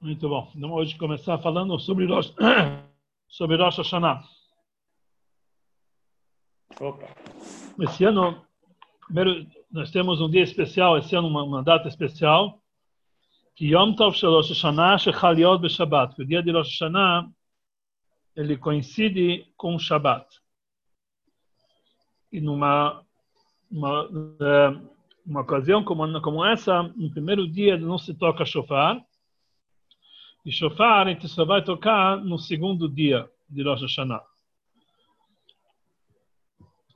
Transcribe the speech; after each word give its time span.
Muito 0.00 0.30
bom. 0.30 0.50
Vamos 0.54 0.78
hoje 0.78 0.96
começar 0.96 1.36
falando 1.40 1.78
sobre 1.78 2.06
Rosh, 2.06 2.32
sobre 3.28 3.58
Rosh 3.58 3.76
Hashanah. 3.76 4.24
Opa. 6.80 7.06
Esse 7.80 8.04
ano, 8.04 8.42
primeiro, 9.04 9.46
nós 9.70 9.90
temos 9.90 10.22
um 10.22 10.30
dia 10.30 10.42
especial, 10.42 10.96
esse 10.96 11.14
ano 11.14 11.28
uma, 11.28 11.42
uma 11.42 11.62
data 11.62 11.86
especial, 11.86 12.62
que 13.54 13.66
Yom 13.66 13.92
Tov 13.92 14.16
Shel 14.16 14.30
Rosh 14.30 14.48
Hashanah 14.48 14.96
Shechal 14.96 15.38
Yod 15.38 15.62
B'Shabbat. 15.62 16.18
O 16.18 16.24
dia 16.24 16.42
de 16.42 16.50
Rosh 16.50 16.80
Hashanah, 16.80 17.30
ele 18.34 18.56
coincide 18.56 19.52
com 19.54 19.74
o 19.74 19.78
Shabbat. 19.78 20.26
E 22.32 22.40
numa 22.40 23.04
uma, 23.70 24.08
eh, 24.40 24.80
uma 25.26 25.42
ocasião 25.42 25.84
como, 25.84 26.22
como 26.22 26.42
essa, 26.42 26.84
no 26.84 27.10
primeiro 27.10 27.46
dia 27.46 27.76
não 27.76 27.98
se 27.98 28.14
toca 28.14 28.46
shofar, 28.46 29.04
e 30.50 30.52
shofar 30.52 31.06
a 31.06 31.10
gente 31.10 31.28
só 31.28 31.44
vai 31.44 31.62
tocar 31.62 32.16
no 32.16 32.36
segundo 32.36 32.88
dia 32.88 33.30
de 33.48 33.62
Rosh 33.62 33.82
Hashanah. 33.82 34.20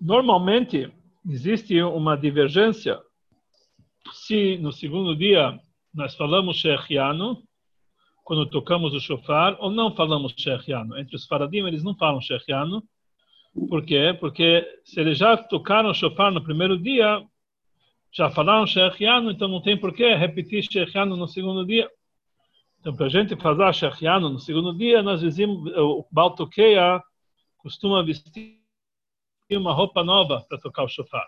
Normalmente, 0.00 0.92
existe 1.24 1.80
uma 1.80 2.16
divergência 2.16 3.00
se 4.12 4.58
no 4.58 4.72
segundo 4.72 5.14
dia 5.14 5.56
nós 5.94 6.16
falamos 6.16 6.56
Shechianu, 6.56 7.44
quando 8.24 8.44
tocamos 8.50 8.92
o 8.92 9.00
shofar, 9.00 9.56
ou 9.60 9.70
não 9.70 9.94
falamos 9.94 10.34
Shechianu. 10.36 10.98
Entre 10.98 11.14
os 11.14 11.24
faradim, 11.24 11.64
eles 11.64 11.84
não 11.84 11.94
falam 11.94 12.20
Shechianu. 12.20 12.82
Por 13.68 13.84
quê? 13.84 14.16
Porque 14.18 14.66
se 14.84 14.98
eles 14.98 15.16
já 15.16 15.36
tocaram 15.36 15.90
o 15.90 15.94
shofar 15.94 16.32
no 16.32 16.42
primeiro 16.42 16.76
dia, 16.76 17.24
já 18.12 18.28
falaram 18.30 18.66
Shechianu, 18.66 19.30
então 19.30 19.46
não 19.46 19.60
tem 19.60 19.78
por 19.78 19.94
que 19.94 20.12
repetir 20.12 20.64
Shechianu 20.64 21.16
no 21.16 21.28
segundo 21.28 21.64
dia. 21.64 21.88
Então, 22.84 22.94
para 22.94 23.06
a 23.06 23.08
gente 23.08 23.34
fazer 23.36 23.72
Shechianu 23.72 24.28
no 24.28 24.38
segundo 24.38 24.76
dia, 24.76 25.02
nós 25.02 25.22
dizemos, 25.22 25.72
o 25.74 26.06
Baltokeia 26.12 27.02
costuma 27.56 28.04
vestir 28.04 28.60
uma 29.52 29.72
roupa 29.72 30.04
nova 30.04 30.44
para 30.46 30.58
tocar 30.58 30.84
o 30.84 30.88
shofar. 30.88 31.26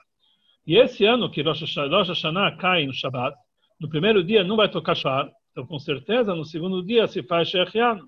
E 0.67 0.77
esse 0.77 1.07
ano 1.07 1.31
que 1.31 1.41
Rosh 1.41 1.63
Hashanah 1.63 2.59
cai 2.59 2.85
no 2.85 2.93
Shabbat, 2.93 3.35
no 3.81 3.89
primeiro 3.89 4.23
dia 4.23 4.45
não 4.45 4.55
vai 4.55 4.71
tocar 4.71 4.95
shofar, 4.95 5.33
então 5.51 5.67
com 5.67 5.79
certeza 5.79 6.35
no 6.35 6.45
segundo 6.45 6.85
dia 6.85 7.09
se 7.09 7.23
faz 7.23 7.49
Shechianu. 7.49 8.07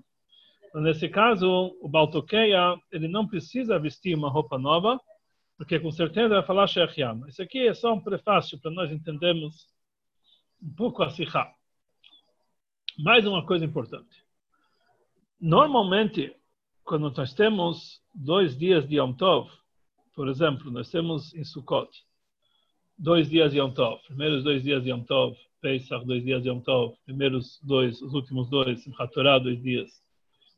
Então, 0.67 0.81
nesse 0.81 1.09
caso, 1.09 1.75
o 1.81 1.89
Baltokeia, 1.89 2.77
ele 2.91 3.07
não 3.07 3.25
precisa 3.25 3.79
vestir 3.79 4.15
uma 4.15 4.29
roupa 4.29 4.59
nova, 4.59 5.01
porque 5.57 5.79
com 5.79 5.89
certeza 5.89 6.35
vai 6.35 6.43
falar 6.43 6.67
Shechianu. 6.67 7.27
Isso 7.27 7.41
aqui 7.41 7.67
é 7.67 7.73
só 7.73 7.95
um 7.95 7.99
prefácio 7.99 8.59
para 8.61 8.69
nós 8.69 8.91
entendermos 8.91 9.65
um 10.61 10.71
pouco 10.75 11.01
a 11.01 11.09
Sikha. 11.09 11.47
Mais 13.01 13.25
uma 13.25 13.45
coisa 13.45 13.63
importante. 13.63 14.25
Normalmente, 15.39 16.35
quando 16.83 17.09
nós 17.09 17.33
temos 17.33 18.01
dois 18.13 18.57
dias 18.57 18.85
de 18.89 18.97
Yom 18.97 19.13
Tov, 19.13 19.49
por 20.13 20.27
exemplo, 20.27 20.69
nós 20.69 20.91
temos 20.91 21.33
em 21.33 21.45
Sukkot, 21.45 21.89
dois 22.97 23.29
dias 23.29 23.53
de 23.53 23.59
Yom 23.59 23.71
Tov, 23.71 24.01
primeiros 24.05 24.43
dois 24.43 24.63
dias 24.63 24.83
de 24.83 24.89
Yom 24.89 25.03
Tov, 25.05 25.33
Pesach, 25.61 26.05
dois 26.05 26.25
dias 26.25 26.43
de 26.43 26.49
Yom 26.49 26.59
Tov, 26.59 26.93
primeiros 27.05 27.57
dois, 27.63 28.01
os 28.01 28.13
últimos 28.13 28.49
dois, 28.49 28.83
Simchat 28.83 29.13
Torah, 29.13 29.39
dois 29.39 29.61
dias, 29.61 29.89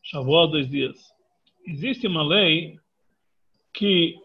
Shavuot, 0.01 0.49
dois 0.49 0.67
dias. 0.67 0.97
Existe 1.67 2.07
uma 2.07 2.23
lei 2.23 2.79
que 3.71 4.15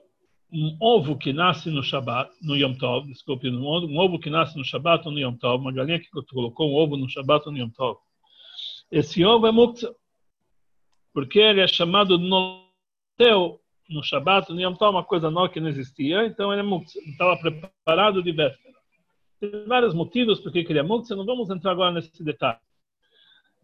um 0.51 0.75
ovo 0.81 1.19
que 1.19 1.35
nasce 1.35 1.69
no 1.71 1.83
Shabat, 1.83 2.33
no 2.41 2.57
Yom 2.57 2.79
Tov, 2.79 3.07
desculpe, 3.09 3.47
um 3.51 3.99
ovo 3.99 4.19
que 4.19 4.31
nasce 4.31 4.57
no 4.57 4.65
Shabat 4.65 5.07
ou 5.07 5.13
no 5.13 5.21
Yom 5.21 5.37
Tov, 5.37 5.61
uma 5.61 5.71
galinha 5.71 6.01
que 6.01 6.09
colocou 6.09 6.71
um 6.71 6.77
ovo 6.77 6.97
no 6.97 7.11
Shabat 7.11 7.47
ou 7.47 7.53
no 7.53 7.59
Yom 7.59 7.69
Tov, 7.69 8.06
esse 8.91 9.25
ovo 9.25 9.47
é 9.47 9.53
muktzah, 9.53 9.95
porque 11.13 11.39
ele 11.39 11.61
é 11.61 11.67
chamado 11.67 12.19
noteu 12.19 13.61
no 13.89 14.03
Shabat, 14.03 14.51
no 14.53 14.61
Yom 14.61 14.75
Tov, 14.75 14.91
uma 14.91 15.05
coisa 15.05 15.31
nova 15.31 15.49
que 15.49 15.61
não 15.61 15.69
existia, 15.69 16.27
então 16.27 16.53
ele 16.53 16.61
é 16.61 16.65
muktzah, 16.65 17.01
estava 17.01 17.37
preparado 17.39 18.23
de 18.23 18.33
véspera. 18.33 18.77
Tem 19.41 19.67
vários 19.67 19.95
motivos 19.95 20.41
por 20.41 20.53
que 20.53 20.61
ele 20.61 20.79
é 20.79 20.83
muktzah, 20.83 21.17
não 21.17 21.25
vamos 21.25 21.51
entrar 21.51 21.73
agora 21.73 21.93
nesse 21.93 22.23
detalhe. 22.23 22.59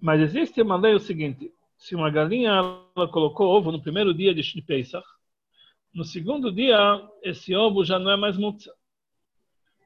Mas 0.00 0.21
existe 0.21 0.60
uma 0.60 0.77
lei 0.77 0.94
o 0.94 1.00
seguinte, 1.00 1.53
se 1.77 1.94
uma 1.94 2.10
galinha 2.10 2.50
ela 2.97 3.09
colocou 3.09 3.49
ovo 3.49 3.72
no 3.72 3.83
primeiro 3.83 4.12
dia 4.12 4.34
de 4.34 4.62
Pesach, 4.62 5.06
no 5.94 6.04
segundo 6.04 6.50
dia, 6.50 6.78
esse 7.22 7.54
ovo 7.54 7.84
já 7.84 7.99
não 7.99 8.10
é 8.10 8.16
mais 8.16 8.39
muktzah. 8.39 8.72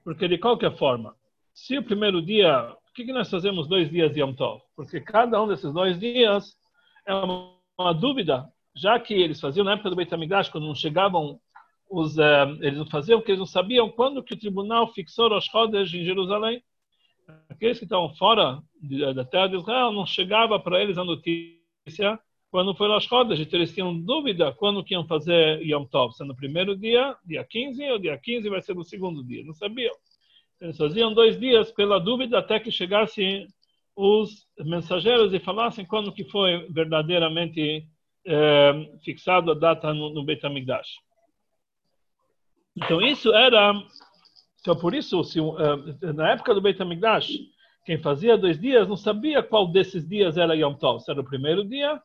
Porque, 0.05 0.29
de 0.29 0.39
qualquer 0.39 0.77
forma, 0.77 1.17
se 1.53 1.77
o 1.79 1.83
primeiro 1.83 2.23
dia 2.23 2.77
que, 2.97 3.05
que 3.05 3.13
nós 3.13 3.31
fazemos 3.31 3.69
dois 3.69 3.91
dias 3.91 4.13
de 4.13 4.21
Yom 4.21 4.33
Tov? 4.33 4.63
Porque 4.75 5.01
cada 5.01 5.41
um 5.43 5.47
desses 5.47 5.71
dois 5.71 6.01
dias 6.01 6.57
é 7.07 7.15
uma, 7.15 7.53
uma 7.79 7.93
dúvida, 7.93 8.49
já 8.75 8.99
que 8.99 9.13
eles 9.13 9.39
faziam 9.39 9.65
na 9.65 9.73
época 9.73 9.91
do 9.91 9.97
Beit 9.97 10.13
HaMikdash, 10.13 10.49
quando 10.49 10.67
não 10.67 10.75
chegavam 10.75 11.39
os, 11.91 12.17
uh, 12.17 12.49
eles 12.63 12.79
não 12.79 12.87
faziam 12.87 13.21
porque 13.21 13.33
eles 13.33 13.39
não 13.39 13.47
sabiam 13.47 13.91
quando 13.91 14.23
que 14.23 14.33
o 14.33 14.39
tribunal 14.39 14.93
fixou 14.93 15.33
os 15.37 15.45
Chodesh 15.45 15.93
em 15.93 16.05
Jerusalém. 16.05 16.63
Aqueles 17.51 17.79
que 17.79 17.85
estavam 17.85 18.15
fora 18.17 18.63
de, 18.81 19.13
da 19.13 19.25
terra 19.25 19.49
de 19.49 19.57
Israel, 19.57 19.93
não 19.93 20.07
chegava 20.07 20.59
para 20.59 20.83
eles 20.83 20.97
a 20.97 21.05
notícia 21.05 22.19
quando 22.51 22.75
foi 22.75 22.89
Rosh 22.89 23.05
Chodesh, 23.05 23.41
então 23.41 23.59
eles 23.59 23.75
tinham 23.75 23.95
dúvida 24.01 24.53
quando 24.53 24.83
que 24.83 24.95
iam 24.95 25.07
fazer 25.07 25.61
Yom 25.63 25.85
Tov, 25.85 26.15
se 26.15 26.25
no 26.25 26.35
primeiro 26.35 26.75
dia, 26.75 27.15
dia 27.27 27.45
15, 27.45 27.91
ou 27.91 27.99
dia 27.99 28.17
15 28.17 28.49
vai 28.49 28.63
ser 28.63 28.75
no 28.75 28.85
segundo 28.85 29.23
dia, 29.23 29.45
não 29.45 29.53
sabiam. 29.53 29.95
Eles 30.61 30.77
faziam 30.77 31.13
dois 31.13 31.39
dias 31.39 31.71
pela 31.73 31.99
dúvida 31.99 32.39
até 32.39 32.59
que 32.59 32.71
chegassem 32.71 33.47
os 33.95 34.47
mensageiros 34.59 35.33
e 35.33 35.39
falassem 35.39 35.85
quando 35.85 36.13
que 36.13 36.25
foi 36.25 36.67
verdadeiramente 36.71 37.87
é, 38.27 38.99
fixado 39.05 39.51
a 39.51 39.55
data 39.55 39.93
no, 39.93 40.11
no 40.11 40.25
Beit 40.25 40.45
HaMikdash. 40.45 40.89
Então 42.77 43.01
isso 43.01 43.33
era, 43.33 43.73
então 44.61 44.77
por 44.77 44.95
isso 44.95 45.23
se, 45.25 45.41
uh, 45.41 45.57
na 46.15 46.33
época 46.33 46.55
do 46.55 46.61
Beit 46.61 46.81
HaMikdash, 46.81 47.29
quem 47.85 47.99
fazia 47.99 48.37
dois 48.37 48.61
dias 48.61 48.89
não 48.89 48.97
sabia 48.97 49.43
qual 49.43 49.71
desses 49.71 50.07
dias 50.07 50.37
era 50.37 50.57
Yom 50.57 50.75
Tov, 50.75 51.01
se 51.01 51.11
era 51.11 51.21
o 51.21 51.25
primeiro 51.25 51.65
dia 51.65 52.01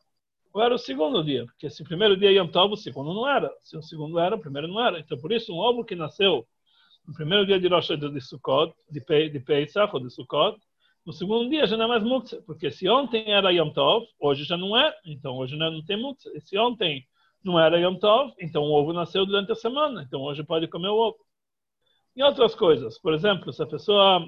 ou 0.54 0.62
era 0.62 0.74
o 0.74 0.78
segundo 0.78 1.24
dia, 1.24 1.44
porque 1.46 1.68
se 1.68 1.82
o 1.82 1.84
primeiro 1.84 2.16
dia 2.16 2.30
é 2.30 2.34
Yom 2.34 2.46
Tov, 2.46 2.74
o 2.74 2.76
segundo 2.76 3.12
não 3.12 3.28
era, 3.28 3.50
se 3.60 3.76
o 3.76 3.82
segundo 3.82 4.18
era, 4.18 4.36
o 4.36 4.40
primeiro 4.40 4.68
não 4.68 4.84
era. 4.84 4.98
Então 4.98 5.18
por 5.18 5.32
isso 5.32 5.52
um 5.52 5.58
ovo 5.58 5.84
que 5.84 5.96
nasceu 5.96 6.46
no 7.06 7.14
primeiro 7.14 7.46
dia 7.46 7.58
de 7.58 7.68
Rosh 7.68 7.88
de 7.88 8.20
Sukkot, 8.20 8.74
de, 8.90 9.00
Pe, 9.00 9.28
de 9.28 9.40
Pesach 9.40 9.92
ou 9.94 10.00
de 10.00 10.10
Sukkot, 10.10 10.58
no 11.04 11.12
segundo 11.12 11.50
dia 11.50 11.66
já 11.66 11.76
não 11.76 11.86
é 11.86 11.88
mais 11.88 12.02
Muktzah, 12.04 12.42
porque 12.46 12.70
se 12.70 12.88
ontem 12.88 13.32
era 13.32 13.52
Yom 13.52 13.70
Tov, 13.70 14.06
hoje 14.20 14.44
já 14.44 14.56
não 14.56 14.76
é, 14.76 14.94
então 15.04 15.36
hoje 15.36 15.56
não, 15.56 15.70
não 15.70 15.84
tem 15.84 16.00
Muktzah. 16.00 16.30
E 16.34 16.40
se 16.40 16.56
ontem 16.56 17.04
não 17.42 17.58
era 17.58 17.78
Yom 17.80 17.96
Tov, 17.96 18.32
então 18.40 18.62
o 18.62 18.72
ovo 18.72 18.92
nasceu 18.92 19.26
durante 19.26 19.50
a 19.50 19.56
semana, 19.56 20.02
então 20.02 20.20
hoje 20.22 20.44
pode 20.44 20.68
comer 20.68 20.88
o 20.88 20.96
ovo. 20.96 21.18
E 22.14 22.22
outras 22.22 22.54
coisas, 22.54 22.98
por 23.00 23.14
exemplo, 23.14 23.52
se 23.52 23.62
a 23.62 23.66
pessoa 23.66 24.24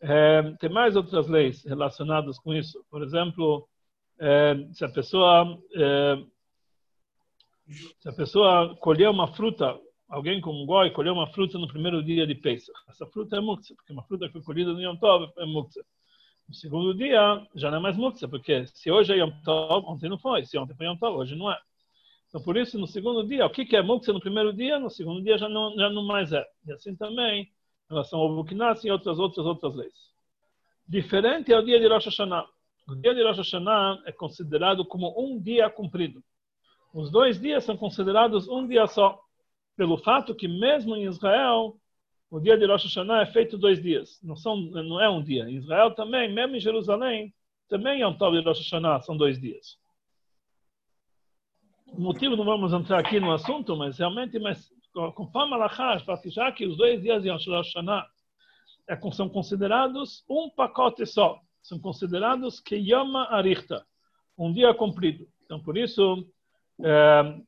é, 0.00 0.42
tem 0.58 0.70
mais 0.70 0.96
outras 0.96 1.28
leis 1.28 1.64
relacionadas 1.64 2.38
com 2.38 2.54
isso, 2.54 2.82
por 2.90 3.02
exemplo, 3.02 3.68
é, 4.18 4.54
se 4.72 4.84
a 4.84 4.88
pessoa 4.88 5.58
é, 5.76 6.16
se 8.00 8.08
a 8.08 8.12
pessoa 8.12 8.76
colher 8.76 9.08
uma 9.08 9.28
fruta 9.28 9.78
alguém 10.10 10.40
como 10.40 10.62
um 10.62 10.66
goi 10.66 10.90
colheu 10.90 11.14
uma 11.14 11.28
fruta 11.28 11.56
no 11.56 11.68
primeiro 11.68 12.02
dia 12.02 12.26
de 12.26 12.34
Pesach. 12.34 12.72
Essa 12.88 13.06
fruta 13.06 13.36
é 13.36 13.40
muktzah, 13.40 13.74
porque 13.76 13.92
uma 13.92 14.02
fruta 14.02 14.26
que 14.26 14.32
foi 14.32 14.42
colhida 14.42 14.72
no 14.72 14.82
Yom 14.82 14.96
Tov 14.96 15.32
é 15.38 15.46
muktzah. 15.46 15.84
No 16.48 16.54
segundo 16.54 16.92
dia, 16.92 17.46
já 17.54 17.70
não 17.70 17.78
é 17.78 17.80
mais 17.80 17.96
muktzah, 17.96 18.28
porque 18.28 18.66
se 18.66 18.90
hoje 18.90 19.12
é 19.12 19.18
Yom 19.18 19.30
Tov, 19.44 19.86
ontem 19.86 20.10
não 20.10 20.18
foi. 20.18 20.44
Se 20.44 20.58
ontem 20.58 20.74
foi 20.74 20.86
Yom 20.86 20.96
Tov, 20.96 21.16
hoje 21.16 21.36
não 21.36 21.50
é. 21.50 21.58
Então, 22.28 22.42
por 22.42 22.56
isso, 22.56 22.78
no 22.78 22.86
segundo 22.86 23.26
dia, 23.26 23.46
o 23.46 23.50
que 23.50 23.74
é 23.74 23.82
muktzah 23.82 24.12
no 24.12 24.20
primeiro 24.20 24.52
dia, 24.52 24.78
no 24.78 24.90
segundo 24.90 25.22
dia 25.22 25.38
já 25.38 25.48
não, 25.48 25.74
já 25.76 25.88
não 25.88 26.04
mais 26.04 26.32
é. 26.32 26.44
E 26.66 26.72
assim 26.72 26.94
também, 26.96 27.42
em 27.42 27.48
relação 27.88 28.18
ao 28.18 28.44
nasce 28.44 28.88
e 28.88 28.90
outras, 28.90 29.18
outras, 29.18 29.46
outras 29.46 29.74
leis. 29.76 30.10
Diferente 30.88 31.52
é 31.52 31.58
o 31.58 31.64
dia 31.64 31.78
de 31.78 31.86
Rosh 31.86 32.06
Hashanah. 32.06 32.46
O 32.88 32.96
dia 32.96 33.14
de 33.14 33.22
Rosh 33.22 33.38
Hashanah 33.38 34.02
é 34.06 34.10
considerado 34.10 34.84
como 34.84 35.14
um 35.16 35.40
dia 35.40 35.70
cumprido. 35.70 36.20
Os 36.92 37.12
dois 37.12 37.40
dias 37.40 37.62
são 37.62 37.76
considerados 37.76 38.48
um 38.48 38.66
dia 38.66 38.88
só 38.88 39.20
pelo 39.80 39.96
fato 39.96 40.34
que 40.34 40.46
mesmo 40.46 40.94
em 40.94 41.06
Israel 41.06 41.74
o 42.30 42.38
dia 42.38 42.54
de 42.58 42.66
Rosh 42.66 42.84
Hashanah 42.84 43.22
é 43.22 43.26
feito 43.32 43.56
dois 43.56 43.82
dias, 43.82 44.20
não 44.22 44.36
são 44.36 44.54
não 44.54 45.00
é 45.00 45.08
um 45.08 45.24
dia. 45.24 45.48
Em 45.48 45.56
Israel 45.56 45.94
também, 45.94 46.30
mesmo 46.30 46.54
em 46.54 46.60
Jerusalém, 46.60 47.32
também 47.66 48.02
é 48.02 48.06
um 48.06 48.14
tal 48.14 48.30
de 48.30 48.42
Rosh 48.42 48.58
Hashanah, 48.58 49.00
são 49.00 49.16
dois 49.16 49.40
dias. 49.40 49.78
O 51.86 51.98
motivo 51.98 52.36
não 52.36 52.44
vamos 52.44 52.74
entrar 52.74 52.98
aqui 52.98 53.18
no 53.18 53.32
assunto, 53.32 53.74
mas 53.74 53.96
realmente, 53.96 54.38
mas 54.38 54.70
conforme 55.14 55.54
Alachash, 55.54 56.04
já 56.26 56.52
que 56.52 56.66
os 56.66 56.76
dois 56.76 57.00
dias 57.00 57.22
de 57.22 57.30
Rosh 57.30 57.46
Hashanah 57.46 58.06
é, 58.86 59.00
são 59.12 59.30
considerados 59.30 60.22
um 60.28 60.50
pacote 60.50 61.06
só, 61.06 61.40
são 61.62 61.78
considerados 61.78 62.60
que 62.60 62.76
Yama 62.76 63.28
Arichta, 63.30 63.82
um 64.36 64.52
dia 64.52 64.74
comprido. 64.74 65.26
Então, 65.46 65.58
por 65.58 65.78
isso, 65.78 66.28
é, 66.84 67.40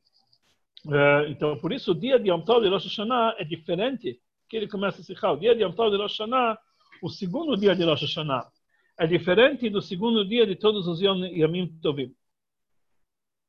é, 0.85 1.29
então, 1.29 1.57
por 1.57 1.71
isso, 1.71 1.91
o 1.91 1.95
dia 1.95 2.19
de 2.19 2.29
Yom 2.29 2.41
Tov 2.41 2.61
de 2.61 2.69
Rosh 2.69 2.85
Hashanah 2.85 3.35
é 3.37 3.45
diferente 3.45 4.19
que 4.49 4.57
ele 4.57 4.67
começa 4.67 5.01
a 5.01 5.03
se 5.03 5.13
O 5.13 5.35
dia 5.37 5.55
de 5.55 5.63
Yom 5.63 5.71
Tov 5.71 5.89
de 5.89 5.97
Rosh 5.97 6.19
Hashanah, 6.19 6.59
o 7.01 7.09
segundo 7.09 7.55
dia 7.55 7.75
de 7.75 7.83
Rosh 7.83 8.01
Hashanah, 8.01 8.51
é 8.97 9.07
diferente 9.07 9.69
do 9.69 9.81
segundo 9.81 10.27
dia 10.27 10.45
de 10.45 10.55
todos 10.55 10.87
os 10.87 10.99
Yamim 11.01 11.67
Tovim. 11.81 12.13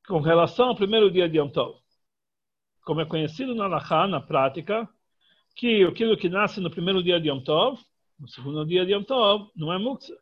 Com 0.06 0.20
relação 0.20 0.68
ao 0.68 0.76
primeiro 0.76 1.10
dia 1.10 1.28
de 1.28 1.38
Yom 1.38 1.48
Tov. 1.48 1.80
Como 2.84 3.00
é 3.00 3.06
conhecido 3.06 3.54
na 3.54 3.66
Lacha, 3.66 4.06
na 4.06 4.20
prática, 4.20 4.88
que 5.56 5.82
aquilo 5.84 6.16
que 6.16 6.28
nasce 6.28 6.60
no 6.60 6.70
primeiro 6.70 7.02
dia 7.02 7.20
de 7.20 7.28
Yom 7.28 7.40
Tov, 7.40 7.80
no 8.18 8.28
segundo 8.28 8.64
dia 8.64 8.86
de 8.86 8.92
Yom 8.92 9.02
Tov, 9.02 9.50
não 9.56 9.72
é 9.72 9.78
Muktzah. 9.78 10.14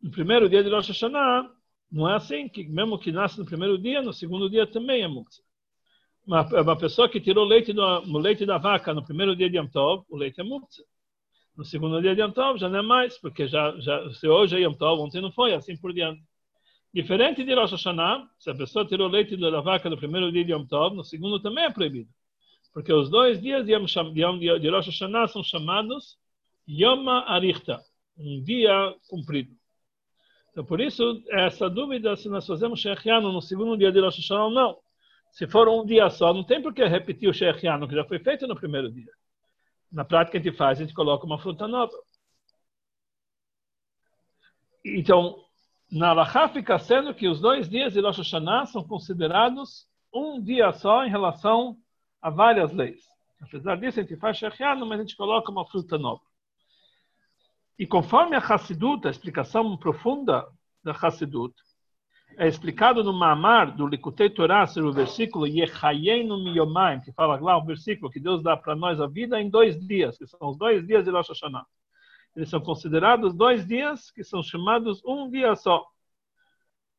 No 0.00 0.10
primeiro 0.10 0.48
dia 0.48 0.62
de 0.62 0.70
Rosh 0.70 0.88
Hashanah, 0.88 1.50
não 1.90 2.08
é 2.08 2.14
assim, 2.14 2.48
que 2.48 2.64
mesmo 2.68 2.98
que 2.98 3.10
nasce 3.10 3.38
no 3.38 3.44
primeiro 3.44 3.76
dia, 3.76 4.02
no 4.02 4.12
segundo 4.12 4.48
dia 4.48 4.66
também 4.66 5.02
é 5.02 5.08
Muktzah. 5.08 5.42
Uma, 6.26 6.46
uma 6.62 6.76
pessoa 6.76 7.08
que 7.08 7.20
tirou 7.20 7.44
leite 7.44 7.72
do, 7.72 8.18
leite 8.18 8.46
da 8.46 8.56
vaca 8.56 8.94
no 8.94 9.04
primeiro 9.04 9.34
dia 9.34 9.50
de 9.50 9.56
Yom 9.56 9.66
Tov, 9.66 10.04
o 10.08 10.16
leite 10.16 10.40
é 10.40 10.44
Muktzah. 10.44 10.84
No 11.56 11.64
segundo 11.64 12.00
dia 12.00 12.14
de 12.14 12.22
Yom 12.22 12.30
Tov 12.30 12.58
já 12.58 12.68
não 12.68 12.78
é 12.78 12.82
mais, 12.82 13.18
porque 13.18 13.48
já, 13.48 13.74
já, 13.78 14.08
se 14.14 14.28
hoje 14.28 14.56
é 14.56 14.60
Yom 14.60 14.74
Tov, 14.74 15.02
ontem 15.02 15.20
não 15.20 15.32
foi, 15.32 15.52
assim 15.52 15.76
por 15.76 15.92
diante. 15.92 16.22
Diferente 16.94 17.42
de 17.42 17.54
Rosh 17.54 17.72
Hashanah, 17.72 18.28
se 18.38 18.50
a 18.50 18.54
pessoa 18.54 18.86
tirou 18.86 19.08
leite 19.08 19.36
da 19.36 19.60
vaca 19.60 19.90
no 19.90 19.96
primeiro 19.96 20.30
dia 20.30 20.44
de 20.44 20.52
Yom 20.52 20.64
Tov, 20.64 20.94
no 20.94 21.02
segundo 21.02 21.40
também 21.40 21.64
é 21.64 21.70
proibido. 21.70 22.08
Porque 22.72 22.92
os 22.92 23.10
dois 23.10 23.40
dias 23.40 23.66
de, 23.66 23.72
Yom, 23.72 24.38
de 24.38 24.68
Rosh 24.68 24.86
Hashanah 24.86 25.26
são 25.28 25.42
chamados 25.42 26.18
Yom 26.68 27.08
Arichta, 27.08 27.80
um 28.16 28.42
dia 28.42 28.94
cumprido. 29.08 29.52
Então, 30.52 30.64
por 30.64 30.80
isso, 30.80 31.22
essa 31.30 31.68
dúvida 31.68 32.14
se 32.14 32.28
nós 32.28 32.46
fazemos 32.46 32.78
Shechiano 32.78 33.32
no 33.32 33.42
segundo 33.42 33.76
dia 33.76 33.90
de 33.90 34.00
Rosh 34.00 34.18
Hashanah 34.18 34.44
ou 34.44 34.50
não. 34.50 34.78
Se 35.32 35.46
for 35.46 35.66
um 35.66 35.84
dia 35.84 36.10
só, 36.10 36.32
não 36.32 36.44
tem 36.44 36.60
por 36.60 36.74
que 36.74 36.84
repetir 36.84 37.28
o 37.28 37.32
Shechiano 37.32 37.88
que 37.88 37.94
já 37.94 38.04
foi 38.04 38.18
feito 38.18 38.46
no 38.46 38.54
primeiro 38.54 38.92
dia. 38.92 39.10
Na 39.90 40.04
prática, 40.04 40.38
a 40.38 40.40
gente 40.40 40.54
faz, 40.54 40.78
a 40.78 40.82
gente 40.82 40.94
coloca 40.94 41.24
uma 41.24 41.38
fruta 41.38 41.66
nova. 41.66 41.92
Então, 44.84 45.42
na 45.90 46.10
Alahá 46.10 46.48
fica 46.48 46.78
sendo 46.78 47.14
que 47.14 47.28
os 47.28 47.40
dois 47.40 47.66
dias 47.66 47.94
de 47.94 48.00
Rosh 48.00 48.18
Hashanah 48.18 48.66
são 48.66 48.84
considerados 48.84 49.88
um 50.12 50.38
dia 50.38 50.70
só 50.72 51.02
em 51.04 51.10
relação 51.10 51.78
a 52.20 52.28
várias 52.28 52.70
leis. 52.70 53.02
Apesar 53.40 53.76
disso, 53.76 54.00
a 54.00 54.02
gente 54.02 54.16
faz 54.18 54.36
Shechiano, 54.36 54.84
mas 54.84 55.00
a 55.00 55.02
gente 55.02 55.16
coloca 55.16 55.50
uma 55.50 55.66
fruta 55.66 55.96
nova. 55.96 56.22
E 57.78 57.86
conforme 57.86 58.36
a 58.36 58.38
Hassidut, 58.38 59.06
a 59.06 59.10
explicação 59.10 59.76
profunda 59.78 60.46
da 60.84 60.92
Hassidut, 60.92 61.54
é 62.36 62.48
explicado 62.48 63.02
no 63.04 63.12
Mamar 63.12 63.76
do 63.76 63.86
Likutei 63.86 64.30
Torah, 64.30 64.66
sobre 64.66 64.90
o 64.90 64.92
versículo 64.92 65.46
Yechayenu 65.46 66.42
Miyomayim, 66.42 67.00
que 67.00 67.12
fala 67.12 67.38
lá 67.40 67.56
o 67.56 67.64
versículo 67.64 68.10
que 68.10 68.20
Deus 68.20 68.42
dá 68.42 68.56
para 68.56 68.74
nós 68.74 69.00
a 69.00 69.06
vida 69.06 69.40
em 69.40 69.48
dois 69.48 69.78
dias, 69.86 70.18
que 70.18 70.26
são 70.26 70.48
os 70.48 70.56
dois 70.56 70.86
dias 70.86 71.04
de 71.04 71.10
Rosh 71.10 71.28
Hashanah. 71.28 71.64
Eles 72.34 72.48
são 72.48 72.60
considerados 72.60 73.34
dois 73.34 73.66
dias 73.66 74.10
que 74.10 74.24
são 74.24 74.42
chamados 74.42 75.02
um 75.04 75.30
dia 75.30 75.54
só. 75.54 75.84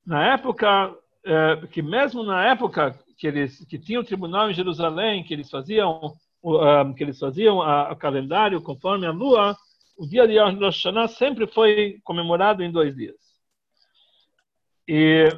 Na 0.06 0.34
época, 0.34 0.96
é, 1.26 1.68
que 1.68 1.82
mesmo 1.82 2.24
na 2.24 2.46
época 2.46 2.98
que 3.18 3.28
eles 3.28 3.66
que 3.66 3.80
tinham 3.80 4.02
o 4.02 4.06
tribunal 4.06 4.50
em 4.50 4.54
Jerusalém, 4.54 5.24
que 5.24 5.34
eles 5.34 5.50
faziam 5.50 6.14
um, 6.44 6.94
que 6.94 7.04
eles 7.04 7.18
faziam 7.18 7.60
o 7.60 7.96
calendário 7.96 8.62
conforme 8.62 9.08
a 9.08 9.12
lua, 9.12 9.56
o 9.98 10.06
dia 10.06 10.28
de 10.28 10.38
Rosh 10.38 10.60
Hashanah 10.60 11.08
sempre 11.08 11.48
foi 11.48 12.00
comemorado 12.04 12.62
em 12.62 12.72
dois 12.72 12.96
dias. 12.96 13.23
E, 14.88 15.30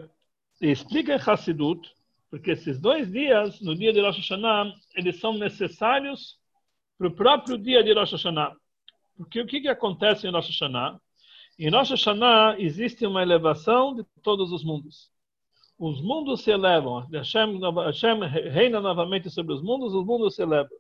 explica 0.62 1.16
em 1.16 1.20
Hassidut, 1.20 1.94
porque 2.30 2.52
esses 2.52 2.80
dois 2.80 3.12
dias, 3.12 3.62
no 3.62 3.76
dia 3.76 3.94
de 3.94 4.02
Rosh 4.02 4.18
Hashanah, 4.18 4.74
eles 4.96 5.20
são 5.20 5.38
necessários 5.38 6.38
para 6.98 7.08
o 7.08 7.12
próprio 7.12 7.58
dia 7.58 7.84
de 7.84 7.94
Rosh 7.94 8.12
Hashanah. 8.12 8.56
Porque 9.18 9.42
o 9.42 9.46
que, 9.46 9.62
que 9.62 9.68
acontece 9.68 10.28
em 10.28 10.32
Rosh 10.32 10.48
Hashanah? 10.48 11.00
Em 11.58 11.70
Rosh 11.70 11.92
Hashanah 11.92 12.60
existe 12.60 13.06
uma 13.06 13.22
elevação 13.22 13.96
de 13.96 14.04
todos 14.22 14.52
os 14.52 14.64
mundos. 14.64 15.10
Os 15.78 16.02
mundos 16.02 16.42
se 16.42 16.52
elevam. 16.52 17.06
Hashem, 17.12 17.60
Hashem 17.60 18.20
reina 18.52 18.80
novamente 18.80 19.30
sobre 19.30 19.54
os 19.54 19.62
mundos, 19.62 19.94
os 19.94 20.06
mundos 20.06 20.36
se 20.36 20.42
elevam. 20.42 20.78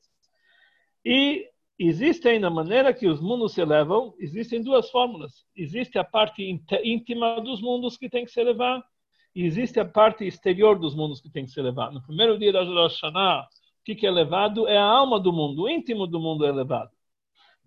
E 1.03 1.49
existem, 1.77 2.39
na 2.39 2.49
maneira 2.49 2.93
que 2.93 3.07
os 3.07 3.19
mundos 3.19 3.53
se 3.53 3.61
elevam, 3.61 4.13
existem 4.19 4.61
duas 4.61 4.89
fórmulas. 4.89 5.45
Existe 5.55 5.97
a 5.97 6.03
parte 6.03 6.43
íntima 6.83 7.41
dos 7.41 7.61
mundos 7.61 7.97
que 7.97 8.09
tem 8.09 8.25
que 8.25 8.31
se 8.31 8.39
elevar, 8.39 8.83
e 9.35 9.43
existe 9.43 9.79
a 9.79 9.85
parte 9.85 10.25
exterior 10.25 10.79
dos 10.79 10.95
mundos 10.95 11.19
que 11.19 11.29
tem 11.29 11.43
que 11.43 11.51
se 11.51 11.59
elevar. 11.59 11.91
No 11.91 12.01
primeiro 12.01 12.39
dia 12.39 12.53
da 12.53 12.63
Rosh 12.63 13.01
Hashanah, 13.01 13.41
o 13.41 13.83
que 13.83 14.05
é 14.05 14.09
elevado 14.09 14.67
é 14.67 14.77
a 14.77 14.85
alma 14.85 15.19
do 15.19 15.33
mundo, 15.33 15.63
o 15.63 15.69
íntimo 15.69 16.07
do 16.07 16.19
mundo 16.19 16.45
é 16.45 16.49
elevado. 16.49 16.91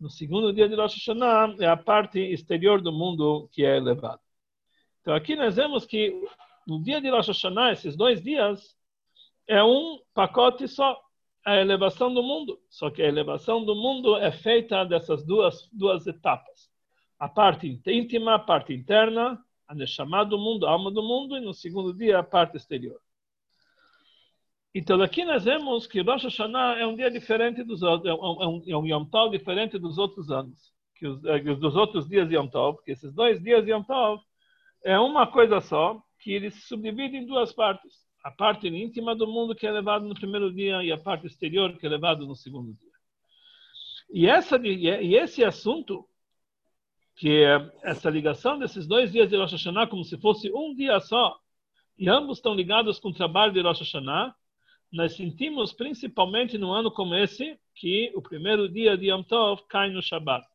No 0.00 0.08
segundo 0.08 0.52
dia 0.52 0.68
de 0.68 0.74
Rosh 0.74 0.94
Hashanah, 0.94 1.56
é 1.60 1.66
a 1.66 1.76
parte 1.76 2.18
exterior 2.18 2.80
do 2.80 2.92
mundo 2.92 3.48
que 3.52 3.64
é 3.64 3.76
elevada. 3.76 4.20
Então 5.02 5.14
aqui 5.14 5.36
nós 5.36 5.56
vemos 5.56 5.84
que 5.84 6.14
no 6.66 6.82
dia 6.82 7.00
de 7.00 7.10
Rosh 7.10 7.28
Hashanah, 7.28 7.72
esses 7.72 7.96
dois 7.96 8.22
dias, 8.22 8.74
é 9.46 9.62
um 9.62 9.98
pacote 10.14 10.66
só, 10.68 10.98
a 11.48 11.56
elevação 11.56 12.12
do 12.12 12.22
mundo. 12.22 12.60
Só 12.68 12.90
que 12.90 13.00
a 13.00 13.08
elevação 13.08 13.64
do 13.64 13.74
mundo 13.74 14.16
é 14.18 14.30
feita 14.30 14.84
dessas 14.84 15.24
duas, 15.24 15.66
duas 15.72 16.06
etapas. 16.06 16.70
A 17.18 17.26
parte 17.26 17.80
íntima, 17.86 18.34
a 18.34 18.38
parte 18.38 18.74
interna, 18.74 19.42
a 19.66 19.74
Neshama 19.74 20.26
do 20.26 20.38
mundo, 20.38 20.66
a 20.66 20.70
alma 20.70 20.90
do 20.90 21.02
mundo, 21.02 21.38
e 21.38 21.40
no 21.40 21.54
segundo 21.54 21.94
dia 21.94 22.18
a 22.18 22.22
parte 22.22 22.58
exterior. 22.58 23.00
Então 24.74 25.00
aqui 25.00 25.24
nós 25.24 25.44
vemos 25.44 25.86
que 25.86 26.02
Rosh 26.02 26.24
Hashanah 26.24 26.78
é 26.78 26.86
um 26.86 26.94
dia 26.94 27.10
diferente 27.10 27.64
dos 27.64 27.82
outros, 27.82 28.10
é 28.10 28.14
um, 28.14 28.62
é 28.66 28.76
um 28.76 28.86
Yom 28.86 29.06
Tov 29.06 29.30
diferente 29.30 29.78
dos 29.78 29.96
outros 29.96 30.30
anos, 30.30 30.72
que 30.94 31.06
os, 31.06 31.24
é, 31.24 31.38
dos 31.38 31.74
outros 31.74 32.06
dias 32.06 32.28
de 32.28 32.36
Yom 32.36 32.46
Tov, 32.46 32.76
porque 32.76 32.92
esses 32.92 33.12
dois 33.14 33.42
dias 33.42 33.64
de 33.64 33.72
Yom 33.72 33.82
Tov 33.82 34.20
é 34.84 34.98
uma 34.98 35.26
coisa 35.26 35.62
só, 35.62 35.98
que 36.20 36.30
eles 36.30 36.54
se 36.54 36.68
subdividem 36.68 37.22
em 37.22 37.26
duas 37.26 37.52
partes. 37.54 38.07
A 38.22 38.30
parte 38.30 38.68
íntima 38.68 39.14
do 39.14 39.26
mundo 39.26 39.54
que 39.54 39.66
é 39.66 39.70
levado 39.70 40.06
no 40.06 40.14
primeiro 40.14 40.52
dia 40.52 40.82
e 40.82 40.90
a 40.90 40.98
parte 40.98 41.26
exterior 41.26 41.76
que 41.78 41.86
é 41.86 41.88
levado 41.88 42.26
no 42.26 42.34
segundo 42.34 42.72
dia. 42.74 42.88
E, 44.10 44.26
essa, 44.26 44.56
e 44.64 45.14
esse 45.14 45.44
assunto, 45.44 46.08
que 47.14 47.44
é 47.44 47.72
essa 47.82 48.08
ligação 48.08 48.58
desses 48.58 48.86
dois 48.86 49.12
dias 49.12 49.28
de 49.28 49.36
Rosh 49.36 49.52
Hashanah 49.52 49.86
como 49.86 50.04
se 50.04 50.16
fosse 50.18 50.50
um 50.52 50.74
dia 50.74 50.98
só, 51.00 51.38
e 51.98 52.08
ambos 52.08 52.38
estão 52.38 52.54
ligados 52.54 52.98
com 52.98 53.08
o 53.08 53.14
trabalho 53.14 53.52
de 53.52 53.60
Rosh 53.60 53.80
Hashanah, 53.80 54.34
nós 54.90 55.14
sentimos 55.14 55.72
principalmente 55.72 56.56
no 56.56 56.72
ano 56.72 56.90
como 56.90 57.14
esse 57.14 57.58
que 57.74 58.10
o 58.14 58.22
primeiro 58.22 58.68
dia 58.68 58.96
de 58.96 59.10
Yom 59.10 59.22
Tov 59.22 59.62
cai 59.68 59.90
no 59.90 60.02
Shabbat. 60.02 60.46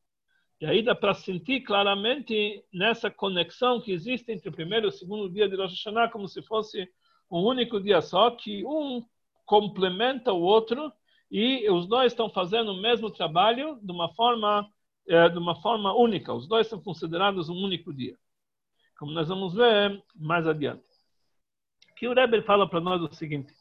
E 0.59 0.65
aí 0.65 0.81
dá 0.81 0.95
para 0.95 1.13
sentir 1.13 1.61
claramente 1.61 2.63
nessa 2.73 3.11
conexão 3.11 3.81
que 3.81 3.91
existe 3.91 4.31
entre 4.31 4.49
o 4.49 4.51
primeiro 4.51 4.87
e 4.87 4.89
o 4.89 4.91
segundo 4.91 5.29
dia 5.29 5.47
de 5.47 5.55
Rosh 5.55 5.71
Hashanah, 5.71 6.09
como 6.09 6.27
se 6.27 6.41
fosse 6.41 6.89
um 7.33 7.45
único 7.45 7.79
dia 7.79 7.99
só, 8.01 8.29
que 8.29 8.63
um 8.63 9.03
complementa 9.45 10.31
o 10.31 10.41
outro 10.41 10.93
e 11.31 11.67
os 11.69 11.87
dois 11.87 12.11
estão 12.11 12.29
fazendo 12.29 12.71
o 12.71 12.81
mesmo 12.81 13.09
trabalho 13.09 13.79
de 13.81 13.91
uma 13.91 14.13
forma 14.13 14.69
é, 15.07 15.27
de 15.27 15.37
uma 15.37 15.59
forma 15.61 15.93
única. 15.93 16.31
Os 16.31 16.47
dois 16.47 16.67
são 16.67 16.79
considerados 16.79 17.49
um 17.49 17.55
único 17.55 17.91
dia, 17.93 18.15
como 18.97 19.11
nós 19.11 19.27
vamos 19.27 19.53
ver 19.53 20.01
mais 20.15 20.47
adiante. 20.47 20.83
Que 21.97 22.07
o 22.07 22.13
Rebbe 22.13 22.41
fala 22.43 22.69
para 22.69 22.79
nós 22.79 23.01
o 23.01 23.11
seguinte: 23.13 23.51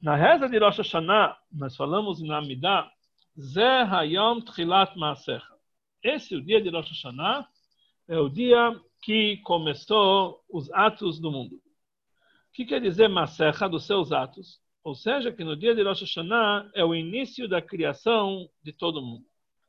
na 0.00 0.14
reza 0.14 0.48
de 0.48 0.58
Rosh 0.58 0.78
Hashanah, 0.78 1.36
nós 1.52 1.76
falamos 1.76 2.22
na 2.22 2.38
Amidah, 2.38 2.88
Zeh 3.38 3.82
Hayom 3.90 4.40
Tchilat 4.40 4.96
Maasecha. 4.96 5.54
Esse, 6.02 6.34
é 6.34 6.38
o 6.38 6.42
dia 6.42 6.62
de 6.62 6.70
Rosh 6.70 6.90
Hashanah, 6.90 7.48
é 8.08 8.18
o 8.18 8.28
dia 8.28 8.80
que 9.02 9.38
começou 9.38 10.40
os 10.48 10.72
atos 10.72 11.18
do 11.18 11.32
mundo. 11.32 11.60
Que 12.56 12.64
quer 12.64 12.80
dizer 12.80 13.06
Maasecha 13.06 13.68
dos 13.68 13.84
seus 13.84 14.12
atos? 14.12 14.58
Ou 14.82 14.94
seja, 14.94 15.30
que 15.30 15.44
no 15.44 15.54
dia 15.54 15.74
de 15.74 15.82
Rosh 15.82 16.00
Hashanah 16.00 16.70
é 16.74 16.82
o 16.82 16.94
início 16.94 17.46
da 17.46 17.60
criação 17.60 18.48
de 18.62 18.72
todo 18.72 19.02
mundo. 19.02 19.26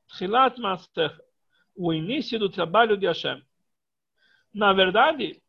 Tchilat 0.08 0.58
Maasecha, 0.58 1.22
o 1.75 1.94
início 1.94 2.39
do 2.39 2.50
trabalho 2.50 2.96
de 2.96 3.06
Hashem. 3.06 3.44
Na 4.53 4.72
verdade, 4.72 5.44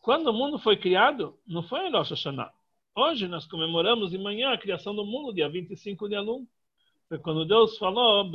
quando 0.00 0.30
o 0.30 0.32
mundo 0.32 0.58
foi 0.58 0.76
criado, 0.76 1.38
não 1.46 1.62
foi 1.62 1.86
em 1.86 1.92
Rosh 1.92 2.10
Hashanah. 2.10 2.52
Hoje 2.96 3.28
nós 3.28 3.46
comemoramos 3.46 4.10
de 4.10 4.18
manhã 4.18 4.50
a 4.50 4.58
criação 4.58 4.92
do 4.92 5.06
mundo, 5.06 5.32
dia 5.32 5.48
25 5.48 6.08
de 6.08 6.16
Alum. 6.16 6.44
Foi 7.08 7.20
quando 7.20 7.44
Deus 7.44 7.78
falou, 7.78 8.28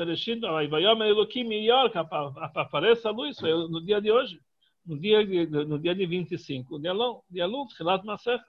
apareça 2.55 3.09
a 3.09 3.11
luz, 3.11 3.37
foi 3.37 3.51
no 3.51 3.83
dia 3.83 3.99
de 3.99 4.13
hoje, 4.13 4.39
no 4.85 4.99
dia 4.99 5.25
de, 5.25 5.45
no 5.47 5.79
dia 5.79 5.95
de 5.95 6.05
25 6.05 6.79
de 6.79 6.87
Alum, 6.87 7.21
de 7.29 7.41
Alum, 7.41 7.67
Hilat 7.79 8.05
Maser. 8.05 8.39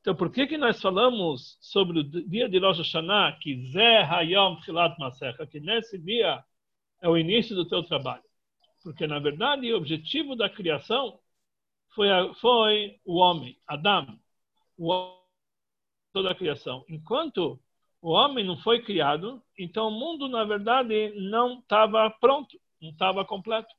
Então, 0.00 0.16
por 0.16 0.32
que 0.32 0.46
que 0.46 0.56
nós 0.56 0.80
falamos 0.80 1.56
sobre 1.60 2.00
o 2.00 2.04
dia 2.04 2.48
de 2.48 2.58
Rosh 2.58 2.78
Hashanah, 2.78 3.38
que 3.40 3.70
Zé 3.70 4.02
Hayom 4.02 4.58
Hilat 4.66 4.98
Maser, 4.98 5.36
que 5.48 5.60
nesse 5.60 5.98
dia 5.98 6.42
é 7.00 7.08
o 7.08 7.16
início 7.16 7.54
do 7.54 7.66
teu 7.66 7.82
trabalho? 7.82 8.24
Porque, 8.82 9.06
na 9.06 9.18
verdade, 9.18 9.72
o 9.72 9.76
objetivo 9.76 10.34
da 10.34 10.50
criação 10.50 11.20
foi, 11.94 12.08
foi 12.40 13.00
o 13.04 13.18
homem, 13.18 13.56
Adão, 13.66 14.18
o 14.76 15.22
toda 16.12 16.30
a 16.30 16.34
criação. 16.34 16.84
Enquanto 16.88 17.58
o 18.00 18.10
homem 18.10 18.44
não 18.44 18.56
foi 18.58 18.82
criado, 18.82 19.42
então 19.58 19.88
o 19.88 19.90
mundo, 19.90 20.28
na 20.28 20.44
verdade, 20.44 21.12
não 21.16 21.60
estava 21.60 22.10
pronto, 22.10 22.60
não 22.80 22.90
estava 22.90 23.24
completo. 23.24 23.72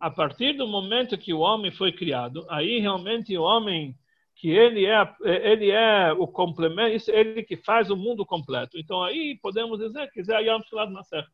A 0.00 0.10
partir 0.10 0.54
do 0.54 0.66
momento 0.66 1.18
que 1.18 1.34
o 1.34 1.40
homem 1.40 1.70
foi 1.70 1.92
criado, 1.92 2.46
aí 2.48 2.80
realmente 2.80 3.36
o 3.36 3.42
homem 3.42 3.94
que 4.34 4.48
ele 4.48 4.86
é 4.86 5.14
ele 5.22 5.70
é 5.70 6.10
o 6.14 6.26
complemento, 6.26 6.96
isso 6.96 7.10
ele 7.10 7.42
que 7.42 7.58
faz 7.58 7.90
o 7.90 7.96
mundo 7.96 8.24
completo. 8.24 8.78
Então 8.78 9.04
aí 9.04 9.38
podemos 9.42 9.78
dizer 9.78 10.10
que 10.10 10.24
Zé 10.24 10.40
Yom 10.40 10.60
Tfilat 10.62 10.90
Maser. 10.90 11.26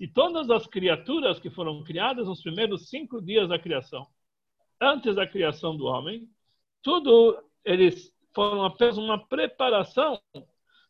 E 0.00 0.08
todas 0.08 0.48
as 0.50 0.66
criaturas 0.66 1.38
que 1.38 1.50
foram 1.50 1.84
criadas 1.84 2.26
nos 2.26 2.42
primeiros 2.42 2.88
cinco 2.88 3.20
dias 3.20 3.50
da 3.50 3.58
criação, 3.58 4.06
antes 4.80 5.14
da 5.14 5.26
criação 5.26 5.76
do 5.76 5.84
homem, 5.84 6.26
tudo 6.82 7.38
eles 7.62 8.10
foram 8.34 8.64
apenas 8.64 8.96
uma 8.96 9.18
preparação 9.28 10.18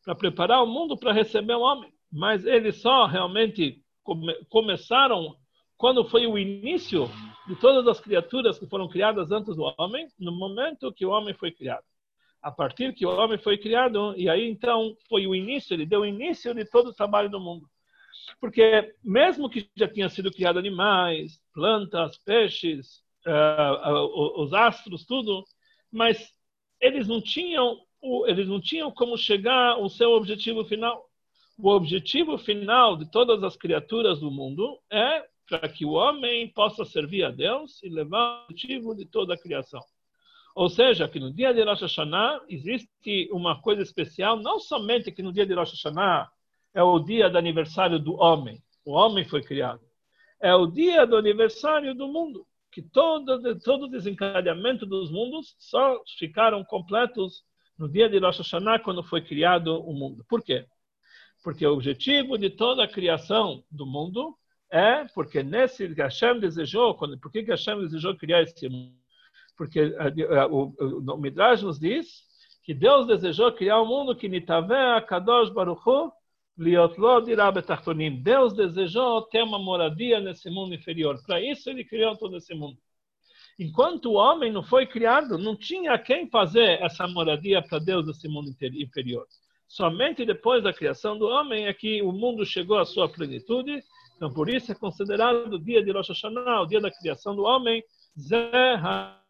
para 0.05 0.15
preparar 0.15 0.63
o 0.63 0.67
mundo 0.67 0.97
para 0.97 1.11
receber 1.11 1.55
o 1.55 1.61
homem. 1.61 1.93
Mas 2.09 2.45
eles 2.45 2.81
só 2.81 3.05
realmente 3.05 3.83
come, 4.03 4.33
começaram 4.45 5.35
quando 5.83 6.05
foi 6.05 6.25
o 6.25 6.39
início 6.39 7.09
de 7.45 7.57
todas 7.57 7.85
as 7.89 7.99
criaturas 7.99 8.57
que 8.57 8.65
foram 8.65 8.87
criadas 8.87 9.33
antes 9.33 9.53
do 9.53 9.63
homem, 9.77 10.07
no 10.17 10.31
momento 10.31 10.93
que 10.93 11.05
o 11.05 11.09
homem 11.09 11.33
foi 11.33 11.51
criado. 11.51 11.83
A 12.41 12.49
partir 12.49 12.93
que 12.93 13.05
o 13.05 13.09
homem 13.09 13.37
foi 13.37 13.57
criado, 13.57 14.13
e 14.15 14.29
aí 14.29 14.49
então 14.49 14.95
foi 15.09 15.27
o 15.27 15.35
início, 15.35 15.73
ele 15.73 15.85
deu 15.85 15.99
o 15.99 16.05
início 16.05 16.53
de 16.53 16.63
todo 16.63 16.87
o 16.87 16.93
trabalho 16.93 17.29
do 17.29 17.37
mundo. 17.37 17.67
Porque 18.39 18.95
mesmo 19.03 19.49
que 19.49 19.69
já 19.75 19.85
tinha 19.85 20.07
sido 20.07 20.31
criado 20.31 20.57
animais, 20.57 21.37
plantas, 21.53 22.17
peixes, 22.19 23.03
uh, 23.27 23.91
uh, 23.91 24.41
os 24.41 24.53
astros, 24.53 25.05
tudo, 25.05 25.43
mas 25.91 26.31
eles 26.79 27.09
não 27.09 27.19
tinham 27.19 27.77
eles 28.27 28.47
não 28.47 28.61
tinham 28.61 28.89
como 28.89 29.17
chegar 29.17 29.71
ao 29.71 29.89
seu 29.89 30.11
objetivo 30.11 30.63
final. 30.63 31.09
O 31.57 31.69
objetivo 31.69 32.37
final 32.37 32.95
de 32.95 33.11
todas 33.11 33.43
as 33.43 33.57
criaturas 33.57 34.21
do 34.21 34.31
mundo 34.31 34.79
é 34.89 35.32
para 35.53 35.69
que 35.69 35.85
o 35.85 35.91
homem 35.91 36.47
possa 36.47 36.83
servir 36.83 37.23
a 37.23 37.29
Deus 37.29 37.81
e 37.83 37.89
levar 37.89 38.41
o 38.41 38.43
objetivo 38.45 38.95
de 38.95 39.05
toda 39.05 39.35
a 39.35 39.37
criação. 39.37 39.81
Ou 40.55 40.67
seja, 40.67 41.07
que 41.07 41.19
no 41.19 41.31
dia 41.31 41.53
de 41.53 41.63
Rosh 41.63 41.81
Hashanah 41.81 42.41
existe 42.49 43.29
uma 43.31 43.61
coisa 43.61 43.83
especial, 43.83 44.37
não 44.37 44.59
somente 44.59 45.11
que 45.11 45.21
no 45.21 45.31
dia 45.31 45.45
de 45.45 45.53
Rosh 45.53 45.73
Hashanah 45.73 46.27
é 46.73 46.81
o 46.81 46.97
dia 46.97 47.29
do 47.29 47.37
aniversário 47.37 47.99
do 47.99 48.15
homem, 48.15 48.63
o 48.83 48.93
homem 48.93 49.23
foi 49.25 49.43
criado. 49.43 49.81
É 50.41 50.55
o 50.55 50.65
dia 50.65 51.05
do 51.05 51.15
aniversário 51.15 51.93
do 51.93 52.07
mundo, 52.07 52.47
que 52.71 52.81
todo, 52.81 53.59
todo 53.59 53.85
o 53.85 53.89
desencadeamento 53.89 54.87
dos 54.87 55.11
mundos 55.11 55.55
só 55.59 56.01
ficaram 56.17 56.63
completos 56.63 57.43
no 57.77 57.87
dia 57.87 58.09
de 58.09 58.17
Rosh 58.17 58.39
Hashanah, 58.39 58.79
quando 58.79 59.03
foi 59.03 59.21
criado 59.21 59.79
o 59.83 59.93
mundo. 59.93 60.25
Por 60.27 60.41
quê? 60.41 60.65
Porque 61.43 61.65
o 61.65 61.73
objetivo 61.73 62.39
de 62.39 62.49
toda 62.49 62.83
a 62.83 62.87
criação 62.87 63.63
do 63.69 63.85
mundo 63.85 64.35
é 64.73 65.05
porque 65.13 65.43
nesse 65.43 65.87
que 65.93 66.01
Hashem 66.01 66.39
desejou, 66.39 66.95
quando, 66.95 67.15
por 67.19 67.31
que 67.31 67.43
Hashem 67.43 67.79
desejou 67.81 68.17
criar 68.17 68.41
esse 68.41 68.67
mundo? 68.67 68.95
Porque 69.55 69.83
uh, 69.83 70.47
o, 70.49 70.73
o, 70.79 71.13
o 71.13 71.17
Midrash 71.17 71.61
nos 71.61 71.79
diz 71.79 72.23
que 72.63 72.73
Deus 72.73 73.05
desejou 73.05 73.51
criar 73.51 73.79
um 73.79 73.85
mundo 73.85 74.15
que 74.15 74.27
nitave 74.27 74.73
akadosh 74.73 75.51
baruchu. 75.51 76.11
Deus 78.23 78.53
desejou 78.53 79.21
ter 79.23 79.43
uma 79.43 79.59
moradia 79.59 80.19
nesse 80.19 80.49
mundo 80.49 80.73
inferior. 80.73 81.21
Para 81.23 81.39
isso 81.39 81.69
ele 81.69 81.83
criou 81.83 82.17
todo 82.17 82.37
esse 82.37 82.55
mundo. 82.55 82.77
Enquanto 83.59 84.07
o 84.07 84.13
homem 84.13 84.51
não 84.51 84.63
foi 84.63 84.87
criado, 84.87 85.37
não 85.37 85.55
tinha 85.55 85.97
quem 85.99 86.27
fazer 86.29 86.81
essa 86.81 87.07
moradia 87.07 87.61
para 87.61 87.77
Deus 87.77 88.07
nesse 88.07 88.27
mundo 88.27 88.49
inferior. 88.49 89.27
Somente 89.67 90.25
depois 90.25 90.63
da 90.63 90.73
criação 90.73 91.17
do 91.17 91.25
homem 91.25 91.67
é 91.67 91.73
que 91.73 92.01
o 92.01 92.11
mundo 92.11 92.43
chegou 92.43 92.79
à 92.79 92.85
sua 92.85 93.07
plenitude 93.07 93.83
então, 94.15 94.33
por 94.33 94.49
isso 94.49 94.71
é 94.71 94.75
considerado 94.75 95.53
o 95.53 95.59
dia 95.59 95.83
de 95.83 95.91
Rosh 95.91 96.09
Hashanah, 96.09 96.61
o 96.61 96.65
dia 96.65 96.79
da 96.79 96.91
criação 96.91 97.35
do 97.35 97.43
homem, 97.43 97.83
Zerra, 98.17 99.21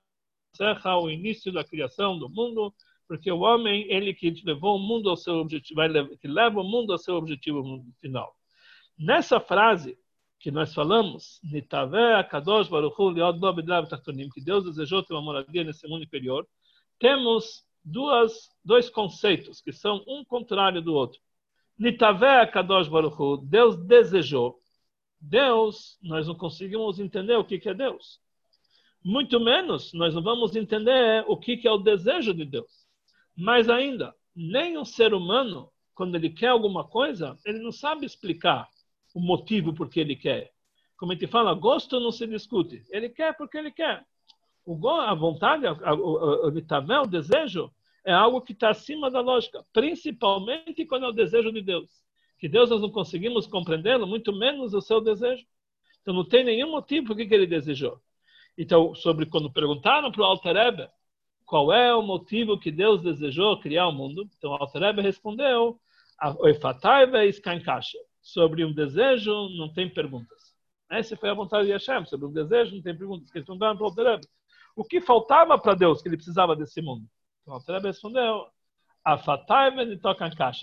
o 1.01 1.09
início 1.09 1.51
da 1.51 1.63
criação 1.63 2.19
do 2.19 2.29
mundo, 2.29 2.73
porque 3.07 3.31
o 3.31 3.39
homem, 3.39 3.85
ele 3.89 4.13
que 4.13 4.29
levou 4.45 4.75
o 4.75 4.79
mundo 4.79 5.09
ao 5.09 5.17
seu 5.17 5.35
objetivo, 5.35 5.81
que 6.19 6.27
leva 6.27 6.61
o 6.61 6.63
mundo 6.63 6.91
ao 6.91 6.97
seu 6.97 7.15
objetivo 7.15 7.83
final. 7.99 8.35
Nessa 8.97 9.39
frase 9.39 9.97
que 10.39 10.51
nós 10.51 10.73
falamos, 10.73 11.39
que 14.33 14.41
Deus 14.41 14.65
desejou 14.65 15.03
ter 15.03 15.13
uma 15.13 15.21
moradia 15.21 15.63
nesse 15.63 15.87
mundo 15.87 16.03
inferior, 16.03 16.45
temos 16.99 17.63
duas, 17.83 18.49
dois 18.63 18.89
conceitos 18.89 19.61
que 19.61 19.71
são 19.71 20.03
um 20.07 20.23
contrário 20.23 20.81
do 20.81 20.93
outro. 20.93 21.19
Nitaveh 21.77 22.45
Kadosh 22.47 22.87
Baruch 22.87 23.45
Deus 23.45 23.77
desejou. 23.77 24.59
Deus, 25.25 25.97
nós 26.01 26.27
não 26.27 26.35
conseguimos 26.35 26.99
entender 26.99 27.37
o 27.37 27.45
que 27.45 27.67
é 27.67 27.73
Deus. 27.73 28.19
Muito 29.01 29.39
menos 29.39 29.93
nós 29.93 30.13
não 30.13 30.21
vamos 30.21 30.53
entender 30.53 31.23
o 31.27 31.37
que 31.37 31.65
é 31.65 31.71
o 31.71 31.77
desejo 31.77 32.33
de 32.33 32.43
Deus. 32.43 32.85
Mais 33.35 33.69
ainda, 33.69 34.13
nem 34.35 34.77
um 34.77 34.83
ser 34.83 35.13
humano, 35.13 35.71
quando 35.95 36.15
ele 36.15 36.29
quer 36.29 36.47
alguma 36.47 36.83
coisa, 36.83 37.37
ele 37.45 37.59
não 37.59 37.71
sabe 37.71 38.05
explicar 38.05 38.67
o 39.15 39.21
motivo 39.21 39.73
por 39.73 39.89
que 39.89 40.01
ele 40.01 40.15
quer. 40.15 40.51
Como 40.97 41.13
a 41.13 41.15
gente 41.15 41.27
fala, 41.27 41.53
gosto 41.53 42.01
não 42.01 42.11
se 42.11 42.27
discute. 42.27 42.83
Ele 42.89 43.07
quer 43.07 43.35
porque 43.37 43.57
ele 43.57 43.71
quer. 43.71 44.05
O, 44.65 44.89
a 44.89 45.13
vontade, 45.13 45.65
o, 45.65 46.47
o, 46.47 46.47
o 46.47 47.07
desejo, 47.07 47.71
é 48.05 48.11
algo 48.11 48.41
que 48.41 48.51
está 48.51 48.71
acima 48.71 49.09
da 49.09 49.21
lógica, 49.21 49.65
principalmente 49.71 50.85
quando 50.85 51.05
é 51.05 51.09
o 51.09 51.13
desejo 51.13 51.51
de 51.51 51.61
Deus 51.61 52.02
que 52.43 52.49
Deus 52.49 52.69
nós 52.69 52.81
não 52.81 52.89
conseguimos 52.89 53.47
compreendê-lo, 53.47 54.05
muito 54.05 54.33
menos 54.33 54.73
o 54.73 54.81
seu 54.81 54.99
desejo. 54.99 55.45
Então 56.01 56.13
não 56.13 56.27
tem 56.27 56.43
nenhum 56.43 56.71
motivo 56.71 57.07
por 57.07 57.15
que 57.15 57.33
ele 57.33 57.47
desejou. 57.47 58.01
Então, 58.57 58.93
sobre 58.93 59.25
quando 59.25 59.49
perguntaram 59.49 60.11
para 60.11 60.21
o 60.21 60.25
Alter 60.25 60.57
Ebe, 60.57 60.89
qual 61.45 61.71
é 61.71 61.95
o 61.95 62.01
motivo 62.01 62.59
que 62.59 62.69
Deus 62.69 63.01
desejou 63.01 63.61
criar 63.61 63.87
o 63.87 63.93
mundo, 63.93 64.29
então 64.37 64.51
o 64.51 64.55
Alter 64.55 64.83
Ebe 64.83 65.01
respondeu, 65.01 65.79
sobre 68.21 68.65
um 68.65 68.73
desejo 68.73 69.47
não 69.57 69.71
tem 69.71 69.89
perguntas. 69.89 70.53
Essa 70.91 71.15
foi 71.15 71.29
a 71.29 71.33
vontade 71.33 71.67
de 71.67 71.71
Hashem, 71.71 72.03
sobre 72.07 72.27
um 72.27 72.33
desejo 72.33 72.75
não 72.75 72.81
tem 72.81 72.97
perguntas. 72.97 73.33
Eles 73.33 73.45
perguntaram 73.45 73.77
para 73.77 73.85
o 73.85 73.87
Alter 73.87 74.05
Ebe, 74.05 74.27
o 74.75 74.83
que 74.83 74.99
faltava 74.99 75.57
para 75.57 75.75
Deus 75.75 76.01
que 76.01 76.09
ele 76.09 76.17
precisava 76.17 76.57
desse 76.57 76.81
mundo? 76.81 77.07
Então 77.41 77.53
o 77.53 77.55
Alter 77.55 77.75
Ebe 77.75 77.87
respondeu, 77.87 78.47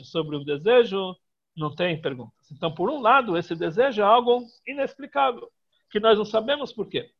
sobre 0.04 0.36
um 0.36 0.44
desejo 0.44 1.16
não 1.56 1.74
tem 1.74 2.00
perguntas. 2.00 2.50
Então, 2.50 2.72
por 2.72 2.90
um 2.90 3.00
lado, 3.00 3.36
esse 3.36 3.54
desejo 3.54 4.00
é 4.00 4.04
algo 4.04 4.44
inexplicável, 4.66 5.50
que 5.90 6.00
nós 6.00 6.16
não 6.16 6.24
sabemos 6.24 6.72
por 6.72 6.88
quê. 6.88 7.10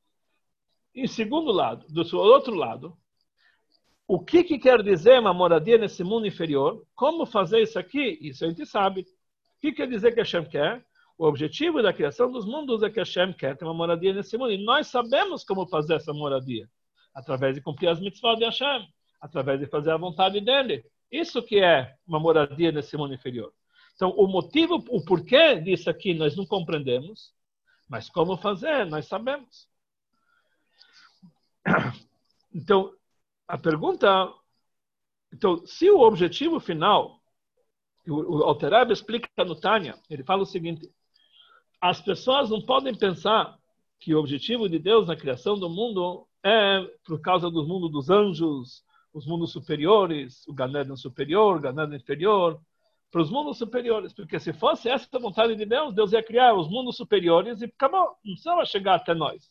Em 0.94 1.06
segundo 1.06 1.52
lado, 1.52 1.86
do 1.88 2.16
outro 2.16 2.54
lado, 2.54 2.96
o 4.12 4.18
que, 4.18 4.42
que 4.42 4.58
quer 4.58 4.82
dizer 4.82 5.20
uma 5.20 5.32
moradia 5.32 5.78
nesse 5.78 6.02
mundo 6.02 6.26
inferior? 6.26 6.84
Como 6.96 7.24
fazer 7.24 7.62
isso 7.62 7.78
aqui? 7.78 8.18
Isso 8.20 8.44
a 8.44 8.48
gente 8.48 8.66
sabe. 8.66 9.02
O 9.02 9.60
que 9.60 9.70
quer 9.70 9.86
dizer 9.86 10.12
que 10.12 10.18
Hashem 10.18 10.44
quer? 10.46 10.84
O 11.16 11.26
objetivo 11.26 11.80
da 11.80 11.92
criação 11.92 12.28
dos 12.32 12.44
mundos 12.44 12.82
é 12.82 12.90
que 12.90 12.98
Hashem 12.98 13.32
quer 13.32 13.56
ter 13.56 13.64
uma 13.64 13.72
moradia 13.72 14.12
nesse 14.12 14.36
mundo. 14.36 14.50
E 14.50 14.64
nós 14.64 14.88
sabemos 14.88 15.44
como 15.44 15.64
fazer 15.64 15.94
essa 15.94 16.12
moradia. 16.12 16.68
Através 17.14 17.54
de 17.54 17.60
cumprir 17.60 17.88
as 17.88 18.00
mitzvot 18.00 18.36
de 18.36 18.46
Hashem. 18.46 18.88
Através 19.20 19.60
de 19.60 19.66
fazer 19.66 19.92
a 19.92 19.96
vontade 19.96 20.40
dele. 20.40 20.84
Isso 21.08 21.40
que 21.40 21.60
é 21.60 21.94
uma 22.04 22.18
moradia 22.18 22.72
nesse 22.72 22.96
mundo 22.96 23.14
inferior. 23.14 23.52
Então, 24.00 24.12
o 24.16 24.26
motivo, 24.26 24.82
o 24.88 25.04
porquê 25.04 25.60
disso 25.60 25.90
aqui 25.90 26.14
nós 26.14 26.34
não 26.34 26.46
compreendemos, 26.46 27.34
mas 27.86 28.08
como 28.08 28.34
fazer, 28.34 28.86
nós 28.86 29.06
sabemos. 29.06 29.68
Então, 32.52 32.92
a 33.46 33.58
pergunta. 33.58 34.32
Então, 35.30 35.66
se 35.66 35.90
o 35.90 36.00
objetivo 36.00 36.58
final, 36.58 37.20
o 38.08 38.42
Alterab 38.42 38.90
explica 38.90 39.28
no 39.44 39.54
Tânia, 39.54 39.98
ele 40.08 40.24
fala 40.24 40.44
o 40.44 40.46
seguinte: 40.46 40.90
as 41.78 42.00
pessoas 42.00 42.48
não 42.48 42.62
podem 42.62 42.96
pensar 42.96 43.58
que 43.98 44.14
o 44.14 44.18
objetivo 44.18 44.66
de 44.66 44.78
Deus 44.78 45.08
na 45.08 45.14
criação 45.14 45.58
do 45.58 45.68
mundo 45.68 46.26
é 46.42 46.80
por 47.04 47.20
causa 47.20 47.50
do 47.50 47.66
mundo 47.66 47.86
dos 47.86 48.08
anjos, 48.08 48.82
os 49.12 49.26
mundos 49.26 49.52
superiores, 49.52 50.46
o 50.48 50.54
Ganeden 50.54 50.96
superior, 50.96 51.58
o 51.58 51.60
Ganeden 51.60 51.98
inferior, 51.98 52.58
para 53.10 53.20
os 53.20 53.30
mundos 53.30 53.58
superiores, 53.58 54.12
porque 54.12 54.38
se 54.38 54.52
fosse 54.52 54.88
essa 54.88 55.18
vontade 55.18 55.56
de 55.56 55.66
Deus, 55.66 55.94
Deus 55.94 56.12
ia 56.12 56.22
criar 56.22 56.54
os 56.54 56.68
mundos 56.68 56.96
superiores 56.96 57.60
e 57.60 57.64
acabou, 57.64 58.16
não 58.24 58.32
precisava 58.34 58.64
chegar 58.64 58.94
até 58.94 59.14
nós. 59.14 59.50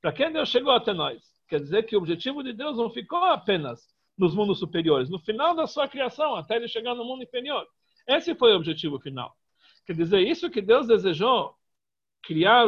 Para 0.00 0.12
quem 0.12 0.30
Deus 0.30 0.48
chegou 0.48 0.72
até 0.72 0.92
nós? 0.92 1.22
Quer 1.48 1.60
dizer 1.60 1.84
que 1.84 1.96
o 1.96 1.98
objetivo 1.98 2.42
de 2.42 2.52
Deus 2.52 2.76
não 2.76 2.90
ficou 2.90 3.24
apenas 3.24 3.80
nos 4.16 4.34
mundos 4.34 4.58
superiores, 4.58 5.08
no 5.08 5.18
final 5.18 5.54
da 5.54 5.66
sua 5.66 5.88
criação, 5.88 6.34
até 6.34 6.56
ele 6.56 6.68
chegar 6.68 6.94
no 6.94 7.04
mundo 7.04 7.22
inferior. 7.22 7.66
Esse 8.06 8.34
foi 8.34 8.52
o 8.52 8.56
objetivo 8.56 8.98
final. 9.00 9.34
Quer 9.86 9.94
dizer, 9.94 10.20
isso 10.26 10.50
que 10.50 10.60
Deus 10.60 10.86
desejou 10.86 11.54
criar, 12.22 12.66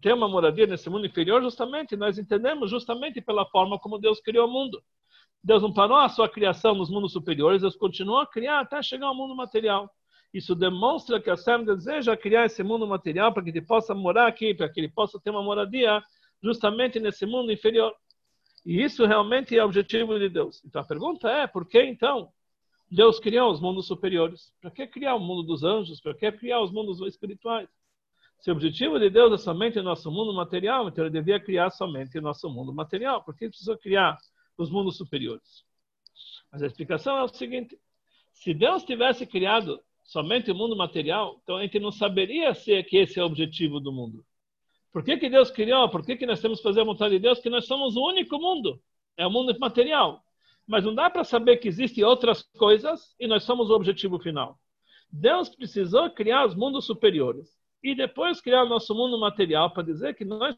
ter 0.00 0.14
uma 0.14 0.28
moradia 0.28 0.66
nesse 0.66 0.90
mundo 0.90 1.06
inferior, 1.06 1.42
justamente, 1.42 1.94
nós 1.94 2.18
entendemos 2.18 2.70
justamente 2.70 3.20
pela 3.20 3.46
forma 3.46 3.78
como 3.78 3.98
Deus 3.98 4.20
criou 4.20 4.48
o 4.48 4.50
mundo. 4.50 4.82
Deus 5.42 5.62
não 5.62 5.72
parou 5.72 5.96
a 5.96 6.08
sua 6.08 6.28
criação 6.28 6.74
nos 6.74 6.90
mundos 6.90 7.12
superiores, 7.12 7.62
Deus 7.62 7.76
continuou 7.76 8.20
a 8.20 8.26
criar 8.26 8.60
até 8.60 8.82
chegar 8.82 9.06
ao 9.06 9.14
mundo 9.14 9.34
material. 9.34 9.90
Isso 10.32 10.54
demonstra 10.54 11.20
que 11.20 11.30
a 11.30 11.34
Hashem 11.34 11.64
deseja 11.64 12.16
criar 12.16 12.44
esse 12.44 12.62
mundo 12.62 12.86
material 12.86 13.32
para 13.32 13.42
que 13.42 13.50
ele 13.50 13.62
possa 13.62 13.94
morar 13.94 14.26
aqui, 14.26 14.54
para 14.54 14.68
que 14.68 14.80
ele 14.80 14.88
possa 14.88 15.18
ter 15.18 15.30
uma 15.30 15.42
moradia 15.42 16.02
justamente 16.42 17.00
nesse 17.00 17.24
mundo 17.24 17.50
inferior. 17.50 17.94
E 18.64 18.82
isso 18.82 19.06
realmente 19.06 19.56
é 19.56 19.62
o 19.62 19.66
objetivo 19.66 20.18
de 20.18 20.28
Deus. 20.28 20.62
Então 20.64 20.82
a 20.82 20.84
pergunta 20.84 21.30
é, 21.30 21.46
por 21.46 21.66
que 21.66 21.82
então 21.82 22.30
Deus 22.90 23.18
criou 23.18 23.50
os 23.50 23.60
mundos 23.60 23.86
superiores? 23.86 24.52
Para 24.60 24.70
que 24.70 24.86
criar 24.86 25.14
o 25.14 25.20
mundo 25.20 25.42
dos 25.42 25.64
anjos? 25.64 26.00
Para 26.00 26.14
que 26.14 26.30
criar 26.32 26.60
os 26.60 26.70
mundos 26.70 27.00
espirituais? 27.00 27.68
Se 28.40 28.50
o 28.50 28.54
objetivo 28.54 28.98
de 29.00 29.10
Deus 29.10 29.32
é 29.32 29.36
somente 29.42 29.78
o 29.78 29.82
nosso 29.82 30.10
mundo 30.10 30.32
material, 30.32 30.88
então 30.88 31.04
ele 31.04 31.12
devia 31.12 31.40
criar 31.40 31.70
somente 31.70 32.18
o 32.18 32.22
nosso 32.22 32.48
mundo 32.48 32.72
material. 32.72 33.22
Por 33.24 33.34
que 33.34 33.48
precisou 33.48 33.76
criar 33.76 34.16
os 34.58 34.70
mundos 34.70 34.96
superiores? 34.96 35.64
Mas 36.52 36.62
a 36.62 36.66
explicação 36.66 37.16
é 37.16 37.22
o 37.22 37.28
seguinte: 37.28 37.78
se 38.32 38.52
Deus 38.52 38.84
tivesse 38.84 39.26
criado 39.26 39.80
somente 40.02 40.50
o 40.50 40.54
mundo 40.54 40.76
material, 40.76 41.38
então 41.42 41.56
a 41.56 41.62
gente 41.62 41.78
não 41.78 41.92
saberia 41.92 42.54
se 42.54 42.82
que 42.82 42.98
esse 42.98 43.18
é 43.18 43.22
o 43.22 43.26
objetivo 43.26 43.78
do 43.78 43.92
mundo. 43.92 44.24
Por 44.92 45.04
que, 45.04 45.16
que 45.16 45.28
Deus 45.28 45.50
criou? 45.50 45.88
Por 45.88 46.04
que, 46.04 46.16
que 46.16 46.26
nós 46.26 46.40
temos 46.40 46.58
que 46.58 46.64
fazer 46.64 46.80
a 46.80 46.84
vontade 46.84 47.14
de 47.14 47.20
Deus? 47.20 47.40
Que 47.40 47.50
nós 47.50 47.66
somos 47.66 47.94
o 47.94 48.04
único 48.04 48.38
mundo. 48.38 48.80
É 49.16 49.26
o 49.26 49.30
mundo 49.30 49.56
material. 49.58 50.24
Mas 50.66 50.84
não 50.84 50.94
dá 50.94 51.10
para 51.10 51.24
saber 51.24 51.58
que 51.58 51.68
existem 51.68 52.04
outras 52.04 52.42
coisas 52.56 53.14
e 53.20 53.26
nós 53.26 53.44
somos 53.44 53.70
o 53.70 53.74
objetivo 53.74 54.18
final. 54.18 54.58
Deus 55.10 55.48
precisou 55.48 56.10
criar 56.10 56.46
os 56.46 56.54
mundos 56.54 56.86
superiores 56.86 57.48
e 57.82 57.94
depois 57.94 58.40
criar 58.40 58.64
o 58.64 58.68
nosso 58.68 58.94
mundo 58.94 59.18
material 59.18 59.70
para 59.70 59.82
dizer 59.82 60.14
que 60.14 60.24
nós 60.24 60.56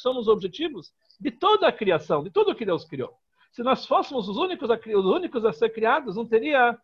somos 0.00 0.28
objetivos 0.28 0.92
de 1.20 1.30
toda 1.30 1.68
a 1.68 1.72
criação, 1.72 2.22
de 2.22 2.30
tudo 2.30 2.54
que 2.54 2.64
Deus 2.64 2.84
criou. 2.84 3.14
Se 3.52 3.62
nós 3.62 3.86
fôssemos 3.86 4.28
os 4.28 4.36
únicos 4.36 4.70
a, 4.70 4.74
os 4.74 5.04
únicos 5.04 5.44
a 5.44 5.52
ser 5.52 5.70
criados, 5.70 6.16
não 6.16 6.26
teria 6.26 6.78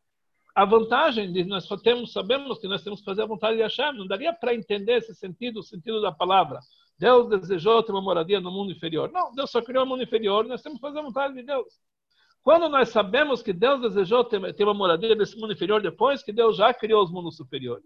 a 0.54 0.64
vantagem 0.64 1.32
de 1.32 1.44
nós 1.44 1.64
só 1.64 1.76
temos, 1.76 2.12
sabemos 2.12 2.58
que 2.58 2.68
nós 2.68 2.82
temos 2.82 3.00
que 3.00 3.04
fazer 3.04 3.22
a 3.22 3.26
vontade 3.26 3.56
de 3.56 3.62
Hashem. 3.62 3.92
Não 3.94 4.06
daria 4.06 4.32
para 4.32 4.54
entender 4.54 4.98
esse 4.98 5.14
sentido, 5.14 5.60
o 5.60 5.62
sentido 5.62 6.00
da 6.00 6.12
palavra. 6.12 6.60
Deus 6.96 7.28
desejou 7.28 7.82
ter 7.82 7.90
uma 7.90 8.00
moradia 8.00 8.40
no 8.40 8.52
mundo 8.52 8.70
inferior. 8.70 9.10
Não, 9.10 9.32
Deus 9.34 9.50
só 9.50 9.60
criou 9.60 9.84
o 9.84 9.86
mundo 9.86 10.04
inferior, 10.04 10.44
nós 10.44 10.62
temos 10.62 10.78
que 10.78 10.86
fazer 10.86 11.00
a 11.00 11.02
vontade 11.02 11.34
de 11.34 11.42
Deus. 11.42 11.66
Quando 12.42 12.68
nós 12.68 12.90
sabemos 12.90 13.42
que 13.42 13.52
Deus 13.52 13.80
desejou 13.80 14.22
ter 14.22 14.64
uma 14.64 14.74
moradia 14.74 15.14
nesse 15.14 15.36
mundo 15.36 15.54
inferior 15.54 15.82
depois 15.82 16.22
que 16.22 16.32
Deus 16.32 16.56
já 16.56 16.72
criou 16.72 17.02
os 17.02 17.10
mundos 17.10 17.36
superiores 17.36 17.84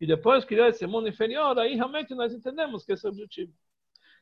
e 0.00 0.06
depois 0.06 0.44
criou 0.44 0.66
esse 0.66 0.86
mundo 0.86 1.08
inferior, 1.08 1.58
aí 1.58 1.74
realmente 1.74 2.14
nós 2.14 2.32
entendemos 2.32 2.84
que 2.84 2.92
esse 2.92 3.06
é 3.06 3.10
o 3.10 3.12
objetivo. 3.12 3.52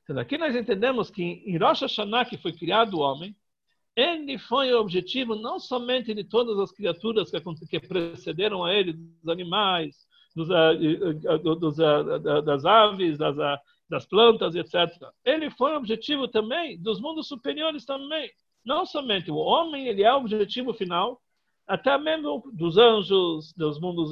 Então, 0.09 0.23
aqui 0.23 0.39
nós 0.39 0.57
entendemos 0.57 1.11
que 1.11 1.23
em 1.23 1.59
Rosh 1.59 1.83
Hashanah, 1.83 2.25
que 2.25 2.39
foi 2.39 2.53
criado 2.53 2.95
o 2.95 3.01
homem, 3.01 3.37
ele 3.95 4.39
foi 4.39 4.73
o 4.73 4.81
objetivo 4.81 5.35
não 5.35 5.61
somente 5.61 6.15
de 6.15 6.25
todas 6.25 6.59
as 6.59 6.73
criaturas 6.73 7.31
que, 7.69 7.81
precederam 7.81 8.65
a 8.65 8.73
ele, 8.73 8.95
dos 8.95 9.29
animais, 9.29 9.97
dos, 10.35 10.49
uh, 10.49 11.57
dos, 11.57 11.79
uh, 11.79 12.43
das 12.43 12.65
aves, 12.65 13.19
das, 13.19 13.37
uh, 13.37 13.61
das 13.91 14.07
plantas, 14.07 14.55
etc. 14.55 14.89
Ele 15.23 15.51
foi 15.51 15.73
o 15.73 15.77
objetivo 15.77 16.27
também 16.27 16.81
dos 16.81 17.01
mundos 17.01 17.29
superiores 17.29 17.85
também. 17.85 18.31
Não 18.65 18.87
somente 18.87 19.31
o 19.31 19.37
homem, 19.37 19.89
ele 19.89 20.05
é 20.05 20.15
o 20.15 20.19
objetivo 20.19 20.73
final, 20.73 21.21
até 21.67 21.99
mesmo 21.99 22.43
dos 22.53 22.79
anjos, 22.79 23.53
dos 23.53 23.79
mundos, 23.79 24.11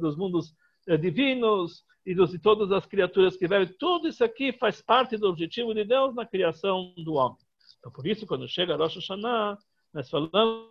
dos 0.00 0.16
mundos 0.16 0.54
eh, 0.86 0.98
divinos 0.98 1.82
e 2.10 2.14
de 2.14 2.38
todas 2.40 2.72
as 2.72 2.84
criaturas 2.86 3.36
que 3.36 3.46
vivem. 3.46 3.72
Tudo 3.78 4.08
isso 4.08 4.24
aqui 4.24 4.52
faz 4.52 4.82
parte 4.82 5.16
do 5.16 5.28
objetivo 5.28 5.72
de 5.72 5.84
Deus 5.84 6.12
na 6.12 6.26
criação 6.26 6.92
do 6.96 7.14
homem. 7.14 7.38
Então, 7.78 7.92
por 7.92 8.04
isso, 8.04 8.26
quando 8.26 8.48
chega 8.48 8.74
Rosh 8.74 8.96
Hashanah, 8.96 9.56
nós 9.94 10.10
falamos 10.10 10.68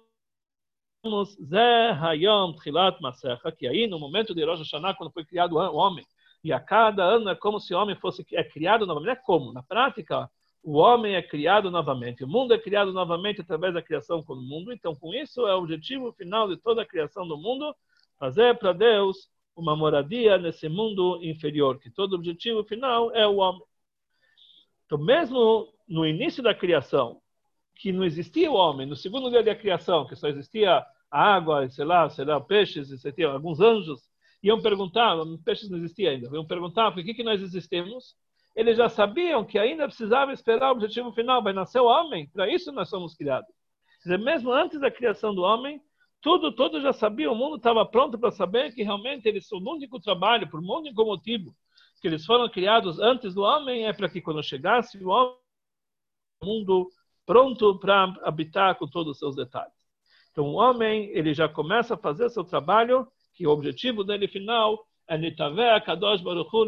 Zé 1.42 1.92
Hayom 1.92 2.54
Tchilat 2.56 3.02
Masecha, 3.02 3.52
que 3.54 3.68
aí 3.68 3.88
no 3.88 3.98
momento 3.98 4.36
de 4.36 4.44
Rosh 4.44 4.60
Hashanah, 4.60 4.96
quando 4.96 5.14
foi 5.14 5.24
criado 5.24 5.56
o 5.56 5.76
homem, 5.76 6.06
e 6.44 6.52
a 6.52 6.60
cada 6.60 7.06
ano 7.06 7.30
é 7.30 7.36
como 7.36 7.58
se 7.58 7.74
o 7.74 7.78
homem 7.78 7.96
fosse 7.96 8.26
é 8.34 8.44
criado 8.44 8.86
novamente. 8.86 9.12
É 9.12 9.16
como? 9.16 9.54
Na 9.54 9.64
prática, 9.64 10.30
o 10.62 10.78
homem 10.78 11.16
é 11.16 11.22
criado 11.22 11.72
novamente. 11.72 12.24
O 12.24 12.28
mundo 12.28 12.54
é 12.54 12.58
criado 12.58 12.92
novamente 12.92 13.40
através 13.40 13.74
da 13.74 13.82
criação 13.82 14.22
com 14.22 14.34
o 14.34 14.42
mundo. 14.42 14.74
Então, 14.74 14.94
com 14.94 15.14
isso, 15.14 15.48
é 15.48 15.56
o 15.56 15.60
objetivo 15.60 16.12
final 16.12 16.50
de 16.50 16.58
toda 16.58 16.82
a 16.82 16.86
criação 16.86 17.26
do 17.26 17.38
mundo, 17.38 17.74
fazer 18.18 18.58
para 18.58 18.74
Deus 18.74 19.30
uma 19.60 19.76
moradia 19.76 20.38
nesse 20.38 20.70
mundo 20.70 21.20
inferior, 21.22 21.80
que 21.80 21.90
todo 21.92 22.16
objetivo 22.16 22.64
final 22.64 23.12
é 23.14 23.28
o 23.28 23.38
homem. 23.38 23.62
Então, 24.86 24.98
mesmo 24.98 25.68
no 25.88 26.06
início 26.06 26.42
da 26.42 26.56
criação, 26.56 27.22
que 27.76 27.92
não 27.92 28.04
existia 28.04 28.50
o 28.52 28.56
homem, 28.56 28.88
no 28.88 28.96
segundo 28.96 29.30
dia 29.30 29.44
da 29.44 29.56
criação, 29.56 30.08
que 30.08 30.16
só 30.16 30.28
existia 30.28 30.86
água, 31.12 31.68
sei 31.70 31.86
lá, 31.86 32.10
sei 32.10 32.26
lá, 32.26 32.40
peixes, 32.40 32.90
lá, 32.90 33.32
alguns 33.32 33.60
anjos, 33.60 34.02
iam 34.42 34.62
perguntar, 34.62 35.16
peixes 35.44 35.70
não 35.70 35.78
existia 35.78 36.12
ainda, 36.12 36.30
iam 36.34 36.46
perguntar 36.46 36.92
por 36.92 37.04
que, 37.04 37.14
que 37.14 37.24
nós 37.24 37.42
existimos. 37.42 38.16
Eles 38.56 38.78
já 38.78 38.90
sabiam 38.90 39.46
que 39.46 39.60
ainda 39.60 39.88
precisava 39.88 40.34
esperar 40.34 40.70
o 40.70 40.72
objetivo 40.72 41.12
final, 41.12 41.44
vai 41.44 41.54
nascer 41.54 41.80
o 41.80 41.86
homem, 41.86 42.28
para 42.30 42.52
isso 42.52 42.72
nós 42.72 42.90
somos 42.90 43.16
criados. 43.16 43.50
Quer 44.02 44.10
dizer, 44.10 44.24
mesmo 44.24 44.52
antes 44.52 44.80
da 44.80 44.90
criação 44.90 45.36
do 45.36 45.42
homem, 45.42 45.82
tudo, 46.22 46.52
todo 46.52 46.82
já 46.82 46.92
sabia, 46.94 47.32
o 47.32 47.36
mundo 47.36 47.58
estava 47.58 47.86
pronto 47.86 48.18
para 48.18 48.32
saber 48.32 48.74
que 48.74 48.84
realmente 48.84 49.28
eles 49.28 49.52
o 49.52 49.58
único 49.58 50.00
trabalho, 50.00 50.50
por 50.50 50.60
um 50.60 50.72
único 50.72 51.04
motivo, 51.06 51.56
que 52.02 52.08
eles 52.08 52.26
foram 52.26 52.50
criados 52.50 53.00
antes 53.00 53.34
do 53.34 53.42
homem, 53.42 53.88
é 53.88 53.94
para 53.94 54.10
que 54.10 54.22
quando 54.22 54.44
chegasse 54.44 55.04
o 55.04 55.10
homem, 55.10 55.36
o 56.42 56.46
mundo 56.46 56.90
pronto 57.26 57.78
para 57.80 58.14
habitar 58.24 58.76
com 58.76 58.88
todos 58.88 59.14
os 59.14 59.20
seus 59.20 59.36
detalhes. 59.36 59.74
Então 60.32 60.46
o 60.46 60.54
homem, 60.56 61.10
ele 61.10 61.34
já 61.34 61.48
começa 61.48 61.94
a 61.94 61.98
fazer 61.98 62.30
seu 62.30 62.44
trabalho, 62.44 63.08
que 63.34 63.46
o 63.46 63.52
objetivo 63.52 64.04
dele 64.04 64.28
final 64.28 64.86
é 65.08 65.18
Nitaveh 65.18 65.82
Kadosh 65.82 66.22
Baruch 66.22 66.50
Hu 66.54 66.68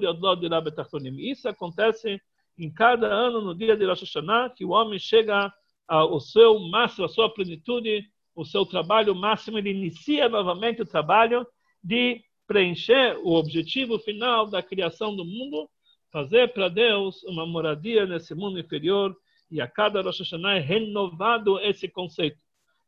Isso 1.20 1.48
acontece 1.48 2.22
em 2.58 2.72
cada 2.72 3.08
ano, 3.08 3.42
no 3.42 3.56
dia 3.56 3.76
de 3.76 3.86
Rosh 3.86 4.02
Hashanah, 4.02 4.50
que 4.50 4.66
o 4.66 4.70
homem 4.70 5.00
chega 5.00 5.52
ao 5.88 6.20
seu 6.20 6.60
máximo, 6.60 7.06
à 7.06 7.10
sua 7.10 7.34
plenitude, 7.34 8.06
o 8.36 8.46
seu 8.46 8.66
trabalho 8.66 9.14
máximo, 9.14 9.58
ele 9.58 9.72
inicia 9.72 10.30
novamente 10.30 10.82
o 10.82 10.86
trabalho 10.86 11.46
de 11.84 12.24
preencher 12.48 13.18
o 13.24 13.34
objetivo 13.34 13.98
final 14.00 14.48
da 14.48 14.62
criação 14.62 15.16
do 15.16 15.26
mundo, 15.26 15.70
fazer 16.12 16.54
para 16.54 16.70
Deus 16.70 17.24
uma 17.24 17.46
moradia 17.46 18.06
nesse 18.06 18.36
mundo 18.36 18.60
inferior, 18.60 19.16
e 19.50 19.60
a 19.62 19.68
cada 19.68 20.02
Rosh 20.02 20.20
Hashanah 20.20 20.58
é 20.58 20.60
renovado 20.60 21.60
esse 21.60 21.88
conceito, 21.88 22.38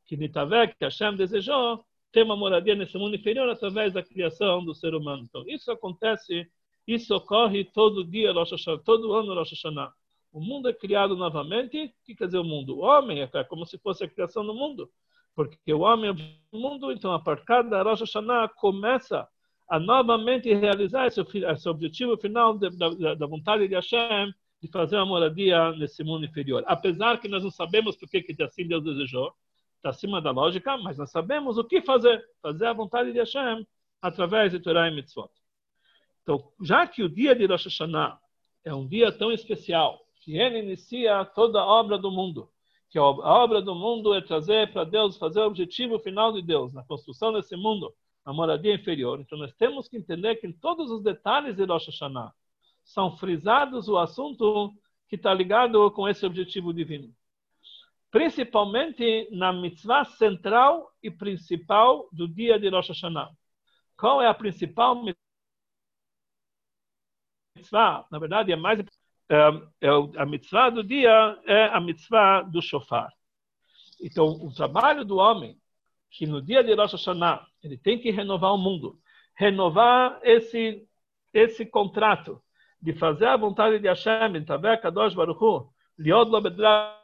que 0.05 0.15
Nitavek, 0.15 0.75
que 0.77 0.85
Hashem 0.85 1.15
desejou, 1.15 1.83
ter 2.11 2.23
uma 2.23 2.35
moradia 2.35 2.75
nesse 2.75 2.97
mundo 2.97 3.15
inferior 3.15 3.49
através 3.49 3.93
da 3.93 4.03
criação 4.03 4.63
do 4.63 4.73
ser 4.73 4.93
humano. 4.93 5.23
Então, 5.23 5.43
isso 5.47 5.71
acontece, 5.71 6.47
isso 6.87 7.15
ocorre 7.15 7.65
todo 7.65 8.03
dia, 8.03 8.31
Rosh 8.31 8.51
Hashanah, 8.51 8.83
todo 8.83 9.13
ano 9.13 9.33
Rosh 9.33 9.51
Hashanah. 9.51 9.91
O 10.31 10.39
mundo 10.39 10.67
é 10.67 10.73
criado 10.73 11.15
novamente. 11.15 11.85
O 11.85 12.05
que 12.05 12.15
quer 12.15 12.25
dizer 12.25 12.39
o 12.39 12.43
mundo? 12.43 12.77
O 12.77 12.81
homem 12.81 13.21
é 13.21 13.43
como 13.43 13.65
se 13.65 13.77
fosse 13.77 14.03
a 14.03 14.09
criação 14.09 14.45
do 14.45 14.53
mundo 14.53 14.89
porque 15.35 15.73
o 15.73 15.79
homem 15.79 16.09
é 16.09 16.13
o 16.55 16.59
mundo, 16.59 16.91
então 16.91 17.13
a 17.13 17.19
partir 17.19 17.63
da 17.69 17.81
Rosh 17.81 18.01
Hashanah 18.01 18.49
começa 18.49 19.27
a 19.67 19.79
novamente 19.79 20.53
realizar 20.53 21.07
esse, 21.07 21.21
esse 21.21 21.69
objetivo 21.69 22.17
final 22.17 22.57
de, 22.57 22.69
da, 22.71 23.15
da, 23.15 23.25
vontade 23.25 23.67
de 23.67 23.75
Hashem 23.75 24.33
de 24.61 24.67
fazer 24.67 24.97
uma 24.97 25.05
moradia 25.05 25.71
nesse 25.73 26.03
mundo 26.03 26.25
inferior. 26.25 26.63
Apesar 26.67 27.19
que 27.19 27.27
nós 27.27 27.43
não 27.43 27.51
sabemos 27.51 27.95
por 27.95 28.07
que 28.09 28.23
assim 28.43 28.67
Deus 28.67 28.83
desejou, 28.83 29.33
está 29.77 29.89
acima 29.89 30.21
da 30.21 30.31
lógica, 30.31 30.77
mas 30.77 30.97
nós 30.97 31.11
sabemos 31.11 31.57
o 31.57 31.63
que 31.63 31.81
fazer, 31.81 32.23
fazer 32.41 32.67
a 32.67 32.73
vontade 32.73 33.11
de 33.11 33.19
Hashem 33.19 33.67
através 34.01 34.51
de 34.51 34.59
Torah 34.59 34.87
e 34.87 34.95
Mitzvot. 34.95 35.29
Então, 36.21 36.51
já 36.61 36.87
que 36.87 37.03
o 37.03 37.09
dia 37.09 37.35
de 37.35 37.45
Rosh 37.45 37.65
Hashanah 37.65 38.19
é 38.63 38.73
um 38.73 38.87
dia 38.87 39.11
tão 39.11 39.31
especial, 39.31 39.99
que 40.21 40.37
ele 40.37 40.59
inicia 40.59 41.25
toda 41.25 41.59
a 41.59 41.65
obra 41.65 41.97
do 41.97 42.09
mundo, 42.09 42.49
que 42.93 42.99
a 42.99 43.03
obra 43.03 43.59
do 43.59 43.73
mundo 43.73 44.13
é 44.13 44.21
trazer 44.21 44.71
para 44.71 44.83
Deus, 44.83 45.17
fazer 45.17 45.39
o 45.39 45.47
objetivo 45.47 45.97
final 45.97 46.31
de 46.31 46.43
Deus, 46.43 46.71
na 46.71 46.83
construção 46.83 47.33
desse 47.33 47.55
mundo, 47.55 47.91
a 48.23 48.31
moradia 48.31 48.75
inferior. 48.75 49.19
Então 49.19 49.35
nós 49.35 49.51
temos 49.55 49.87
que 49.87 49.97
entender 49.97 50.35
que 50.35 50.45
em 50.45 50.51
todos 50.51 50.91
os 50.91 51.01
detalhes 51.01 51.55
de 51.55 51.65
Rosh 51.65 51.87
Hashanah 51.87 52.31
são 52.83 53.17
frisados 53.17 53.87
o 53.87 53.97
assunto 53.97 54.71
que 55.09 55.15
está 55.15 55.33
ligado 55.33 55.89
com 55.89 56.07
esse 56.07 56.23
objetivo 56.23 56.71
divino. 56.71 57.11
Principalmente 58.11 59.27
na 59.31 59.51
mitzvah 59.51 60.05
central 60.05 60.93
e 61.01 61.09
principal 61.09 62.07
do 62.11 62.27
dia 62.27 62.59
de 62.59 62.69
Rosh 62.69 62.89
Hashanah. 62.89 63.31
Qual 63.97 64.21
é 64.21 64.27
a 64.27 64.35
principal 64.35 65.03
mitzvah? 67.55 68.05
Na 68.11 68.19
verdade, 68.19 68.51
é 68.51 68.55
mais 68.55 68.79
é 68.79 68.85
a 69.29 70.25
mitzvah 70.25 70.69
do 70.69 70.83
dia 70.83 71.39
é 71.45 71.65
a 71.65 71.79
mitzvah 71.79 72.41
do 72.41 72.61
shofar. 72.61 73.11
Então, 74.01 74.27
o 74.27 74.53
trabalho 74.53 75.05
do 75.05 75.17
homem, 75.17 75.57
que 76.11 76.27
no 76.27 76.41
dia 76.41 76.63
de 76.63 76.73
Rosh 76.75 76.93
Hashanah, 76.93 77.45
ele 77.63 77.77
tem 77.77 77.99
que 77.99 78.11
renovar 78.11 78.53
o 78.53 78.57
mundo, 78.57 78.99
renovar 79.35 80.19
esse, 80.23 80.87
esse 81.33 81.65
contrato 81.65 82.41
de 82.81 82.93
fazer 82.93 83.27
a 83.27 83.37
vontade 83.37 83.79
de 83.79 83.87
Hashem, 83.87 84.43
Taver 84.43 84.81
Kadosh 84.81 85.15
Baruch 85.15 85.41
Hu, 85.41 85.73
Liod 85.97 86.29
Lobedra, 86.29 86.99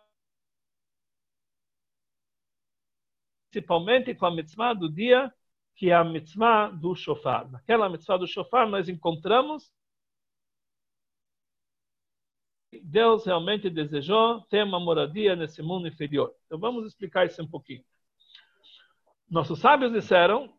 principalmente 3.49 4.13
com 4.13 4.25
a 4.25 4.31
mitzvah 4.31 4.73
do 4.73 4.89
dia, 4.91 5.33
que 5.75 5.89
é 5.89 5.93
a 5.93 6.03
mitzvah 6.03 6.69
do 6.69 6.93
shofar. 6.93 7.49
Naquela 7.49 7.89
mitzvah 7.89 8.17
do 8.17 8.27
shofar, 8.27 8.67
nós 8.67 8.89
encontramos 8.89 9.71
Deus 12.71 13.25
realmente 13.25 13.69
desejou 13.69 14.41
ter 14.41 14.63
uma 14.63 14.79
moradia 14.79 15.35
nesse 15.35 15.61
mundo 15.61 15.87
inferior. 15.87 16.33
Então 16.45 16.59
vamos 16.59 16.85
explicar 16.85 17.25
isso 17.25 17.41
um 17.41 17.47
pouquinho. 17.47 17.83
Nossos 19.29 19.59
sábios 19.59 19.91
disseram 19.91 20.51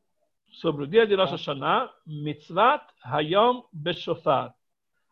sobre 0.52 0.84
o 0.84 0.86
dia 0.86 1.06
de 1.06 1.14
Rosh 1.14 1.30
Hashanah, 1.30 1.92
mitzvat 2.06 2.86
hayom 3.04 3.64
beshofar. 3.72 4.54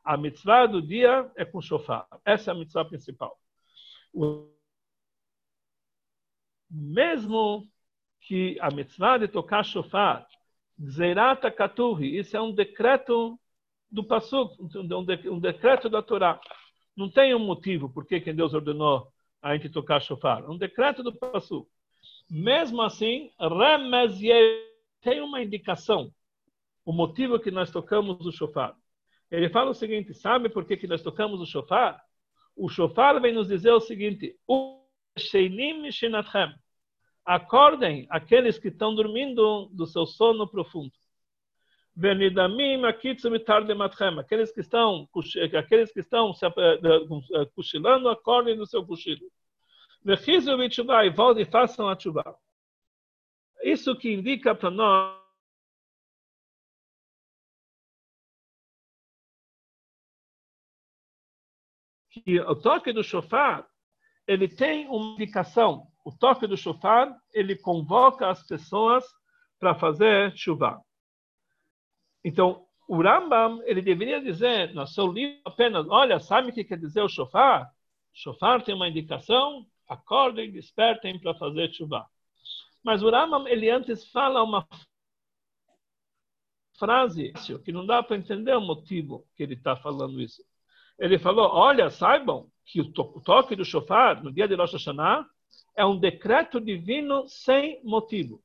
A 0.05 0.17
mitzvah 0.17 0.67
do 0.67 0.81
dia 0.81 1.31
é 1.37 1.45
com 1.45 1.61
shofar. 1.61 2.07
Essa 2.25 2.51
é 2.51 2.55
a 2.55 2.57
mitzvah 2.57 2.85
principal. 2.85 3.39
Mesmo 6.71 7.69
que 8.23 8.59
a 8.61 8.71
mitzvah 8.71 9.19
de 9.19 9.29
tocar 9.29 9.63
shofar, 9.65 10.27
Zerata 10.81 11.51
Katuhi, 11.51 12.19
isso 12.19 12.37
é 12.37 12.41
um 12.41 12.55
decreto 12.55 13.39
do 13.91 14.05
Passuk, 14.05 14.57
um, 14.61 15.41
decreto 15.41 15.89
da 15.89 16.03
Torá. 16.03 16.41
Não 16.99 17.09
tem 17.09 17.33
um 17.33 17.39
motivo 17.39 17.89
por 17.89 18.05
que 18.05 18.21
Deus 18.33 18.53
ordenou 18.53 19.07
a 19.41 19.55
gente 19.55 19.69
tocar 19.69 20.01
shofar. 20.01 20.43
É 20.43 20.49
um 20.49 20.59
decreto 20.59 21.01
do 21.01 21.15
Passuk. 21.15 21.71
Mesmo 22.29 22.83
assim, 22.83 23.31
tem 25.01 25.21
uma 25.21 25.41
indicação, 25.41 26.13
o 26.85 26.93
motivo 26.93 27.39
que 27.39 27.53
nós 27.53 27.71
tocamos 27.71 28.27
o 28.27 28.33
shofar. 28.33 28.75
Ele 29.31 29.49
fala 29.49 29.71
o 29.71 29.75
seguinte, 29.75 30.13
sabe 30.13 30.49
por 30.49 30.65
que, 30.65 30.77
que 30.77 30.89
nós 30.89 31.01
tocamos 31.01 31.41
o 31.41 31.47
shofar? 31.47 32.03
O 32.57 32.69
shofar 32.69 33.21
vem 33.21 33.33
nos 33.33 33.47
dizer 33.47 33.71
o 33.71 33.79
seguinte, 33.79 34.37
acordem 37.25 38.09
aqueles 38.11 38.59
que 38.59 38.69
estão 38.69 38.93
dormindo 38.93 39.67
do 39.73 39.87
seu 39.87 40.05
sono 40.05 40.49
profundo. 40.49 40.93
Aqueles 44.21 44.53
que 44.53 44.61
estão, 44.61 45.09
aqueles 45.59 45.93
que 45.93 45.99
estão 45.99 46.33
se, 46.33 46.47
uh, 46.47 46.53
cochilando, 47.57 48.09
acordem 48.09 48.57
do 48.57 48.67
seu 48.67 48.87
cochilo. 48.87 49.29
E 50.07 51.11
voltem 51.11 51.43
e 51.43 51.51
façam 51.51 51.89
a 51.89 51.99
chuva. 51.99 52.39
Isso 53.63 53.97
que 53.97 54.13
indica 54.13 54.55
para 54.55 54.71
nós 54.71 55.19
que 62.25 62.41
o 62.41 62.55
toque 62.55 62.93
do 62.93 63.03
shofar 63.03 63.69
ele 64.27 64.47
tem 64.47 64.87
uma 64.87 65.15
indicação. 65.15 65.89
O 66.05 66.13
toque 66.13 66.47
do 66.47 66.57
shofar 66.57 67.19
ele 67.33 67.57
convoca 67.57 68.29
as 68.29 68.47
pessoas 68.47 69.05
para 69.59 69.75
fazer 69.75 70.37
chuva. 70.37 70.81
Então, 72.29 72.67
o 72.87 73.01
Rambam, 73.03 73.63
ele 73.65 73.81
deveria 73.81 74.21
dizer 74.21 74.75
no 74.75 74.87
seu 74.87 75.11
livro 75.11 75.41
apenas, 75.47 75.87
olha, 75.89 76.21
sabe 76.21 76.51
o 76.51 76.53
que 76.53 76.63
quer 76.63 76.79
dizer 76.79 77.01
o 77.01 77.09
shofar? 77.09 77.73
Shofar 78.13 78.63
tem 78.63 78.75
uma 78.75 78.87
indicação, 78.87 79.67
acordem, 79.89 80.53
despertem 80.53 81.19
para 81.19 81.35
fazer 81.35 81.73
chuva. 81.73 82.07
Mas 82.85 83.03
o 83.03 83.09
Rambam, 83.09 83.49
ele 83.49 83.71
antes 83.71 84.07
fala 84.11 84.43
uma 84.43 84.69
frase 86.79 87.33
que 87.65 87.73
não 87.73 87.87
dá 87.87 88.03
para 88.03 88.19
entender 88.19 88.55
o 88.55 88.61
motivo 88.61 89.27
que 89.35 89.43
ele 89.43 89.55
está 89.55 89.75
falando 89.75 90.21
isso. 90.21 90.45
Ele 90.99 91.19
falou, 91.19 91.49
olha, 91.51 91.89
saibam 91.89 92.51
que 92.67 92.83
o 92.83 92.93
toque 92.93 93.57
do 93.57 93.65
shofar 93.65 94.23
no 94.23 94.31
dia 94.31 94.47
de 94.47 94.55
Rosh 94.55 94.75
Hashanah 94.75 95.27
é 95.75 95.83
um 95.83 95.99
decreto 95.99 96.61
divino 96.61 97.27
sem 97.27 97.83
motivo. 97.83 98.43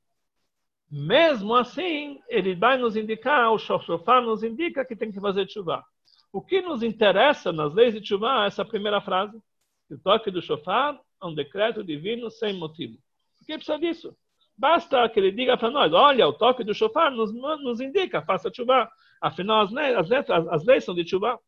Mesmo 0.95 1.56
assim, 1.56 2.21
ele 2.29 2.53
vai 2.53 2.77
nos 2.77 2.95
indicar, 2.95 3.51
o 3.51 3.58
shofar 3.58 4.21
nos 4.21 4.43
indica 4.43 4.86
que 4.86 4.95
tem 4.95 5.12
que 5.12 5.19
fazer 5.19 5.49
chuva. 5.49 5.84
O 6.32 6.39
que 6.39 6.62
nos 6.62 6.84
interessa 6.84 7.51
nas 7.51 7.73
leis 7.73 7.95
de 7.95 8.08
chuva 8.08 8.43
é 8.43 8.45
essa 8.45 8.63
primeira 8.63 9.01
frase. 9.01 9.36
O 9.89 9.97
toque 9.97 10.29
do 10.29 10.39
shofar 10.39 10.95
é 11.19 11.25
um 11.25 11.34
decreto 11.34 11.84
divino 11.84 12.29
sem 12.29 12.53
motivo. 12.53 12.99
Por 13.39 13.47
que 13.47 13.56
precisa 13.56 13.79
disso? 13.79 14.15
Basta 14.56 15.10
que 15.10 15.19
ele 15.19 15.32
diga 15.32 15.58
para 15.58 15.71
nós, 15.71 15.91
olha, 15.91 16.27
o 16.27 16.34
toque 16.34 16.63
do 16.63 16.75
shofar 16.75 17.10
nos, 17.10 17.34
nos 17.34 17.82
indica, 17.82 18.21
faça 18.21 18.53
chuva. 18.53 18.88
Afinal, 19.19 19.62
as 19.62 19.71
leis, 19.71 19.97
as, 19.97 20.10
leis, 20.10 20.29
as 20.29 20.63
leis 20.63 20.84
são 20.84 20.93
de 20.93 21.10
chuva. 21.10 21.39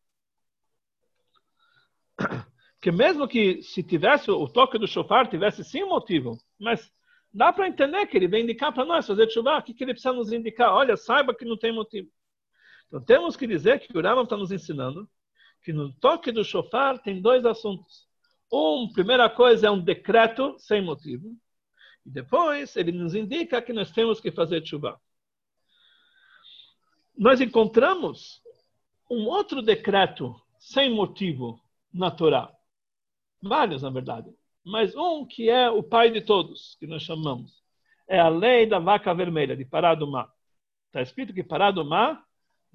Porque 2.74 2.90
mesmo 2.92 3.28
que 3.28 3.62
se 3.62 3.84
tivesse 3.84 4.32
o 4.32 4.48
toque 4.48 4.80
do 4.80 4.88
shofar, 4.88 5.30
tivesse 5.30 5.64
sim 5.64 5.84
motivo, 5.84 6.36
mas 6.60 6.92
dá 7.36 7.52
para 7.52 7.68
entender 7.68 8.08
que 8.08 8.16
ele 8.16 8.30
vem 8.30 8.44
indicar 8.44 8.74
para 8.74 8.86
nós 8.86 9.06
fazer 9.06 9.30
chuva. 9.30 9.58
O 9.58 9.62
que, 9.62 9.74
que 9.74 9.84
ele 9.84 9.92
precisa 9.92 10.14
nos 10.14 10.32
indicar? 10.32 10.74
Olha, 10.74 10.96
saiba 10.96 11.36
que 11.36 11.44
não 11.44 11.58
tem 11.58 11.74
motivo. 11.74 12.10
Então 12.88 13.04
temos 13.04 13.36
que 13.36 13.46
dizer 13.46 13.80
que 13.80 13.96
o 13.96 14.02
Rambam 14.02 14.24
está 14.24 14.38
nos 14.38 14.54
ensinando 14.54 15.10
que 15.62 15.74
no 15.74 15.92
toque 15.96 16.32
do 16.32 16.46
shofar 16.46 16.98
tem 17.00 17.22
dois 17.22 17.46
assuntos. 17.46 18.08
Um, 18.52 18.88
primeira 18.94 19.30
coisa, 19.30 19.68
é 19.68 19.72
um 19.72 19.84
decreto 19.84 20.56
sem 20.60 20.82
motivo. 20.82 21.36
E 22.06 22.10
depois 22.10 22.76
ele 22.78 22.94
nos 22.94 23.14
indica 23.14 23.62
que 23.62 23.74
nós 23.74 23.92
temos 23.92 24.22
que 24.22 24.32
fazer 24.32 24.66
chuva. 24.66 25.00
Nós 27.18 27.42
encontramos 27.42 28.42
um 29.10 29.26
outro 29.26 29.62
decreto 29.62 30.34
sem 30.58 30.94
motivo 30.94 31.60
na 31.94 32.12
Torá. 32.12 32.50
Vários, 33.42 33.82
na 33.82 33.90
verdade 33.90 34.34
mas 34.66 34.96
um 34.96 35.26
que 35.26 35.50
é 35.50 35.70
o 35.70 35.84
pai 35.84 36.10
de 36.10 36.22
todos, 36.22 36.76
que 36.80 36.88
nós 36.88 37.04
chamamos. 37.04 37.64
É 38.08 38.20
a 38.20 38.28
lei 38.28 38.66
da 38.66 38.80
vaca 38.80 39.14
vermelha, 39.14 39.56
de 39.56 39.64
Pará 39.64 39.94
do 39.94 40.10
Mar. 40.10 40.30
Está 40.88 41.02
escrito 41.02 41.34
que 41.34 41.44
Pará 41.44 41.70
do 41.70 41.86
Mar, 41.86 42.24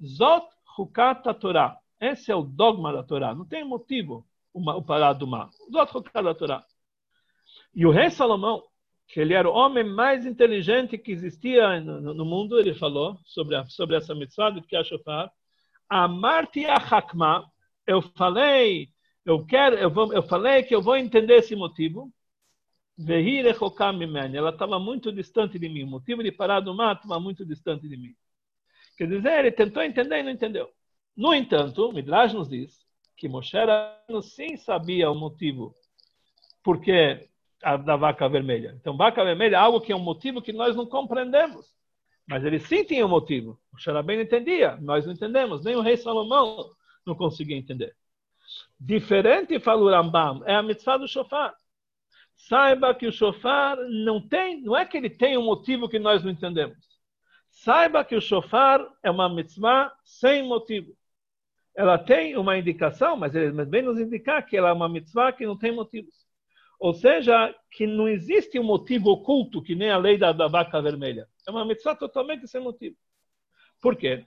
Zot 0.03 0.47
Hukat 0.77 1.23
Torá. 1.39 1.77
Esse 1.99 2.31
é 2.31 2.35
o 2.35 2.43
dogma 2.43 2.93
da 2.93 3.03
Torá. 3.03 3.35
Não 3.35 3.45
tem 3.45 3.63
motivo 3.63 4.25
o 4.53 4.81
Pará 4.81 5.11
do 5.11 5.27
Mar. 5.27 5.49
Zot 5.71 5.97
Hukat 5.97 6.37
Torá. 6.37 6.63
E 7.75 7.85
o 7.85 7.91
rei 7.91 8.09
Salomão, 8.09 8.63
que 9.07 9.19
ele 9.19 9.33
era 9.33 9.49
o 9.49 9.53
homem 9.53 9.83
mais 9.83 10.25
inteligente 10.25 10.97
que 10.97 11.11
existia 11.11 11.81
no, 11.81 12.25
mundo, 12.25 12.57
ele 12.57 12.73
falou 12.73 13.19
sobre, 13.25 13.55
a, 13.55 13.65
sobre 13.65 13.97
essa 13.97 14.15
mitzvah 14.15 14.49
de 14.49 14.61
Kiashofar. 14.61 15.31
Amarti 15.89 16.65
Achakma, 16.65 17.45
eu 17.85 18.01
falei 18.01 18.89
eu 19.25 19.45
quero, 19.45 19.75
eu, 19.75 19.89
vou, 19.89 20.13
eu 20.13 20.23
falei 20.23 20.63
que 20.63 20.73
eu 20.73 20.81
vou 20.81 20.95
entender 20.95 21.35
esse 21.35 21.55
motivo. 21.55 22.11
Ela 22.97 24.49
estava 24.49 24.79
muito 24.79 25.11
distante 25.11 25.57
de 25.57 25.69
mim. 25.69 25.83
O 25.83 25.87
motivo 25.87 26.23
de 26.23 26.31
parar 26.31 26.59
do 26.59 26.73
mar 26.73 26.95
estava 26.95 27.19
muito 27.19 27.45
distante 27.45 27.87
de 27.87 27.97
mim. 27.97 28.15
Quer 28.97 29.07
dizer, 29.07 29.39
ele 29.39 29.51
tentou 29.51 29.81
entender 29.81 30.19
e 30.19 30.23
não 30.23 30.31
entendeu. 30.31 30.69
No 31.15 31.33
entanto, 31.33 31.91
Midrash 31.91 32.33
nos 32.33 32.49
diz 32.49 32.79
que 33.17 33.27
Moshe 33.27 33.57
sim 34.23 34.57
sabia 34.57 35.09
o 35.09 35.15
motivo 35.15 35.75
porque 36.63 37.27
a, 37.63 37.77
da 37.77 37.95
vaca 37.95 38.27
vermelha. 38.27 38.75
Então, 38.79 38.97
vaca 38.97 39.23
vermelha 39.23 39.55
é 39.55 39.59
algo 39.59 39.81
que 39.81 39.91
é 39.91 39.95
um 39.95 39.99
motivo 39.99 40.41
que 40.41 40.53
nós 40.53 40.75
não 40.75 40.85
compreendemos. 40.85 41.65
Mas 42.27 42.43
ele 42.43 42.59
sim 42.59 42.83
tinha 42.83 43.05
um 43.05 43.09
motivo. 43.09 43.59
Moshe 43.71 43.91
Rabbeinu 43.91 44.23
entendia, 44.23 44.77
nós 44.77 45.05
não 45.05 45.13
entendemos. 45.13 45.63
Nem 45.63 45.75
o 45.75 45.81
rei 45.81 45.97
Salomão 45.97 46.71
não 47.05 47.15
conseguia 47.15 47.57
entender. 47.57 47.95
Diferente, 48.83 49.59
fala 49.59 49.83
o 49.83 49.89
Rambam, 49.91 50.41
é 50.43 50.55
a 50.55 50.63
mitzvah 50.63 50.97
do 50.97 51.07
shofar. 51.07 51.53
Saiba 52.33 52.95
que 52.95 53.05
o 53.05 53.11
shofar 53.11 53.77
não 53.77 54.19
tem, 54.27 54.59
não 54.59 54.75
é 54.75 54.83
que 54.83 54.97
ele 54.97 55.09
tem 55.09 55.37
um 55.37 55.45
motivo 55.45 55.87
que 55.87 55.99
nós 55.99 56.23
não 56.23 56.31
entendemos. 56.31 56.79
Saiba 57.51 58.03
que 58.03 58.15
o 58.15 58.21
shofar 58.21 58.83
é 59.03 59.11
uma 59.11 59.29
mitzvah 59.29 59.93
sem 60.03 60.41
motivo. 60.41 60.97
Ela 61.75 61.99
tem 61.99 62.35
uma 62.35 62.57
indicação, 62.57 63.15
mas 63.15 63.35
ele 63.35 63.51
vem 63.65 63.83
nos 63.83 63.99
indicar 63.99 64.43
que 64.43 64.57
ela 64.57 64.69
é 64.69 64.73
uma 64.73 64.89
mitzvah 64.89 65.31
que 65.31 65.45
não 65.45 65.55
tem 65.55 65.71
motivos. 65.71 66.15
Ou 66.79 66.91
seja, 66.95 67.55
que 67.69 67.85
não 67.85 68.07
existe 68.07 68.59
um 68.59 68.63
motivo 68.63 69.11
oculto, 69.11 69.61
que 69.61 69.75
nem 69.75 69.91
a 69.91 69.97
lei 69.97 70.17
da, 70.17 70.31
da 70.31 70.47
vaca 70.47 70.81
vermelha. 70.81 71.27
É 71.47 71.51
uma 71.51 71.63
mitzvah 71.63 71.95
totalmente 71.95 72.47
sem 72.47 72.59
motivo. 72.59 72.97
Por 73.79 73.95
quê? 73.95 74.25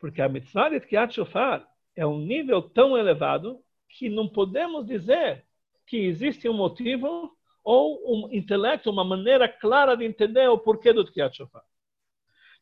Porque 0.00 0.20
a 0.20 0.28
mitzvah 0.28 0.70
de 0.70 0.80
Tkiat 0.80 1.14
Shofar 1.14 1.64
é 1.94 2.04
um 2.04 2.18
nível 2.18 2.60
tão 2.60 2.98
elevado 2.98 3.63
que 3.94 4.08
não 4.08 4.28
podemos 4.28 4.84
dizer 4.84 5.44
que 5.86 5.96
existe 5.96 6.48
um 6.48 6.54
motivo 6.54 7.32
ou 7.62 8.00
um 8.04 8.32
intelecto, 8.32 8.90
uma 8.90 9.04
maneira 9.04 9.48
clara 9.48 9.96
de 9.96 10.04
entender 10.04 10.48
o 10.48 10.58
porquê 10.58 10.92
do 10.92 11.04
Tkiat 11.04 11.36
Shofar. 11.36 11.62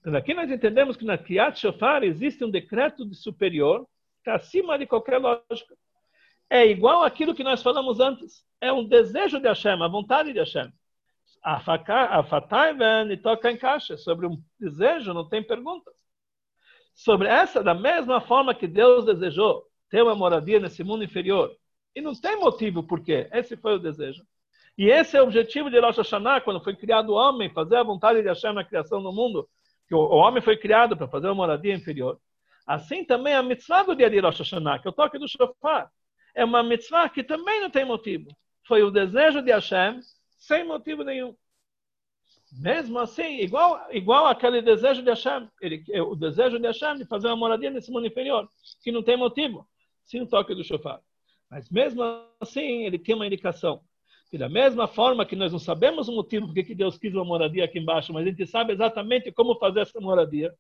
Então, 0.01 0.15
aqui 0.15 0.35
nós 0.35 0.51
entendemos 0.51 0.97
que 0.97 1.05
na 1.05 1.17
Tkiat 1.17 1.59
Shofar 1.59 2.05
existe 2.05 2.45
um 2.45 2.51
decreto 2.51 3.09
de 3.09 3.17
superior 3.17 3.87
que 4.23 4.31
está 4.31 4.35
acima 4.35 4.79
de 4.79 4.87
qualquer 4.87 5.19
lógica. 5.19 5.77
É 6.51 6.67
igual 6.67 7.03
aquilo 7.03 7.35
que 7.35 7.43
nós 7.43 7.63
falamos 7.63 7.99
antes. 7.99 8.45
É 8.61 8.73
um 8.73 8.87
desejo 8.87 9.41
de 9.41 9.49
Hashem, 9.49 9.83
a 9.83 9.89
vontade 9.89 10.33
de 10.33 10.39
Hashem. 10.39 10.71
A 11.43 11.61
Fatai 12.23 12.75
vem 12.75 13.13
e 13.13 13.17
toca 13.17 13.51
em 13.51 13.57
caixa. 13.57 13.97
Sobre 13.97 14.27
um 14.27 14.41
desejo 14.61 15.15
não 15.15 15.27
tem 15.27 15.43
perguntas. 15.43 15.95
Sobre 16.95 17.27
essa, 17.27 17.65
da 17.65 17.75
mesma 17.75 18.21
forma 18.21 18.55
que 18.55 18.69
Deus 18.69 19.05
desejou 19.07 19.72
ter 19.93 20.03
uma 20.03 20.15
moradia 20.15 20.59
nesse 20.59 20.83
mundo 20.83 21.05
inferior. 21.05 21.55
E 21.95 22.01
não 22.01 22.15
tem 22.15 22.35
motivo 22.37 22.83
por 22.83 23.05
quê. 23.05 23.29
Esse 23.31 23.59
foi 23.59 23.75
o 23.75 23.79
desejo. 23.79 24.25
E 24.79 24.89
esse 24.89 25.19
é 25.19 25.21
o 25.21 25.25
objetivo 25.25 25.71
de 25.71 25.79
Rosh 25.79 25.99
Hashanah, 25.99 26.41
quando 26.41 26.65
foi 26.65 26.75
criado 26.75 27.11
o 27.11 27.15
homem, 27.15 27.51
fazer 27.51 27.77
a 27.77 27.83
vontade 27.83 28.23
de 28.23 28.29
Hashem 28.29 28.55
na 28.55 28.65
criação 28.65 29.03
do 29.03 29.13
mundo. 29.13 29.47
Que 29.87 29.95
o 29.95 29.99
homem 29.99 30.43
foi 30.43 30.57
criado 30.57 30.97
para 30.97 31.07
fazer 31.07 31.27
uma 31.27 31.35
moradia 31.35 31.75
inferior. 31.75 32.19
Assim 32.67 33.05
também 33.05 33.35
a 33.35 33.43
mitzvah 33.43 33.83
do 33.83 33.95
dia 33.95 34.09
de 34.09 34.19
Rosh 34.19 34.39
Hashanah, 34.39 34.79
que 34.79 34.89
é 34.89 34.91
o 34.91 34.95
toque 34.95 35.19
do 35.19 35.29
shofar. 35.29 35.91
é 36.35 36.43
uma 36.43 36.63
mitzvah 36.63 37.11
que 37.11 37.23
também 37.23 37.61
não 37.61 37.69
tem 37.69 37.85
motivo. 37.85 38.35
Foi 38.67 38.83
o 38.83 38.91
desejo 38.91 39.43
de 39.43 39.53
Hashem, 39.53 40.01
sem 40.39 40.65
motivo 40.65 41.05
nenhum. 41.05 41.37
Mesmo 42.51 42.99
assim, 42.99 43.41
igual, 43.41 43.89
igual 43.91 44.27
aquele 44.27 44.63
desejo 44.63 45.03
de 45.03 45.11
Hashem, 45.11 45.51
ele, 45.61 45.85
o 46.01 46.15
desejo 46.15 46.59
de 46.59 46.67
Hashem 46.67 46.97
de 46.97 47.05
fazer 47.05 47.27
uma 47.27 47.37
moradia 47.37 47.71
nesse 47.71 47.91
mundo 47.91 48.07
inferior, 48.07 48.49
que 48.83 48.91
não 48.91 49.03
tem 49.03 49.19
motivo, 49.19 49.67
sem 50.13 50.23
o 50.23 50.27
toque 50.27 50.55
do 50.55 50.63
shofar. 50.63 51.01
Mas 51.51 51.69
mesmo 51.71 52.03
assim, 52.39 52.85
ele 52.85 52.99
tem 52.99 53.15
uma 53.15 53.27
indicação. 53.27 53.81
Que 54.31 54.39
da 54.39 54.49
mesma 54.49 54.87
forma 54.87 55.27
que 55.27 55.35
nós 55.35 55.53
não 55.53 55.59
sabemos 55.59 56.09
o 56.09 56.13
motivo 56.13 56.47
por 56.47 56.55
que 56.55 56.75
Deus 56.75 56.99
quis 56.99 57.15
uma 57.15 57.25
moradia 57.25 57.65
aqui 57.65 57.79
embaixo, 57.79 58.13
mas 58.13 58.27
a 58.27 58.31
gente 58.31 58.47
sabe 58.47 58.73
exatamente 58.73 59.33
como 59.33 59.59
fazer 59.59 59.81
essa 59.81 60.01
moradia, 60.01 60.55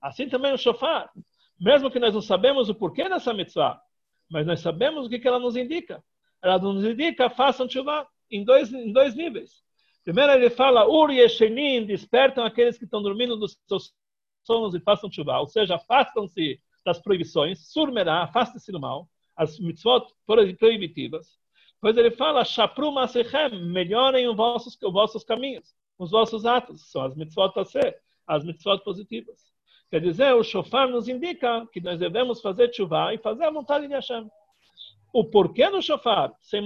assim 0.00 0.28
também 0.28 0.52
o 0.52 0.58
shofar. 0.58 1.10
Mesmo 1.58 1.90
que 1.90 1.98
nós 1.98 2.14
não 2.14 2.20
sabemos 2.20 2.68
o 2.68 2.74
porquê 2.74 3.08
dessa 3.08 3.34
mitzvah, 3.34 3.80
mas 4.30 4.46
nós 4.46 4.60
sabemos 4.60 5.06
o 5.06 5.10
que, 5.10 5.26
ela 5.26 5.38
nos 5.38 5.56
indica. 5.56 6.02
Ela 6.42 6.58
nos 6.58 6.84
indica, 6.84 7.28
façam 7.28 7.68
chuva 7.68 8.06
em 8.30 8.44
dois, 8.44 8.72
em 8.72 8.92
dois 8.92 9.14
níveis. 9.14 9.62
Primeiro 10.04 10.32
ele 10.32 10.48
fala, 10.48 10.88
Uri 10.88 11.18
e 11.20 11.84
despertam 11.84 12.44
aqueles 12.44 12.78
que 12.78 12.84
estão 12.84 13.02
dormindo 13.02 13.36
dos 13.36 13.58
seus 13.66 13.92
sonhos 14.44 14.74
e 14.74 14.80
façam 14.80 15.10
chuva. 15.10 15.38
Ou 15.40 15.48
seja, 15.48 15.74
afastam-se 15.74 16.60
das 16.88 16.98
proibições, 16.98 17.70
surmerá, 17.70 18.22
afastem-se 18.22 18.72
do 18.72 18.80
mal, 18.80 19.06
as 19.36 19.58
mitzvot 19.58 20.06
proibitivas. 20.26 21.38
Depois 21.74 21.96
ele 21.98 22.10
fala, 22.10 22.44
Shapru 22.44 22.90
Masechem, 22.90 23.70
melhorem 23.70 24.26
os 24.26 24.34
vossos, 24.34 24.78
os 24.82 24.92
vossos 24.92 25.22
caminhos, 25.22 25.74
os 25.98 26.10
vossos 26.10 26.46
atos, 26.46 26.90
são 26.90 27.02
as 27.02 27.14
mitzvot 27.14 27.52
ser, 27.66 27.94
as 28.26 28.42
mitzvot 28.42 28.82
positivas. 28.82 29.38
Quer 29.90 30.00
dizer, 30.00 30.34
o 30.34 30.42
shofar 30.42 30.88
nos 30.88 31.08
indica 31.08 31.66
que 31.72 31.80
nós 31.80 31.98
devemos 31.98 32.40
fazer 32.40 32.72
chuva 32.74 33.12
e 33.12 33.18
fazer 33.18 33.44
a 33.44 33.50
vontade 33.50 33.86
de 33.86 33.94
Hashem. 33.94 34.26
O 35.12 35.24
porquê 35.24 35.68
do 35.70 35.82
shofar? 35.82 36.32
Sem... 36.40 36.62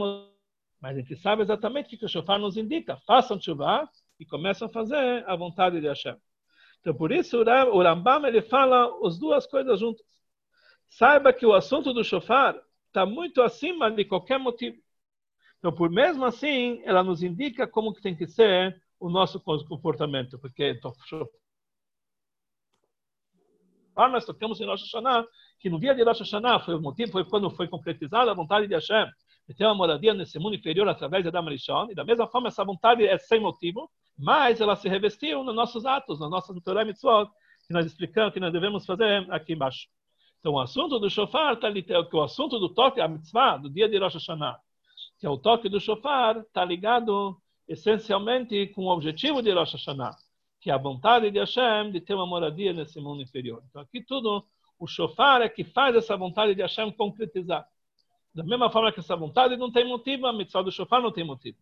Mas 0.81 0.97
a 0.97 1.01
gente 1.01 1.17
sabe 1.17 1.43
exatamente 1.43 1.95
o 1.95 1.99
que 1.99 2.05
o 2.05 2.09
shofar 2.09 2.39
nos 2.39 2.57
indica. 2.57 2.97
Façam 3.07 3.41
chuva 3.41 3.89
e 4.21 4.25
começam 4.25 4.67
a 4.67 4.71
fazer 4.71 5.25
a 5.27 5.37
vontade 5.37 5.81
de 5.81 5.89
Hashem. 5.89 6.17
Então, 6.81 6.95
por 6.95 7.13
isso, 7.13 7.41
o 7.41 7.83
Rambam 7.83 8.27
ele 8.27 8.43
fala 8.43 8.91
as 9.07 9.19
duas 9.19 9.47
coisas 9.47 9.79
juntas. 9.79 10.12
Saiba 10.93 11.33
que 11.33 11.47
o 11.47 11.55
assunto 11.55 11.95
do 11.95 12.05
shofar 12.05 12.55
está 12.89 13.07
muito 13.07 13.41
acima 13.41 13.91
de 13.91 14.05
qualquer 14.05 14.39
motivo. 14.39 14.77
Então, 15.59 15.73
por 15.75 15.89
mesmo 15.89 16.23
assim, 16.27 16.83
ela 16.85 17.03
nos 17.03 17.23
indica 17.23 17.67
como 17.67 17.95
que 17.95 18.03
tem 18.03 18.15
que 18.15 18.27
ser 18.27 18.79
o 19.01 19.09
nosso 19.09 19.41
comportamento, 19.41 20.39
porque 20.39 20.69
então, 20.69 20.93
nós 23.97 24.27
tocamos 24.27 24.61
em 24.61 24.67
Rosh 24.67 24.83
Hashanah, 24.83 25.27
que 25.59 25.71
no 25.71 25.81
dia 25.81 25.95
de 25.95 26.05
Rosh 26.05 26.21
Hashanah 26.21 26.61
foi 26.61 26.75
o 26.75 26.81
motivo, 26.81 27.11
foi 27.11 27.25
quando 27.25 27.49
foi 27.51 27.69
concretizada 27.69 28.31
a 28.31 28.35
vontade 28.35 28.67
de 28.67 28.75
Hashem 28.75 29.07
de 29.49 29.55
ter 29.55 29.65
uma 29.65 29.75
moradia 29.75 30.13
nesse 30.13 30.39
mundo 30.39 30.57
inferior 30.57 30.87
através 30.89 31.23
de 31.23 31.29
Adam 31.29 31.47
Rishon, 31.47 31.91
e 31.91 31.95
da 31.95 32.05
mesma 32.05 32.29
forma 32.29 32.49
essa 32.49 32.65
vontade 32.65 33.07
é 33.07 33.17
sem 33.17 33.41
motivo, 33.41 33.91
mas 34.19 34.61
ela 34.61 34.77
se 34.77 34.91
revestiu 34.91 35.43
nos 35.43 35.55
nossos 35.55 35.87
atos, 35.87 36.21
nas 36.21 36.31
nossas 36.31 36.55
Torah 36.63 36.85
Mitzvot, 36.85 37.31
que 37.67 37.73
nós 37.73 37.87
explicamos 37.87 38.35
que 38.35 38.41
nós 38.41 38.53
devemos 38.53 38.85
fazer 38.85 39.27
aqui 39.33 39.55
embaixo. 39.55 39.89
Então 40.43 40.55
o 40.55 40.61
assunto 40.61 40.99
do 40.99 41.09
shofar 41.09 41.57
ali, 41.63 41.85
que 41.85 41.95
o 41.95 42.21
assunto 42.21 42.59
do 42.59 42.69
toque, 42.69 43.01
a 43.01 43.07
mitzvah, 43.07 43.59
do 43.59 43.71
dia 43.71 43.89
de 43.89 43.97
Rosh 43.97 44.15
Hashanah, 44.15 44.59
que 45.21 45.25
é 45.25 45.31
o 45.31 45.39
toque 45.39 45.69
do 45.69 45.79
shofar, 45.79 46.39
está 46.39 46.65
ligado 46.65 47.41
essencialmente 47.69 48.67
com 48.75 48.87
o 48.87 48.89
objetivo 48.89 49.41
de 49.41 49.53
Rosh 49.53 49.75
Hashanah, 49.75 50.17
que 50.61 50.69
é 50.69 50.75
a 50.75 50.79
vontade 50.79 51.31
de 51.31 51.39
Hashem 51.39 51.93
de 51.93 52.01
ter 52.01 52.15
uma 52.15 52.27
moradia 52.27 52.73
nesse 52.73 53.01
mundo 53.01 53.23
inferior. 53.23 53.63
Então 53.71 53.83
aqui 53.83 54.03
tudo, 54.03 54.45
o 54.81 54.87
shofar 54.89 55.43
é 55.43 55.49
que 55.49 55.63
faz 55.63 55.95
essa 55.95 56.17
vontade 56.17 56.57
de 56.57 56.63
Hashem 56.63 56.91
concretizar. 56.91 57.65
Da 58.35 58.43
mesma 58.43 58.69
forma 58.69 58.91
que 58.91 58.99
essa 58.99 59.15
vontade 59.15 59.57
não 59.57 59.71
tem 59.71 59.87
motivo, 59.87 60.27
a 60.27 60.33
mitzvah 60.33 60.63
do 60.63 60.73
shofar 60.73 61.01
não 61.01 61.13
tem 61.13 61.23
motivo. 61.23 61.59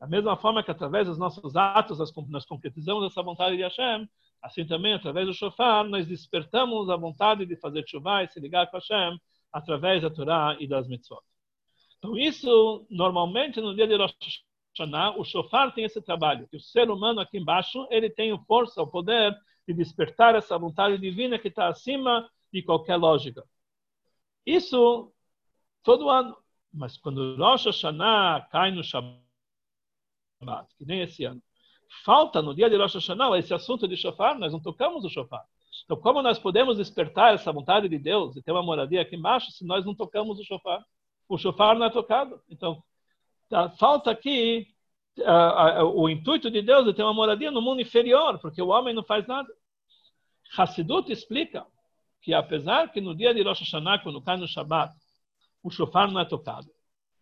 Da 0.00 0.06
mesma 0.06 0.34
forma 0.34 0.62
que 0.62 0.70
através 0.70 1.08
dos 1.08 1.18
nossos 1.18 1.54
atos 1.56 1.98
nós 2.30 2.46
concretizamos 2.46 3.04
essa 3.04 3.22
vontade 3.22 3.54
de 3.54 3.62
Hashem, 3.62 4.08
assim 4.44 4.66
também 4.66 4.92
através 4.92 5.26
do 5.26 5.32
shofar 5.32 5.84
nós 5.84 6.06
despertamos 6.06 6.90
a 6.90 6.96
vontade 6.96 7.46
de 7.46 7.56
fazer 7.56 7.82
chuva 7.88 8.22
e 8.22 8.28
se 8.28 8.38
ligar 8.38 8.70
com 8.70 8.76
Hashem 8.76 9.18
através 9.50 10.02
da 10.02 10.10
Torá 10.10 10.56
e 10.60 10.68
das 10.68 10.86
mitzvot. 10.86 11.22
Então 11.98 12.16
isso, 12.18 12.86
normalmente, 12.90 13.60
no 13.60 13.74
dia 13.74 13.86
de 13.88 13.96
Rosh 13.96 14.14
Hashanah, 14.76 15.16
o 15.18 15.24
shofar 15.24 15.72
tem 15.72 15.84
esse 15.84 16.02
trabalho, 16.02 16.46
que 16.48 16.56
o 16.56 16.60
ser 16.60 16.90
humano 16.90 17.20
aqui 17.20 17.38
embaixo, 17.38 17.86
ele 17.90 18.10
tem 18.10 18.30
a 18.32 18.38
força, 18.40 18.82
o 18.82 18.86
poder 18.86 19.34
de 19.66 19.72
despertar 19.72 20.34
essa 20.34 20.58
vontade 20.58 20.98
divina 20.98 21.38
que 21.38 21.48
está 21.48 21.68
acima 21.68 22.28
de 22.52 22.62
qualquer 22.62 22.96
lógica. 22.96 23.42
Isso 24.44 25.10
todo 25.82 26.10
ano. 26.10 26.36
Mas 26.70 26.98
quando 26.98 27.36
Rosh 27.36 27.66
Hashanah 27.66 28.48
cai 28.50 28.72
no 28.72 28.82
Shabbat, 28.82 29.24
que 30.76 30.84
nem 30.84 31.00
esse 31.02 31.24
ano, 31.24 31.42
falta 32.04 32.42
no 32.42 32.54
dia 32.54 32.68
de 32.68 32.76
Rosh 32.76 32.94
Hashanah 32.94 33.38
esse 33.38 33.52
assunto 33.54 33.88
de 33.88 33.96
shofar, 33.96 34.38
nós 34.38 34.52
não 34.52 34.60
tocamos 34.60 35.04
o 35.04 35.08
shofar. 35.08 35.44
Então, 35.84 35.96
como 35.96 36.22
nós 36.22 36.38
podemos 36.38 36.76
despertar 36.76 37.34
essa 37.34 37.52
vontade 37.52 37.88
de 37.88 37.98
Deus 37.98 38.36
e 38.36 38.42
ter 38.42 38.52
uma 38.52 38.62
moradia 38.62 39.02
aqui 39.02 39.16
embaixo 39.16 39.50
se 39.50 39.66
nós 39.66 39.84
não 39.84 39.94
tocamos 39.94 40.38
o 40.38 40.44
shofar? 40.44 40.82
O 41.28 41.36
shofar 41.36 41.76
não 41.78 41.86
é 41.86 41.90
tocado. 41.90 42.40
Então, 42.48 42.82
Tá, 43.48 43.70
falta 43.70 44.10
aqui 44.10 44.66
uh, 45.18 45.84
uh, 45.84 46.00
o 46.00 46.08
intuito 46.08 46.50
de 46.50 46.62
Deus 46.62 46.84
de 46.84 46.94
ter 46.94 47.02
uma 47.02 47.14
moradia 47.14 47.50
no 47.50 47.60
mundo 47.60 47.80
inferior, 47.80 48.38
porque 48.40 48.60
o 48.60 48.68
homem 48.68 48.94
não 48.94 49.04
faz 49.04 49.26
nada. 49.26 49.48
Hassidut 50.56 51.12
explica 51.12 51.66
que 52.22 52.32
apesar 52.32 52.90
que 52.90 53.00
no 53.00 53.14
dia 53.14 53.34
de 53.34 53.42
Rosh 53.42 53.60
Hashanah, 53.60 54.00
quando 54.00 54.22
cai 54.22 54.36
no 54.36 54.48
Shabbat, 54.48 54.94
o 55.62 55.70
shofar 55.70 56.10
não 56.10 56.20
é 56.20 56.24
tocado, 56.24 56.68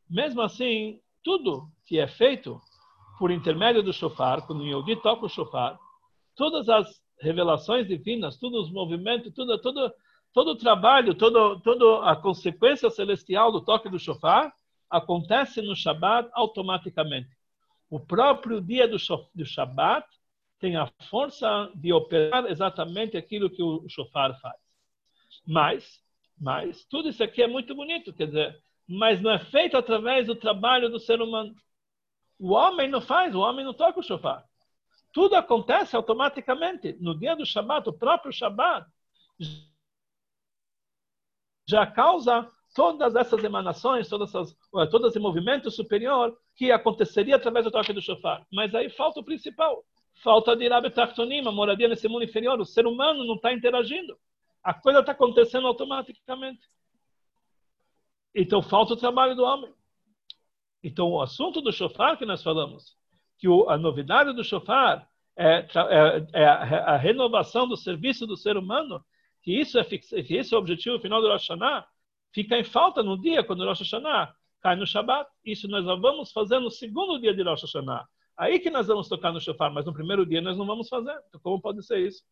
mesmo 0.08 0.40
assim, 0.42 1.00
tudo 1.22 1.68
que 1.86 1.98
é 1.98 2.06
feito 2.06 2.60
por 3.22 3.30
intermédio 3.30 3.84
do 3.84 3.92
shofar, 3.92 4.44
quando 4.48 4.64
o 4.64 4.66
Yodi 4.66 4.96
toca 4.96 5.26
o 5.26 5.28
shofar, 5.28 5.78
todas 6.34 6.68
as 6.68 7.00
revelações 7.20 7.86
divinas, 7.86 8.36
todos 8.36 8.66
os 8.66 8.72
movimentos, 8.72 9.32
tudo, 9.32 9.56
tudo, 9.60 9.94
todo 10.32 10.50
o 10.50 10.56
trabalho, 10.56 11.14
todo, 11.14 11.60
toda 11.60 12.04
a 12.10 12.16
consequência 12.16 12.90
celestial 12.90 13.52
do 13.52 13.60
toque 13.60 13.88
do 13.88 13.96
shofar 13.96 14.52
acontece 14.90 15.62
no 15.62 15.76
Shabat 15.76 16.30
automaticamente. 16.32 17.28
O 17.88 18.00
próprio 18.00 18.60
dia 18.60 18.88
do, 18.88 18.96
do 19.32 19.46
Shabat 19.46 20.04
tem 20.58 20.74
a 20.74 20.90
força 21.08 21.70
de 21.76 21.92
operar 21.92 22.46
exatamente 22.46 23.16
aquilo 23.16 23.48
que 23.48 23.62
o 23.62 23.88
shofar 23.88 24.36
faz. 24.40 24.56
Mas, 25.46 26.02
mas 26.36 26.84
tudo 26.86 27.08
isso 27.08 27.22
aqui 27.22 27.40
é 27.40 27.46
muito 27.46 27.72
bonito, 27.72 28.12
quer 28.12 28.26
dizer, 28.26 28.60
mas 28.84 29.22
não 29.22 29.30
é 29.30 29.38
feito 29.38 29.76
através 29.76 30.26
do 30.26 30.34
trabalho 30.34 30.90
do 30.90 30.98
ser 30.98 31.22
humano. 31.22 31.54
O 32.42 32.54
homem 32.54 32.88
não 32.88 33.00
faz, 33.00 33.36
o 33.36 33.38
homem 33.38 33.64
não 33.64 33.72
toca 33.72 34.00
o 34.00 34.02
shofar. 34.02 34.44
Tudo 35.12 35.36
acontece 35.36 35.94
automaticamente. 35.94 36.96
No 37.00 37.16
dia 37.16 37.36
do 37.36 37.46
Shabat, 37.46 37.88
o 37.88 37.92
próprio 37.92 38.32
Shabat 38.32 38.84
já 41.64 41.86
causa 41.86 42.50
todas 42.74 43.14
essas 43.14 43.44
emanações, 43.44 44.08
todas 44.08 44.30
essas, 44.30 44.56
todo 44.90 45.06
esse 45.06 45.20
movimento 45.20 45.70
superior 45.70 46.36
que 46.56 46.72
aconteceria 46.72 47.36
através 47.36 47.64
do 47.64 47.70
toque 47.70 47.92
do 47.92 48.02
shofar. 48.02 48.44
Mas 48.52 48.74
aí 48.74 48.90
falta 48.90 49.20
o 49.20 49.24
principal. 49.24 49.84
Falta 50.24 50.56
de 50.56 50.68
Rabi 50.68 50.90
Tartonim, 50.90 51.42
moradia 51.42 51.86
nesse 51.86 52.08
mundo 52.08 52.24
inferior. 52.24 52.58
O 52.58 52.64
ser 52.64 52.88
humano 52.88 53.24
não 53.24 53.36
está 53.36 53.52
interagindo. 53.52 54.18
A 54.64 54.74
coisa 54.74 54.98
está 54.98 55.12
acontecendo 55.12 55.68
automaticamente. 55.68 56.68
Então 58.34 58.60
falta 58.60 58.94
o 58.94 58.96
trabalho 58.96 59.36
do 59.36 59.44
homem. 59.44 59.72
Então 60.82 61.10
o 61.10 61.20
assunto 61.20 61.60
do 61.60 61.72
shofar 61.72 62.16
que 62.16 62.26
nós 62.26 62.42
falamos, 62.42 62.96
que 63.38 63.48
o, 63.48 63.68
a 63.68 63.78
novidade 63.78 64.32
do 64.32 64.42
shofar 64.42 65.08
é, 65.36 65.58
é, 65.58 66.26
é, 66.32 66.46
a 66.46 66.96
renovação 66.96 67.66
do 67.66 67.76
serviço 67.76 68.26
do 68.26 68.36
ser 68.36 68.56
humano, 68.56 69.04
que 69.42 69.52
isso 69.52 69.78
é, 69.78 69.84
que 69.84 70.36
esse 70.36 70.54
é 70.54 70.56
o 70.56 70.60
objetivo 70.60 71.00
final 71.00 71.20
do 71.20 71.28
Rosh 71.28 71.48
Hashanah, 71.48 71.86
fica 72.32 72.58
em 72.58 72.64
falta 72.64 73.02
no 73.02 73.20
dia, 73.20 73.44
quando 73.44 73.64
Rosh 73.64 73.80
Hashanah 73.80 74.34
cai 74.60 74.76
no 74.76 74.86
Shabat. 74.86 75.28
Isso 75.44 75.68
nós 75.68 75.84
vamos 75.84 76.32
fazer 76.32 76.58
no 76.58 76.70
segundo 76.70 77.20
dia 77.20 77.34
de 77.34 77.42
Rosh 77.42 77.62
Hashanah. 77.62 78.06
Aí 78.36 78.58
que 78.58 78.70
nós 78.70 78.86
vamos 78.86 79.08
tocar 79.08 79.32
no 79.32 79.40
shofar, 79.40 79.72
mas 79.72 79.84
no 79.84 79.92
primeiro 79.92 80.24
dia 80.24 80.40
nós 80.40 80.56
não 80.56 80.66
vamos 80.66 80.88
fazer. 80.88 81.14
Então, 81.28 81.40
como 81.40 81.60
pode 81.60 81.84
ser 81.84 81.98
isso? 81.98 82.22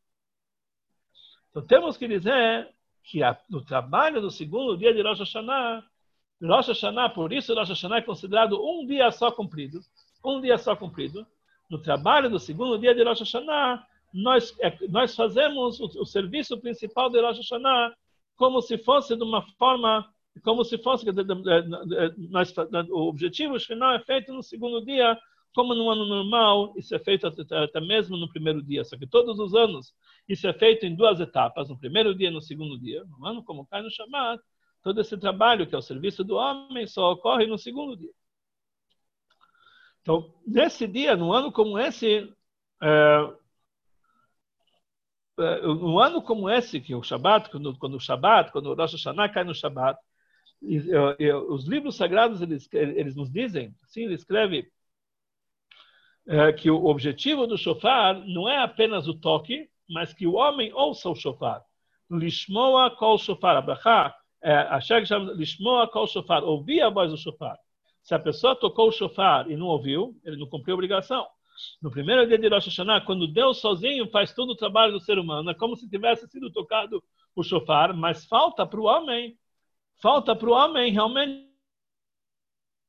Então, 1.51 1.67
temos 1.67 1.97
que 1.97 2.09
dizer 2.09 2.73
que 3.03 3.23
a, 3.23 3.39
no 3.49 3.65
trabalho 3.65 4.21
do 4.21 4.31
segundo 4.31 4.77
dia 4.77 4.95
de 4.95 5.03
Rosh 5.03 5.19
Hashanah, 5.19 5.85
Rosh 6.43 6.69
Hashanah, 6.69 7.11
por 7.11 7.33
isso 7.33 7.55
Rosh 7.55 7.69
Hashanah 7.69 7.99
é 7.99 8.03
considerado 8.03 8.61
um 8.63 8.87
dia 8.87 9.11
só 9.11 9.31
cumprido, 9.31 9.81
um 10.25 10.41
dia 10.41 10.57
só 10.57 10.75
cumprido. 10.75 11.27
No 11.69 11.81
trabalho 11.81 12.29
do 12.29 12.39
segundo 12.39 12.79
dia 12.79 12.95
de 12.95 13.05
Rosh 13.05 13.21
Hashanah, 13.21 13.87
nós, 14.13 14.55
é, 14.61 14.77
nós 14.89 15.15
fazemos 15.15 15.79
o, 15.79 15.85
o 16.01 16.07
serviço 16.07 16.59
principal 16.59 17.11
de 17.11 17.21
Rosh 17.21 17.39
Hashanah 17.39 17.95
como 18.37 18.63
se 18.63 18.79
fosse 18.79 19.15
de 19.17 19.23
uma 19.23 19.43
forma, 19.59 20.09
como 20.43 20.65
se 20.65 20.79
fosse, 20.79 21.05
nós, 22.31 22.55
o 22.89 23.09
objetivo 23.09 23.61
final 23.61 23.93
é 23.95 24.01
feito 24.01 24.33
no 24.33 24.43
segundo 24.43 24.83
dia, 24.83 25.19
como 25.55 25.75
no 25.75 25.91
ano 25.91 26.07
normal, 26.07 26.73
isso 26.77 26.95
é 26.95 26.99
feito 26.99 27.27
até, 27.27 27.81
mesmo 27.81 28.17
no 28.17 28.31
primeiro 28.31 28.63
dia. 28.63 28.83
Só 28.85 28.97
que 28.97 29.07
todos 29.07 29.39
os 29.39 29.55
anos 29.55 29.93
isso 30.29 30.47
é 30.47 30.53
feito 30.53 30.87
em 30.87 30.95
duas 30.95 31.21
etapas, 31.21 31.69
no 31.69 31.79
primeiro 31.79 32.15
dia 32.15 32.29
e 32.29 32.33
no 32.33 32.41
segundo 32.41 32.79
dia. 32.79 33.05
No 33.05 33.27
ano 33.27 33.45
como 33.45 33.67
cai 33.67 33.83
no 33.83 33.91
Shabbat, 33.91 34.43
Todo 34.83 35.01
esse 35.01 35.17
trabalho, 35.19 35.67
que 35.67 35.75
é 35.75 35.79
o 35.79 35.83
serviço 35.83 36.25
do 36.25 36.37
homem, 36.37 36.87
só 36.87 37.13
ocorre 37.13 37.47
no 37.47 37.59
segundo 37.59 37.97
dia. 37.97 38.13
Então, 40.01 40.35
nesse 40.47 40.87
dia, 40.87 41.15
num 41.17 41.33
ano 41.33 41.53
como 41.53 41.79
esse, 41.79 42.33
é, 42.83 43.35
é, 45.39 45.67
um 45.69 45.99
ano 45.99 46.23
como 46.23 46.49
esse, 46.49 46.81
que 46.81 46.93
é 46.93 46.97
o 46.97 47.03
Shabat, 47.03 47.51
quando, 47.51 47.77
quando 47.79 47.97
o 47.97 48.01
Shabat, 48.01 48.51
quando 48.53 48.67
o 48.67 48.75
Rosh 48.75 48.93
Hashanah 48.93 49.29
cai 49.29 49.45
no 49.45 49.55
Shabat, 49.55 49.99
e, 50.63 50.77
e, 51.19 51.33
os 51.33 51.67
livros 51.67 51.97
sagrados 51.97 52.43
eles, 52.43 52.69
eles 52.73 53.17
nos 53.17 53.31
dizem, 53.31 53.75
assim 53.83 54.05
ele 54.05 54.15
escreve, 54.15 54.71
é, 56.27 56.53
que 56.53 56.71
o 56.71 56.85
objetivo 56.85 57.47
do 57.47 57.57
shofar 57.57 58.15
não 58.27 58.49
é 58.49 58.59
apenas 58.59 59.09
o 59.09 59.15
toque, 59.19 59.69
mas 59.89 60.13
que 60.13 60.27
o 60.27 60.35
homem 60.35 60.73
ouça 60.73 61.09
o 61.09 61.15
shofar. 61.15 61.63
Lishmoa 62.11 62.91
kol 62.97 63.19
shofar, 63.19 63.57
abrachá, 63.57 64.15
achar 64.43 65.03
que 65.03 65.15
lishmoa 65.35 65.89
kol 65.89 66.07
shofar, 66.07 66.43
ouvir 66.45 66.81
a 66.81 66.91
voz 66.91 67.11
do 67.11 67.17
shofar. 67.17 67.59
Se 68.03 68.15
a 68.15 68.19
pessoa 68.19 68.57
tocou 68.57 68.89
o 68.89 68.93
shofar 68.93 69.51
e 69.51 69.57
não 69.57 69.67
ouviu, 69.67 70.19
ele 70.25 70.37
não 70.37 70.47
cumpriu 70.47 70.75
a 70.75 70.77
obrigação. 70.77 71.27
No 71.83 71.91
primeiro 71.91 72.27
dia 72.27 72.39
de 72.39 72.49
Rosh 72.49 72.67
Hashanah, 72.67 73.03
quando 73.03 73.29
Deus 73.29 73.59
sozinho 73.59 74.09
faz 74.11 74.33
todo 74.33 74.51
o 74.51 74.57
trabalho 74.57 74.93
do 74.93 75.01
ser 75.01 75.19
humano, 75.19 75.51
é 75.51 75.55
como 75.55 75.77
se 75.77 75.89
tivesse 75.89 76.27
sido 76.29 76.51
tocado 76.51 77.03
o 77.35 77.43
shofar, 77.43 77.95
mas 77.95 78.25
falta 78.25 78.67
para 78.67 78.81
o 78.81 78.85
homem, 78.85 79.39
falta 80.01 80.35
para 80.35 80.49
o 80.49 80.53
homem 80.53 80.91
realmente 80.91 81.47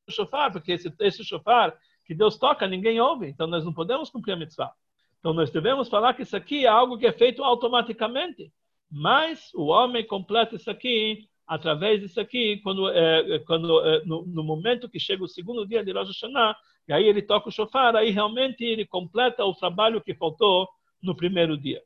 o 0.08 0.12
shofar, 0.12 0.52
porque 0.52 0.72
esse, 0.72 0.94
esse 1.00 1.24
shofar 1.24 1.78
que 2.06 2.16
Deus 2.16 2.38
toca, 2.38 2.68
ninguém 2.68 3.00
ouve, 3.00 3.28
então 3.28 3.46
nós 3.46 3.66
não 3.66 3.74
podemos 3.74 4.10
cumprir 4.10 4.34
a 4.34 4.38
mitzvah. 4.38 4.72
Então 5.20 5.34
nós 5.34 5.52
devemos 5.52 5.90
falar 5.90 6.14
que 6.14 6.24
isso 6.24 6.36
aqui 6.36 6.66
é 6.66 6.70
algo 6.70 6.98
que 6.98 7.06
é 7.06 7.12
feito 7.12 7.44
automaticamente, 7.44 8.52
mas 8.90 9.54
o 9.54 9.66
homem 9.68 10.06
completa 10.06 10.56
isso 10.56 10.70
aqui 10.72 11.30
através 11.52 12.00
disso 12.00 12.18
aqui, 12.22 12.62
quando, 12.64 12.90
é, 12.90 13.40
quando 13.40 13.86
é, 13.86 14.06
no, 14.06 14.26
no, 14.26 14.42
momento 14.42 14.88
que 14.88 14.98
chega 14.98 15.22
o 15.22 15.28
segundo 15.28 15.68
dia 15.68 15.84
de 15.84 15.92
Rosh 15.92 16.08
Hashanah, 16.08 16.56
e 16.88 16.94
aí 16.94 17.06
ele 17.06 17.22
toca 17.22 17.50
o 17.50 17.52
shofar, 17.52 17.94
aí 17.94 18.10
realmente 18.10 18.64
ele 18.64 18.86
completa 18.86 19.44
o 19.44 19.54
trabalho 19.54 20.02
que 20.02 20.16
faltou 20.16 20.66
no 21.04 21.14
primeiro 21.14 21.58
dia. 21.58 21.84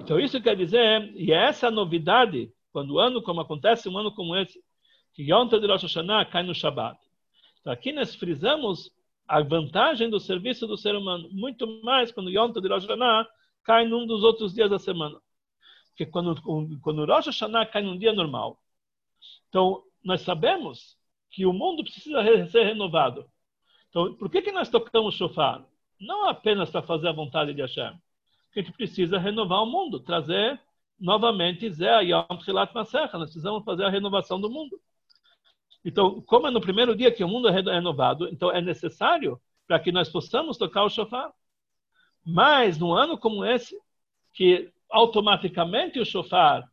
Então 0.00 0.18
isso 0.18 0.42
quer 0.42 0.56
dizer, 0.56 1.12
e 1.14 1.32
é 1.32 1.44
essa 1.44 1.70
novidade, 1.70 2.52
quando 2.72 2.94
o 2.94 2.98
ano, 2.98 3.22
como 3.22 3.40
acontece 3.40 3.88
um 3.88 3.96
ano 3.96 4.12
como 4.12 4.34
esse, 4.34 4.60
que 5.14 5.22
Yom 5.22 5.46
de 5.46 5.64
Rosh 5.64 5.82
Hashanah 5.82 6.24
cai 6.24 6.42
no 6.42 6.56
Shabbat. 6.56 6.98
Então 7.60 7.72
aqui 7.72 7.92
nós 7.92 8.16
frisamos 8.16 8.90
a 9.28 9.40
vantagem 9.40 10.10
do 10.10 10.18
serviço 10.18 10.66
do 10.66 10.76
ser 10.76 10.96
humano, 10.96 11.28
muito 11.30 11.68
mais 11.84 12.10
quando 12.10 12.30
Yom 12.30 12.50
de 12.50 12.66
Rosh 12.66 12.84
Hashanah 12.84 13.28
cai 13.62 13.86
num 13.86 14.04
dos 14.08 14.24
outros 14.24 14.52
dias 14.52 14.68
da 14.68 14.80
semana. 14.80 15.20
Porque 15.92 16.06
quando, 16.06 16.40
quando 16.80 17.04
Rosh 17.04 17.26
Hashanah 17.26 17.66
cai 17.66 17.82
num 17.82 17.98
dia 17.98 18.12
normal, 18.12 18.58
então 19.48 19.82
nós 20.02 20.22
sabemos 20.22 20.98
que 21.30 21.46
o 21.46 21.52
mundo 21.52 21.84
precisa 21.84 22.22
ser 22.48 22.64
renovado. 22.64 23.28
Então, 23.88 24.14
por 24.14 24.30
que, 24.30 24.42
que 24.42 24.52
nós 24.52 24.68
tocamos 24.68 25.14
shofar? 25.14 25.64
Não 26.00 26.28
apenas 26.28 26.70
para 26.70 26.82
fazer 26.82 27.08
a 27.08 27.12
vontade 27.12 27.54
de 27.54 27.60
Hashem. 27.60 27.92
Porque 28.46 28.60
a 28.60 28.62
gente 28.62 28.74
precisa 28.74 29.18
renovar 29.18 29.62
o 29.62 29.66
mundo, 29.66 30.00
trazer 30.00 30.60
novamente 30.98 31.70
Zé 31.70 32.02
Yom 32.02 32.26
Tchilat 32.38 32.74
Maserha. 32.74 33.10
Nós 33.14 33.30
precisamos 33.30 33.64
fazer 33.64 33.84
a 33.84 33.90
renovação 33.90 34.40
do 34.40 34.50
mundo. 34.50 34.80
Então, 35.84 36.20
como 36.22 36.46
é 36.46 36.50
no 36.50 36.60
primeiro 36.60 36.96
dia 36.96 37.12
que 37.12 37.24
o 37.24 37.28
mundo 37.28 37.48
é 37.48 37.52
renovado, 37.52 38.28
então 38.28 38.50
é 38.50 38.60
necessário 38.60 39.40
para 39.66 39.80
que 39.80 39.90
nós 39.92 40.08
possamos 40.08 40.56
tocar 40.56 40.84
o 40.84 40.90
shofar. 40.90 41.32
Mas, 42.24 42.78
num 42.78 42.92
ano 42.92 43.18
como 43.18 43.44
esse, 43.44 43.76
que 44.32 44.72
automaticamente 44.92 45.98
o 45.98 46.04
shofar, 46.04 46.70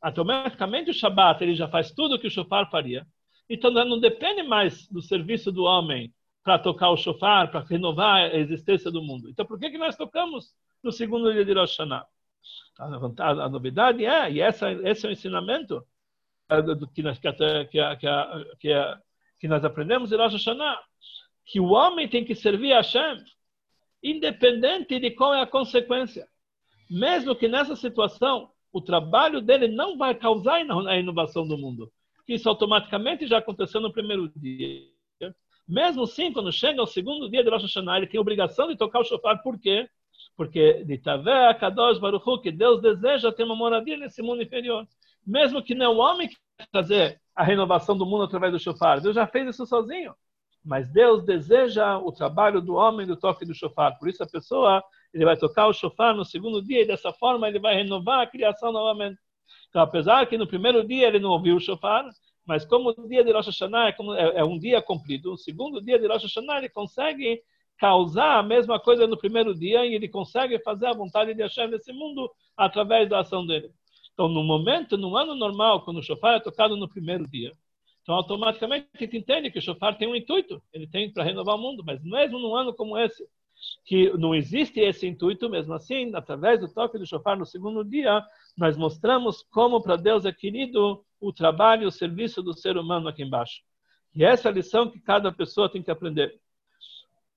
automaticamente 0.00 0.90
o 0.90 0.94
Shabat, 0.94 1.42
ele 1.42 1.54
já 1.54 1.66
faz 1.66 1.90
tudo 1.90 2.16
o 2.16 2.18
que 2.18 2.26
o 2.26 2.30
shofar 2.30 2.70
faria. 2.70 3.06
Então 3.48 3.70
não 3.70 3.98
depende 3.98 4.42
mais 4.42 4.86
do 4.88 5.00
serviço 5.00 5.50
do 5.50 5.64
homem 5.64 6.12
para 6.44 6.58
tocar 6.58 6.90
o 6.90 6.96
shofar, 6.96 7.50
para 7.50 7.60
renovar 7.60 8.30
a 8.30 8.36
existência 8.36 8.90
do 8.90 9.02
mundo. 9.02 9.28
Então 9.28 9.46
por 9.46 9.58
que 9.58 9.70
que 9.70 9.78
nós 9.78 9.96
tocamos 9.96 10.54
no 10.82 10.92
segundo 10.92 11.32
dia 11.32 11.44
de 11.44 11.52
Rosh 11.52 11.78
Hashanah? 11.78 12.06
A, 12.78 13.48
novidade 13.48 14.04
é, 14.04 14.30
e 14.30 14.40
essa, 14.40 14.72
esse 14.72 15.06
é 15.06 15.08
o 15.08 15.12
ensinamento 15.12 15.86
é, 16.50 16.56
que 16.94 17.02
nós, 17.02 17.18
que, 17.18 17.32
que, 17.32 17.78
que, 18.58 18.74
que 19.38 19.48
nós 19.48 19.64
aprendemos 19.64 20.12
em 20.12 20.16
Rosh 20.16 20.32
Hashanah, 20.32 20.78
que 21.46 21.60
o 21.60 21.70
homem 21.70 22.08
tem 22.08 22.24
que 22.24 22.34
servir 22.34 22.72
a 22.72 22.78
Hashem, 22.78 23.18
independente 24.02 24.98
de 24.98 25.10
qual 25.12 25.32
é 25.34 25.40
a 25.40 25.46
consequência 25.46 26.26
mesmo 26.92 27.34
que 27.34 27.48
nessa 27.48 27.74
situação 27.74 28.50
o 28.70 28.80
trabalho 28.80 29.40
dele 29.40 29.66
não 29.66 29.96
vai 29.96 30.14
causar 30.14 30.56
a 30.56 30.98
inovação 30.98 31.46
do 31.46 31.56
mundo. 31.56 31.90
Isso 32.28 32.48
automaticamente 32.48 33.26
já 33.26 33.38
aconteceu 33.38 33.80
no 33.80 33.92
primeiro 33.92 34.30
dia. 34.36 34.92
Mesmo 35.66 36.02
assim, 36.02 36.32
quando 36.32 36.52
chega 36.52 36.82
o 36.82 36.86
segundo 36.86 37.30
dia 37.30 37.42
de 37.42 37.48
Rosh 37.48 37.62
Hashanah, 37.62 37.96
ele 37.96 38.06
tem 38.06 38.20
obrigação 38.20 38.68
de 38.68 38.76
tocar 38.76 39.00
o 39.00 39.04
shofar. 39.04 39.42
Por 39.42 39.58
quê? 39.58 39.88
Porque 40.36 40.84
de 40.84 40.98
Tavé, 40.98 41.54
Kadosh, 41.54 41.98
Baruch 41.98 42.42
que 42.42 42.52
Deus 42.52 42.80
deseja 42.80 43.32
ter 43.32 43.44
uma 43.44 43.56
moradia 43.56 43.96
nesse 43.96 44.20
mundo 44.20 44.42
inferior. 44.42 44.86
Mesmo 45.26 45.62
que 45.62 45.74
não 45.74 45.86
é 45.86 45.88
o 45.88 45.98
homem 45.98 46.28
que 46.28 46.36
quer 46.58 46.68
fazer 46.70 47.20
a 47.34 47.42
renovação 47.42 47.96
do 47.96 48.04
mundo 48.04 48.24
através 48.24 48.52
do 48.52 48.58
shofar. 48.58 49.00
Deus 49.00 49.14
já 49.14 49.26
fez 49.26 49.48
isso 49.48 49.64
sozinho. 49.66 50.14
Mas 50.64 50.90
Deus 50.92 51.24
deseja 51.24 51.98
o 51.98 52.12
trabalho 52.12 52.60
do 52.60 52.74
homem 52.74 53.06
do 53.06 53.16
toque 53.16 53.44
do 53.44 53.54
shofar. 53.54 53.98
Por 53.98 54.08
isso 54.08 54.22
a 54.22 54.28
pessoa 54.28 54.82
ele 55.12 55.24
vai 55.24 55.36
tocar 55.36 55.66
o 55.66 55.72
shofar 55.72 56.14
no 56.14 56.24
segundo 56.24 56.62
dia 56.62 56.82
e 56.82 56.86
dessa 56.86 57.12
forma 57.12 57.48
ele 57.48 57.58
vai 57.58 57.74
renovar 57.76 58.20
a 58.20 58.26
criação 58.26 58.72
novamente. 58.72 59.18
Então, 59.68 59.82
apesar 59.82 60.26
que 60.26 60.38
no 60.38 60.46
primeiro 60.46 60.86
dia 60.86 61.06
ele 61.08 61.18
não 61.18 61.30
ouviu 61.30 61.56
o 61.56 61.60
shofar, 61.60 62.08
mas 62.46 62.64
como 62.64 62.90
o 62.90 63.08
dia 63.08 63.24
de 63.24 63.32
Rosh 63.32 63.46
Hashanah 63.46 63.88
é, 63.88 63.92
como, 63.92 64.14
é, 64.14 64.38
é 64.38 64.44
um 64.44 64.58
dia 64.58 64.82
cumprido, 64.82 65.32
o 65.32 65.38
segundo 65.38 65.80
dia 65.80 65.98
de 65.98 66.06
Rosh 66.06 66.22
Hashanah 66.22 66.58
ele 66.58 66.68
consegue 66.68 67.42
causar 67.78 68.38
a 68.38 68.42
mesma 68.42 68.78
coisa 68.78 69.06
no 69.06 69.16
primeiro 69.16 69.54
dia 69.54 69.84
e 69.84 69.94
ele 69.94 70.08
consegue 70.08 70.58
fazer 70.60 70.86
a 70.86 70.92
vontade 70.92 71.34
de 71.34 71.42
Hashem 71.42 71.68
nesse 71.68 71.92
mundo 71.92 72.30
através 72.56 73.08
da 73.08 73.20
ação 73.20 73.46
dele. 73.46 73.70
Então, 74.12 74.28
no 74.28 74.44
momento, 74.44 74.96
no 74.96 75.16
ano 75.16 75.34
normal, 75.34 75.84
quando 75.84 75.98
o 75.98 76.02
shofar 76.02 76.36
é 76.36 76.40
tocado 76.40 76.76
no 76.76 76.88
primeiro 76.88 77.26
dia, 77.26 77.52
então 78.02 78.14
automaticamente 78.14 78.88
a 78.94 78.98
gente 78.98 79.16
entende 79.16 79.50
que 79.50 79.58
o 79.58 79.62
shofar 79.62 79.96
tem 79.96 80.08
um 80.08 80.14
intuito, 80.14 80.62
ele 80.72 80.86
tem 80.86 81.10
para 81.12 81.24
renovar 81.24 81.54
o 81.54 81.58
mundo, 81.58 81.82
mas 81.84 82.02
mesmo 82.02 82.38
num 82.38 82.54
ano 82.54 82.74
como 82.74 82.98
esse, 82.98 83.24
que 83.84 84.10
não 84.16 84.34
existe 84.34 84.80
esse 84.80 85.06
intuito, 85.06 85.48
mesmo 85.48 85.74
assim, 85.74 86.14
através 86.14 86.60
do 86.60 86.72
toque 86.72 86.98
do 86.98 87.06
shofar 87.06 87.36
no 87.36 87.46
segundo 87.46 87.84
dia, 87.84 88.22
nós 88.56 88.76
mostramos 88.76 89.42
como 89.50 89.80
para 89.82 89.96
Deus 89.96 90.24
é 90.24 90.32
querido 90.32 91.04
o 91.20 91.32
trabalho 91.32 91.84
e 91.84 91.86
o 91.86 91.92
serviço 91.92 92.42
do 92.42 92.52
ser 92.52 92.76
humano 92.76 93.08
aqui 93.08 93.22
embaixo. 93.22 93.62
E 94.14 94.24
essa 94.24 94.48
é 94.48 94.50
a 94.50 94.54
lição 94.54 94.90
que 94.90 95.00
cada 95.00 95.32
pessoa 95.32 95.70
tem 95.70 95.82
que 95.82 95.90
aprender. 95.90 96.38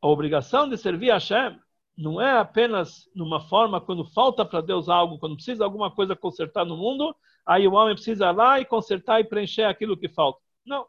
A 0.02 0.08
obrigação 0.08 0.68
de 0.68 0.78
servir 0.78 1.12
a 1.12 1.16
Hashem 1.16 1.58
não 1.98 2.22
é 2.22 2.38
apenas 2.38 3.10
numa 3.16 3.40
forma 3.40 3.80
quando 3.80 4.04
falta 4.06 4.44
para 4.46 4.62
Deus 4.62 4.90
algo, 4.90 5.18
quando 5.18 5.36
precisa 5.36 5.64
alguma 5.64 5.90
coisa 5.90 6.16
consertar 6.16 6.66
no 6.66 6.76
mundo, 6.76 7.16
aí 7.46 7.68
o 7.68 7.74
homem 7.74 7.96
precisa 7.96 8.28
ir 8.28 8.36
lá 8.36 8.60
e 8.60 8.66
consertar 8.66 9.22
e 9.22 9.24
preencher 9.24 9.64
aquilo 9.64 9.98
que 9.98 10.10
falta. 10.10 10.40
Não. 10.66 10.86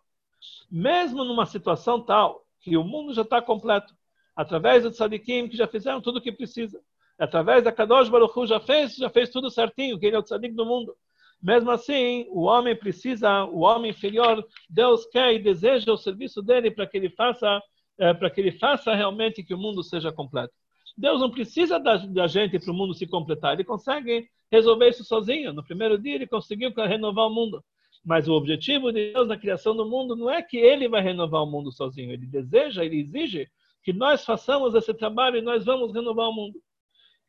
Mesmo 0.71 1.25
numa 1.25 1.47
situação 1.47 2.01
tal 2.01 2.45
que 2.61 2.77
o 2.77 2.83
mundo 2.83 3.15
já 3.15 3.23
está 3.23 3.41
completo, 3.41 3.95
através 4.37 4.83
do 4.83 4.91
tzadikim 4.91 5.49
que 5.49 5.57
já 5.57 5.67
fizeram 5.67 6.01
tudo 6.01 6.19
o 6.19 6.21
que 6.21 6.31
precisa. 6.31 6.79
Através 7.19 7.65
da 7.65 7.73
Kadosh 7.73 8.11
Baruch 8.11 8.39
Hu 8.39 8.47
já 8.47 8.61
fez, 8.61 8.95
já 8.97 9.09
fez 9.09 9.31
tudo 9.31 9.51
certinho, 9.51 9.99
que 9.99 10.05
ele 10.05 10.17
é 10.17 10.19
o 10.19 10.23
tzadik 10.23 10.55
do 10.55 10.67
mundo. 10.67 10.95
Mesmo 11.43 11.71
assim, 11.71 12.27
o 12.29 12.43
homem 12.43 12.77
precisa, 12.77 13.45
o 13.45 13.61
homem 13.61 13.91
inferior, 13.91 14.47
Deus 14.69 15.07
quer 15.07 15.35
e 15.35 15.39
deseja 15.39 15.91
o 15.93 15.97
serviço 15.97 16.43
dele 16.43 16.71
para 16.71 16.87
que 16.87 16.97
ele 16.97 17.09
faça, 17.11 17.63
é, 17.99 18.13
para 18.13 18.29
que 18.29 18.41
ele 18.41 18.53
faça 18.53 18.95
realmente 18.95 19.43
que 19.43 19.55
o 19.55 19.59
mundo 19.59 19.83
seja 19.83 20.13
completo. 20.13 20.53
Deus 20.97 21.21
não 21.21 21.31
precisa 21.31 21.79
da, 21.79 21.97
da 21.97 22.27
gente 22.27 22.59
para 22.59 22.71
o 22.71 22.75
mundo 22.75 22.95
se 22.95 23.07
completar, 23.07 23.55
ele 23.55 23.65
consegue 23.65 24.29
resolver 24.51 24.89
isso 24.89 25.05
sozinho. 25.05 25.53
No 25.53 25.65
primeiro 25.65 25.99
dia 25.99 26.15
ele 26.15 26.27
conseguiu 26.27 26.73
renovar 26.75 27.27
o 27.27 27.35
mundo. 27.35 27.65
Mas 28.05 28.29
o 28.29 28.35
objetivo 28.35 28.93
de 28.93 29.13
Deus 29.13 29.27
na 29.27 29.37
criação 29.37 29.75
do 29.75 29.85
mundo 29.85 30.15
não 30.15 30.31
é 30.31 30.43
que 30.43 30.57
ele 30.57 30.89
vai 30.89 31.03
renovar 31.03 31.43
o 31.43 31.51
mundo 31.51 31.73
sozinho, 31.73 32.13
ele 32.13 32.27
deseja, 32.27 32.85
ele 32.85 33.01
exige 33.01 33.49
que 33.87 33.93
nós 33.93 34.25
façamos 34.25 34.75
esse 34.75 34.93
trabalho 34.93 35.37
e 35.37 35.41
nós 35.41 35.65
vamos 35.65 35.95
renovar 35.95 36.29
o 36.29 36.33
mundo. 36.33 36.61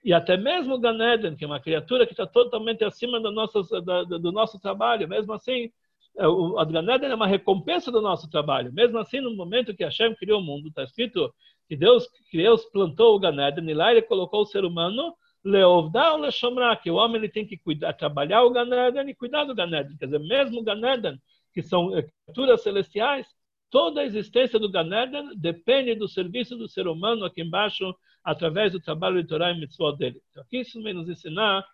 E 0.03 0.11
até 0.11 0.35
mesmo 0.35 0.79
Ganeden, 0.79 1.35
que 1.35 1.43
é 1.43 1.47
uma 1.47 1.59
criatura 1.59 2.03
que 2.03 2.13
está 2.13 2.25
totalmente 2.25 2.83
acima 2.83 3.19
do 3.19 3.31
nosso, 3.31 3.61
do, 3.61 4.31
nosso 4.31 4.59
trabalho, 4.59 5.07
mesmo 5.07 5.33
assim, 5.33 5.71
é, 6.17 6.27
o 6.27 6.65
Ganeden 6.65 7.11
é 7.11 7.13
uma 7.15 7.27
recompensa 7.27 7.91
do 7.91 8.01
nosso 8.01 8.27
trabalho. 8.27 8.73
Mesmo 8.73 8.97
assim, 8.97 9.21
no 9.21 9.35
momento 9.35 9.75
que 9.75 9.83
Hashem 9.83 10.15
criou 10.15 10.41
o 10.41 10.43
mundo, 10.43 10.69
está 10.69 10.81
escrito 10.81 11.31
que 11.69 11.75
Deus, 11.75 12.07
que 12.31 12.37
Deus 12.37 12.65
plantou 12.65 13.15
o 13.15 13.19
Ganeden 13.19 13.69
e 13.69 13.75
lá 13.75 13.91
ele 13.91 14.01
colocou 14.01 14.41
o 14.41 14.47
ser 14.47 14.65
humano 14.65 15.15
Leovdá 15.43 16.13
ou 16.13 16.21
Leshomra, 16.21 16.75
que 16.75 16.89
o 16.89 16.95
homem 16.95 17.17
ele 17.17 17.29
tem 17.29 17.45
que 17.45 17.55
cuidar, 17.55 17.93
trabalhar 17.93 18.41
o 18.41 18.49
Ganeden 18.49 19.07
e 19.11 19.13
cuidar 19.13 19.43
do 19.43 19.53
Ganeden. 19.53 19.95
Quer 19.95 20.05
dizer, 20.05 20.19
mesmo 20.21 20.61
o 20.61 20.63
Ganeden, 20.63 21.21
que 21.53 21.61
são 21.61 21.91
criaturas 22.25 22.63
celestiais, 22.63 23.27
Toda 23.69 24.01
a 24.01 24.05
existência 24.05 24.57
do 24.59 24.71
Ganeden 24.71 25.35
depende 25.35 25.93
do 25.95 26.07
serviço 26.07 26.55
do 26.55 26.69
ser 26.69 26.87
humano 26.87 27.25
aqui 27.25 27.41
embaixo, 27.41 27.93
através 28.23 28.71
do 28.71 28.79
trabalho 28.79 29.21
de 29.21 29.27
Torá 29.27 29.51
e 29.51 29.59
Mitzvot 29.59 29.97
dele. 29.97 30.21
Então, 30.31 30.43
aqui 30.43 30.59
isso 30.59 30.81
vem 30.81 30.93
nos 30.93 31.09
ensinar 31.09 31.65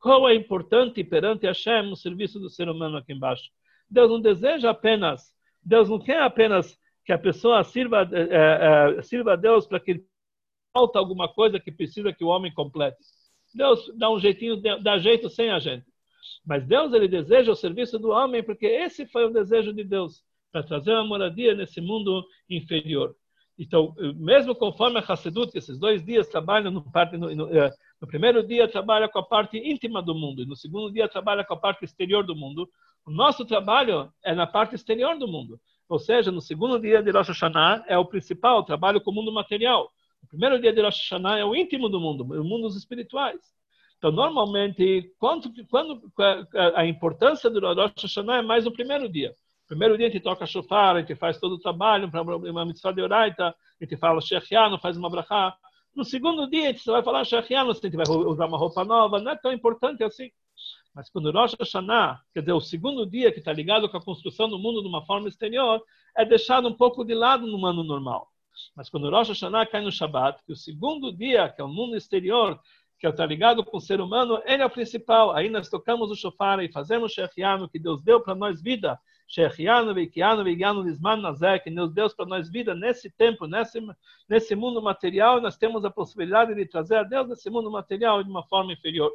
Qual 0.00 0.28
é 0.28 0.34
importante 0.34 1.02
perante 1.02 1.46
Hashem 1.46 1.88
no 1.88 1.96
serviço 1.96 2.38
do 2.38 2.48
ser 2.48 2.68
humano 2.68 2.98
aqui 2.98 3.12
embaixo? 3.12 3.50
Deus 3.90 4.10
não 4.10 4.20
deseja 4.20 4.70
apenas, 4.70 5.32
Deus 5.62 5.88
não 5.88 5.98
quer 5.98 6.20
apenas 6.22 6.78
que 7.04 7.12
a 7.12 7.18
pessoa 7.18 7.64
sirva, 7.64 8.08
é, 8.12 8.98
é, 8.98 9.02
sirva 9.02 9.32
a 9.32 9.36
Deus 9.36 9.66
para 9.66 9.80
que 9.80 10.04
falta 10.72 10.98
alguma 10.98 11.26
coisa 11.28 11.58
que 11.58 11.72
precisa 11.72 12.12
que 12.12 12.22
o 12.22 12.28
homem 12.28 12.52
complete. 12.52 12.98
Deus 13.54 13.90
dá 13.96 14.10
um 14.10 14.18
jeitinho, 14.18 14.60
dá 14.60 14.98
jeito 14.98 15.28
sem 15.30 15.50
a 15.50 15.58
gente. 15.58 15.86
Mas 16.44 16.64
Deus 16.66 16.92
ele 16.92 17.08
deseja 17.08 17.50
o 17.50 17.56
serviço 17.56 17.98
do 17.98 18.10
homem 18.10 18.42
porque 18.42 18.66
esse 18.66 19.06
foi 19.06 19.24
o 19.24 19.32
desejo 19.32 19.72
de 19.72 19.82
Deus 19.82 20.22
para 20.50 20.62
trazer 20.62 20.92
uma 20.92 21.04
moradia 21.04 21.54
nesse 21.54 21.80
mundo 21.80 22.24
inferior. 22.48 23.14
Então, 23.58 23.92
mesmo 24.16 24.54
conforme 24.54 24.98
a 24.98 25.02
Hassedut, 25.02 25.50
que 25.50 25.58
esses 25.58 25.78
dois 25.78 26.04
dias 26.04 26.28
trabalham 26.28 26.70
no, 26.70 26.82
parte, 26.92 27.16
no, 27.16 27.34
no, 27.34 27.52
eh, 27.52 27.70
no, 28.00 28.06
primeiro 28.06 28.46
dia 28.46 28.68
trabalha 28.68 29.08
com 29.08 29.18
a 29.18 29.22
parte 29.22 29.58
íntima 29.58 30.00
do 30.00 30.14
mundo 30.14 30.42
e 30.42 30.46
no 30.46 30.54
segundo 30.54 30.92
dia 30.92 31.08
trabalha 31.08 31.44
com 31.44 31.54
a 31.54 31.56
parte 31.56 31.84
exterior 31.84 32.24
do 32.24 32.36
mundo, 32.36 32.70
o 33.04 33.10
nosso 33.10 33.44
trabalho 33.44 34.12
é 34.24 34.32
na 34.32 34.46
parte 34.46 34.76
exterior 34.76 35.18
do 35.18 35.26
mundo. 35.26 35.60
Ou 35.88 35.98
seja, 35.98 36.30
no 36.30 36.40
segundo 36.40 36.78
dia 36.78 37.02
de 37.02 37.10
Rosh 37.10 37.28
Hashanah 37.28 37.84
é 37.88 37.98
o 37.98 38.04
principal, 38.04 38.58
o 38.58 38.62
trabalho 38.62 39.00
com 39.00 39.10
o 39.10 39.14
mundo 39.14 39.32
material. 39.32 39.90
O 40.22 40.26
primeiro 40.28 40.60
dia 40.60 40.72
de 40.72 40.80
Rosh 40.80 41.00
Hashanah 41.00 41.38
é 41.38 41.44
o 41.44 41.56
íntimo 41.56 41.88
do 41.88 41.98
mundo, 41.98 42.22
o 42.22 42.44
mundo 42.44 42.62
dos 42.62 42.76
espirituais. 42.76 43.40
Então, 43.96 44.12
normalmente, 44.12 45.12
quando, 45.18 45.50
quando 45.68 46.12
a 46.76 46.86
importância 46.86 47.50
do 47.50 47.58
Rosh 47.58 48.02
Hashanah 48.02 48.36
é 48.36 48.42
mais 48.42 48.64
no 48.64 48.72
primeiro 48.72 49.08
dia. 49.08 49.34
Primeiro 49.68 49.98
dia 49.98 50.06
a 50.06 50.10
gente 50.10 50.22
toca 50.22 50.46
shofar, 50.46 50.96
a 50.96 51.00
gente 51.00 51.14
faz 51.14 51.38
todo 51.38 51.52
o 51.52 51.58
trabalho 51.58 52.10
para 52.10 52.22
uma 52.22 52.64
mitzvah 52.64 52.90
de 52.90 53.02
oraita, 53.02 53.48
a 53.48 53.84
gente 53.84 53.96
fala 53.98 54.20
shechiano, 54.20 54.78
faz 54.78 54.96
uma 54.96 55.10
brachá. 55.10 55.54
No 55.94 56.04
segundo 56.04 56.48
dia 56.48 56.70
a 56.70 56.72
gente 56.72 56.84
vai 56.86 57.02
falar 57.02 57.24
shechiano, 57.24 57.70
a 57.70 57.74
gente 57.74 57.96
vai 57.96 58.08
usar 58.08 58.46
uma 58.46 58.56
roupa 58.56 58.82
nova, 58.82 59.20
não 59.20 59.32
é 59.32 59.36
tão 59.36 59.52
importante 59.52 60.02
assim. 60.02 60.30
Mas 60.94 61.10
quando 61.10 61.30
Rosh 61.30 61.54
Hashanah, 61.60 62.20
quer 62.32 62.40
dizer, 62.40 62.52
o 62.52 62.60
segundo 62.60 63.06
dia 63.06 63.30
que 63.30 63.38
está 63.38 63.52
ligado 63.52 63.88
com 63.88 63.96
a 63.96 64.02
construção 64.02 64.48
do 64.48 64.58
mundo 64.58 64.80
de 64.80 64.88
uma 64.88 65.04
forma 65.04 65.28
exterior, 65.28 65.82
é 66.16 66.24
deixado 66.24 66.66
um 66.66 66.74
pouco 66.74 67.04
de 67.04 67.14
lado 67.14 67.46
no 67.46 67.64
ano 67.66 67.84
normal. 67.84 68.26
Mas 68.74 68.88
quando 68.88 69.10
Rosh 69.10 69.28
Hashanah 69.28 69.66
cai 69.66 69.82
no 69.82 69.92
Shabbat, 69.92 70.42
que 70.44 70.52
o 70.52 70.56
segundo 70.56 71.12
dia, 71.12 71.48
que 71.50 71.60
é 71.60 71.64
o 71.64 71.68
mundo 71.68 71.94
exterior, 71.94 72.58
que 72.98 73.06
está 73.06 73.24
ligado 73.24 73.64
com 73.64 73.76
o 73.76 73.80
ser 73.80 74.00
humano, 74.00 74.42
ele 74.44 74.62
é 74.62 74.66
o 74.66 74.70
principal. 74.70 75.30
Aí 75.30 75.48
nós 75.48 75.68
tocamos 75.68 76.10
o 76.10 76.16
shofar 76.16 76.58
e 76.60 76.72
fazemos 76.72 77.12
shechiano, 77.12 77.68
que 77.68 77.78
Deus 77.78 78.02
deu 78.02 78.20
para 78.20 78.34
nós 78.34 78.60
vida, 78.60 78.98
Shechianu, 79.28 79.92
Veikianu, 79.92 80.42
Veigianu, 80.42 80.82
Lisman, 80.82 81.20
Nazek, 81.20 81.70
que 81.70 81.88
Deus 81.88 82.14
para 82.14 82.24
nós 82.24 82.48
vida 82.48 82.74
nesse 82.74 83.10
tempo, 83.10 83.46
nesse, 83.46 83.78
nesse 84.26 84.56
mundo 84.56 84.80
material, 84.80 85.38
nós 85.40 85.58
temos 85.58 85.84
a 85.84 85.90
possibilidade 85.90 86.54
de 86.54 86.64
trazer 86.64 86.96
a 86.96 87.02
Deus 87.02 87.28
nesse 87.28 87.50
mundo 87.50 87.70
material 87.70 88.24
de 88.24 88.30
uma 88.30 88.42
forma 88.42 88.72
inferior. 88.72 89.12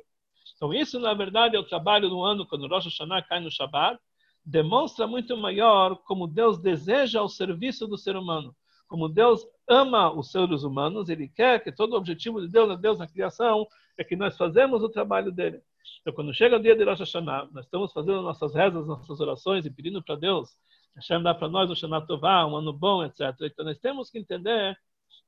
Então, 0.55 0.71
isso, 0.71 0.99
na 0.99 1.15
verdade, 1.15 1.55
é 1.55 1.59
o 1.59 1.63
trabalho 1.63 2.09
do 2.09 2.21
ano, 2.21 2.45
quando 2.45 2.67
Rosh 2.67 2.85
Hashanah 2.85 3.23
cai 3.23 3.39
no 3.39 3.49
Shabbat, 3.49 3.99
demonstra 4.45 5.07
muito 5.07 5.35
maior 5.35 5.95
como 6.03 6.27
Deus 6.27 6.59
deseja 6.59 7.23
o 7.23 7.29
serviço 7.29 7.87
do 7.87 7.97
ser 7.97 8.15
humano. 8.15 8.55
Como 8.87 9.09
Deus 9.09 9.47
ama 9.67 10.13
os 10.13 10.31
seres 10.31 10.61
humanos, 10.61 11.09
Ele 11.09 11.27
quer 11.27 11.63
que 11.63 11.71
todo 11.71 11.93
o 11.93 11.97
objetivo 11.97 12.39
de 12.39 12.47
Deus, 12.47 12.77
Deus 12.79 12.99
na 12.99 13.07
criação, 13.07 13.65
é 13.97 14.03
que 14.03 14.15
nós 14.15 14.37
fazemos 14.37 14.83
o 14.83 14.89
trabalho 14.89 15.31
dele. 15.31 15.63
Então, 16.01 16.13
quando 16.13 16.33
chega 16.33 16.57
o 16.57 16.59
dia 16.61 16.75
de 16.75 16.83
Rosh 16.83 16.99
Hashanah, 16.99 17.49
nós 17.51 17.65
estamos 17.65 17.91
fazendo 17.91 18.21
nossas 18.21 18.53
rezas, 18.53 18.87
nossas 18.87 19.19
orações 19.19 19.65
e 19.65 19.71
pedindo 19.71 20.03
para 20.03 20.15
Deus, 20.15 20.49
Hashem 20.95 21.21
dá 21.23 21.33
para 21.33 21.47
nós 21.47 21.69
o 21.69 21.75
Shana 21.75 22.05
Tová, 22.05 22.45
um 22.45 22.55
ano 22.55 22.71
bom, 22.71 23.03
etc. 23.03 23.33
Então, 23.41 23.65
nós 23.65 23.79
temos 23.79 24.09
que 24.09 24.19
entender 24.19 24.77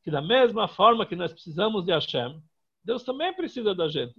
que 0.03 0.11
da 0.11 0.21
mesma 0.21 0.67
forma 0.67 1.05
que 1.05 1.15
nós 1.15 1.31
precisamos 1.31 1.85
de 1.85 1.91
Hashem, 1.91 2.41
Deus 2.83 3.03
também 3.03 3.33
precisa 3.33 3.73
da 3.73 3.87
gente. 3.87 4.15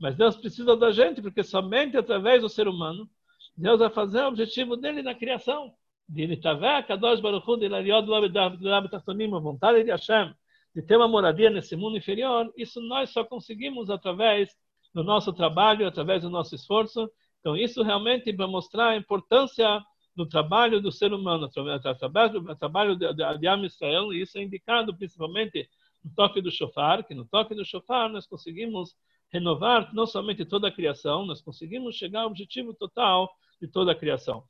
Mas 0.00 0.16
Deus 0.16 0.36
precisa 0.36 0.76
da 0.76 0.90
gente 0.90 1.22
porque 1.22 1.44
somente 1.44 1.96
através 1.96 2.42
do 2.42 2.48
ser 2.48 2.66
humano, 2.66 3.08
Deus 3.56 3.78
vai 3.78 3.90
fazer 3.90 4.22
o 4.22 4.28
objetivo 4.28 4.76
dele 4.76 5.02
na 5.02 5.14
criação. 5.14 5.72
De 6.08 6.26
Nitavé, 6.26 6.82
Kadosh 6.82 7.20
Baruch 7.20 7.60
de 7.60 7.68
Lariod 7.68 8.08
a 8.10 9.38
vontade 9.38 9.84
de 9.84 9.90
Hashem, 9.92 10.34
de 10.74 10.82
ter 10.82 10.96
uma 10.96 11.06
moradia 11.06 11.50
nesse 11.50 11.76
mundo 11.76 11.96
inferior, 11.96 12.52
isso 12.56 12.80
nós 12.80 13.10
só 13.10 13.22
conseguimos 13.22 13.90
através 13.90 14.56
no 14.94 15.02
nosso 15.02 15.32
trabalho, 15.32 15.86
através 15.86 16.22
do 16.22 16.30
nosso 16.30 16.54
esforço. 16.54 17.10
Então, 17.40 17.56
isso 17.56 17.82
realmente 17.82 18.32
vai 18.32 18.46
mostrar 18.46 18.88
a 18.88 18.96
importância 18.96 19.82
do 20.14 20.26
trabalho 20.26 20.80
do 20.80 20.90
ser 20.90 21.12
humano, 21.12 21.46
através, 21.46 21.84
através 21.86 22.32
do 22.32 22.56
trabalho 22.56 22.96
de, 22.96 23.12
de, 23.14 23.38
de 23.38 23.48
Am 23.48 23.64
Israel, 23.64 24.12
e 24.12 24.20
isso 24.20 24.36
é 24.38 24.42
indicado 24.42 24.94
principalmente 24.96 25.68
no 26.04 26.12
toque 26.14 26.40
do 26.40 26.50
shofar, 26.50 27.04
que 27.04 27.14
no 27.14 27.24
toque 27.24 27.54
do 27.54 27.64
shofar 27.64 28.08
nós 28.08 28.26
conseguimos 28.26 28.94
renovar 29.32 29.94
não 29.94 30.06
somente 30.06 30.44
toda 30.44 30.68
a 30.68 30.72
criação, 30.72 31.24
nós 31.24 31.40
conseguimos 31.40 31.94
chegar 31.94 32.22
ao 32.22 32.26
objetivo 32.28 32.74
total 32.74 33.30
de 33.60 33.68
toda 33.68 33.92
a 33.92 33.94
criação. 33.94 34.42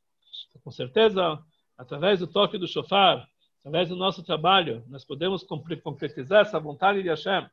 Então, 0.49 0.62
com 0.62 0.70
certeza, 0.70 1.38
através 1.76 2.20
do 2.20 2.26
toque 2.26 2.57
do 2.57 2.66
shofar, 2.66 3.26
através 3.61 3.88
do 3.88 3.97
nosso 3.97 4.22
trabalho, 4.22 4.82
nós 4.88 5.05
podemos 5.05 5.45
concretizar 5.82 6.43
essa 6.43 6.59
vontade 6.59 7.03
de 7.03 7.09
Hashem, 7.09 7.47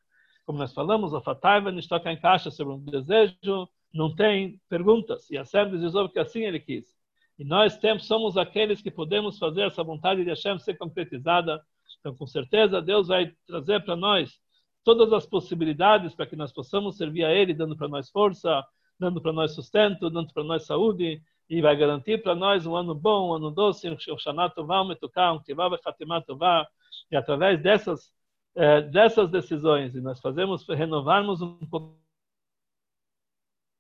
como 0.48 0.60
nós 0.60 0.74
falamos, 0.74 1.14
a 1.14 1.20
Fataiva 1.20 1.74
nos 1.74 1.88
toca 1.88 2.10
em 2.10 2.18
caixa 2.18 2.50
sobre 2.50 2.74
um 2.74 2.80
desejo, 2.80 3.68
não 3.94 4.16
tem 4.16 4.62
perguntas. 4.70 5.30
E 5.30 5.38
a 5.38 5.44
Sérvia 5.44 5.78
diz 5.78 5.92
que 6.14 6.20
assim 6.20 6.46
ele 6.46 6.58
quis. 6.58 6.86
E 7.38 7.44
nós 7.44 7.78
temos, 7.78 8.08
somos 8.08 8.38
aqueles 8.38 8.82
que 8.82 8.90
podemos 8.90 9.38
fazer 9.38 9.64
essa 9.64 9.84
vontade 9.84 10.24
de 10.24 10.30
Hashem 10.30 10.58
ser 10.58 10.78
concretizada. 10.78 11.62
Então, 12.00 12.16
com 12.16 12.26
certeza, 12.26 12.82
Deus 12.82 13.10
vai 13.10 13.34
trazer 13.46 13.84
para 13.84 13.98
nós 13.98 14.40
todas 14.86 15.12
as 15.12 15.26
possibilidades 15.26 16.16
para 16.16 16.26
que 16.26 16.38
nós 16.38 16.54
possamos 16.54 16.96
servir 16.96 17.26
a 17.26 17.34
Ele, 17.34 17.54
dando 17.54 17.76
para 17.76 17.90
nós 17.90 18.10
força, 18.10 18.64
dando 18.98 19.22
para 19.22 19.34
nós 19.34 19.54
sustento, 19.54 20.10
dando 20.10 20.32
para 20.34 20.46
nós 20.46 20.66
saúde, 20.66 21.22
e 21.50 21.62
vai 21.62 21.76
garantir 21.76 22.24
para 22.24 22.34
nós 22.34 22.66
um 22.66 22.74
ano 22.74 22.96
bom, 22.96 23.32
um 23.32 23.34
ano 23.34 23.52
doce, 23.52 23.90
um 23.90 24.18
Shana 24.18 24.50
Tová, 24.50 24.82
um 24.82 24.88
Metuká, 24.88 25.34
um 25.34 25.42
Tová. 26.26 26.66
E 27.12 27.18
através 27.18 27.62
dessas 27.62 28.17
é, 28.58 28.82
dessas 28.82 29.30
decisões 29.30 29.94
e 29.94 30.02
nós 30.02 30.20
fazemos 30.20 30.68
renovarmos 30.68 31.44
um 31.44 31.60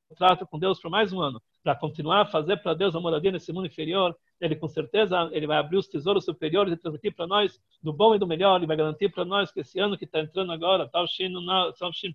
contrato 0.07 0.45
com 0.45 0.59
Deus 0.59 0.79
por 0.79 0.91
mais 0.91 1.11
um 1.11 1.19
ano 1.19 1.41
para 1.63 1.75
continuar 1.75 2.21
a 2.21 2.25
fazer 2.25 2.57
para 2.57 2.75
Deus 2.75 2.95
a 2.95 2.99
moradia 2.99 3.31
nesse 3.31 3.51
mundo 3.51 3.65
inferior 3.65 4.15
ele 4.39 4.55
com 4.55 4.67
certeza 4.67 5.29
ele 5.31 5.47
vai 5.47 5.57
abrir 5.57 5.77
os 5.77 5.87
tesouros 5.87 6.23
superiores 6.25 6.71
e 6.71 6.77
transmitir 6.77 7.15
para 7.15 7.25
nós 7.25 7.59
do 7.81 7.91
bom 7.91 8.13
e 8.13 8.19
do 8.19 8.27
melhor 8.27 8.61
e 8.61 8.67
vai 8.67 8.77
garantir 8.77 9.09
para 9.09 9.25
nós 9.25 9.51
que 9.51 9.61
esse 9.61 9.79
ano 9.79 9.97
que 9.97 10.05
está 10.05 10.19
entrando 10.19 10.51
agora 10.51 10.87
tal 10.87 11.07
Shin 11.07 11.33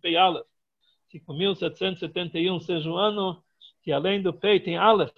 Pei 0.00 0.16
Aleph 0.16 0.46
5.771 1.12 2.60
seja 2.60 2.88
um 2.88 2.96
ano 2.96 3.42
que 3.82 3.90
além 3.90 4.22
do 4.22 4.32
Pei 4.32 4.60
tem 4.60 4.76
Aleph 4.76 5.12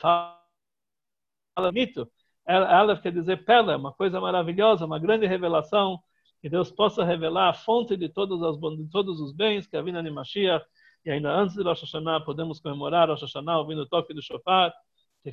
mito. 1.72 2.10
Aleph 2.46 3.02
quer 3.02 3.12
dizer 3.12 3.44
Pela 3.44 3.76
uma 3.76 3.92
coisa 3.92 4.18
maravilhosa 4.18 4.86
uma 4.86 4.98
grande 4.98 5.26
revelação 5.26 6.02
que 6.44 6.50
Deus 6.50 6.70
possa 6.70 7.02
revelar 7.02 7.48
a 7.48 7.54
fonte 7.54 7.96
de 7.96 8.06
todos, 8.06 8.42
as, 8.42 8.58
de 8.76 8.86
todos 8.90 9.18
os 9.18 9.32
bens 9.32 9.66
que 9.66 9.78
a 9.78 9.80
vinda 9.80 10.02
de 10.02 10.10
Mashiach, 10.10 10.62
e 11.02 11.10
ainda 11.10 11.34
antes 11.34 11.56
de 11.56 11.62
Rosh 11.62 11.80
Hashanah 11.80 12.20
podemos 12.20 12.60
comemorar 12.60 13.08
Rosh 13.08 13.22
Hashanah 13.22 13.60
ouvindo 13.60 13.80
o 13.80 13.88
toque 13.88 14.12
do 14.12 14.20
shofar, 14.20 14.70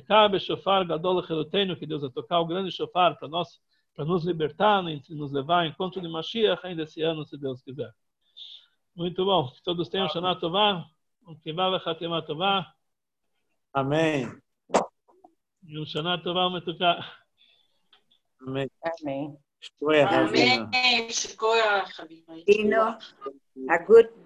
cabe 0.06 0.40
shofar 0.40 0.86
gadol 0.86 1.22
chelotenu, 1.22 1.76
que 1.76 1.86
Deus 1.86 2.00
vai 2.00 2.10
tocar 2.10 2.40
o 2.40 2.46
grande 2.46 2.70
shofar 2.70 3.18
para 3.18 3.28
nós, 3.28 3.60
para 3.94 4.06
nos 4.06 4.24
libertar, 4.24 4.82
nos 4.82 5.32
levar 5.32 5.64
ao 5.64 5.66
encontro 5.66 6.00
de 6.00 6.08
Mashiach 6.08 6.66
ainda 6.66 6.84
esse 6.84 7.02
ano, 7.02 7.26
se 7.26 7.36
Deus 7.36 7.60
quiser. 7.60 7.92
Muito 8.96 9.22
bom. 9.22 9.50
Que 9.50 9.62
todos 9.62 9.90
tenham 9.90 10.08
Shana 10.08 10.34
Tová, 10.34 10.82
um 11.28 11.34
Kivá 11.34 11.68
Vechatimá 11.68 12.22
Tová. 12.22 12.72
Amém. 13.70 14.34
E 15.62 15.78
um 15.78 15.84
Shana 15.84 16.16
Tová 16.16 16.48
Metuká. 16.48 17.06
Amém. 18.40 18.66
Amém. 18.82 19.36
שכוח 19.62 20.12
אבינו. 20.12 20.54
אמן, 20.54 21.10
שכוח 21.10 22.00
אבינו. 22.00 22.82
a 23.68 23.78
good 23.88 24.08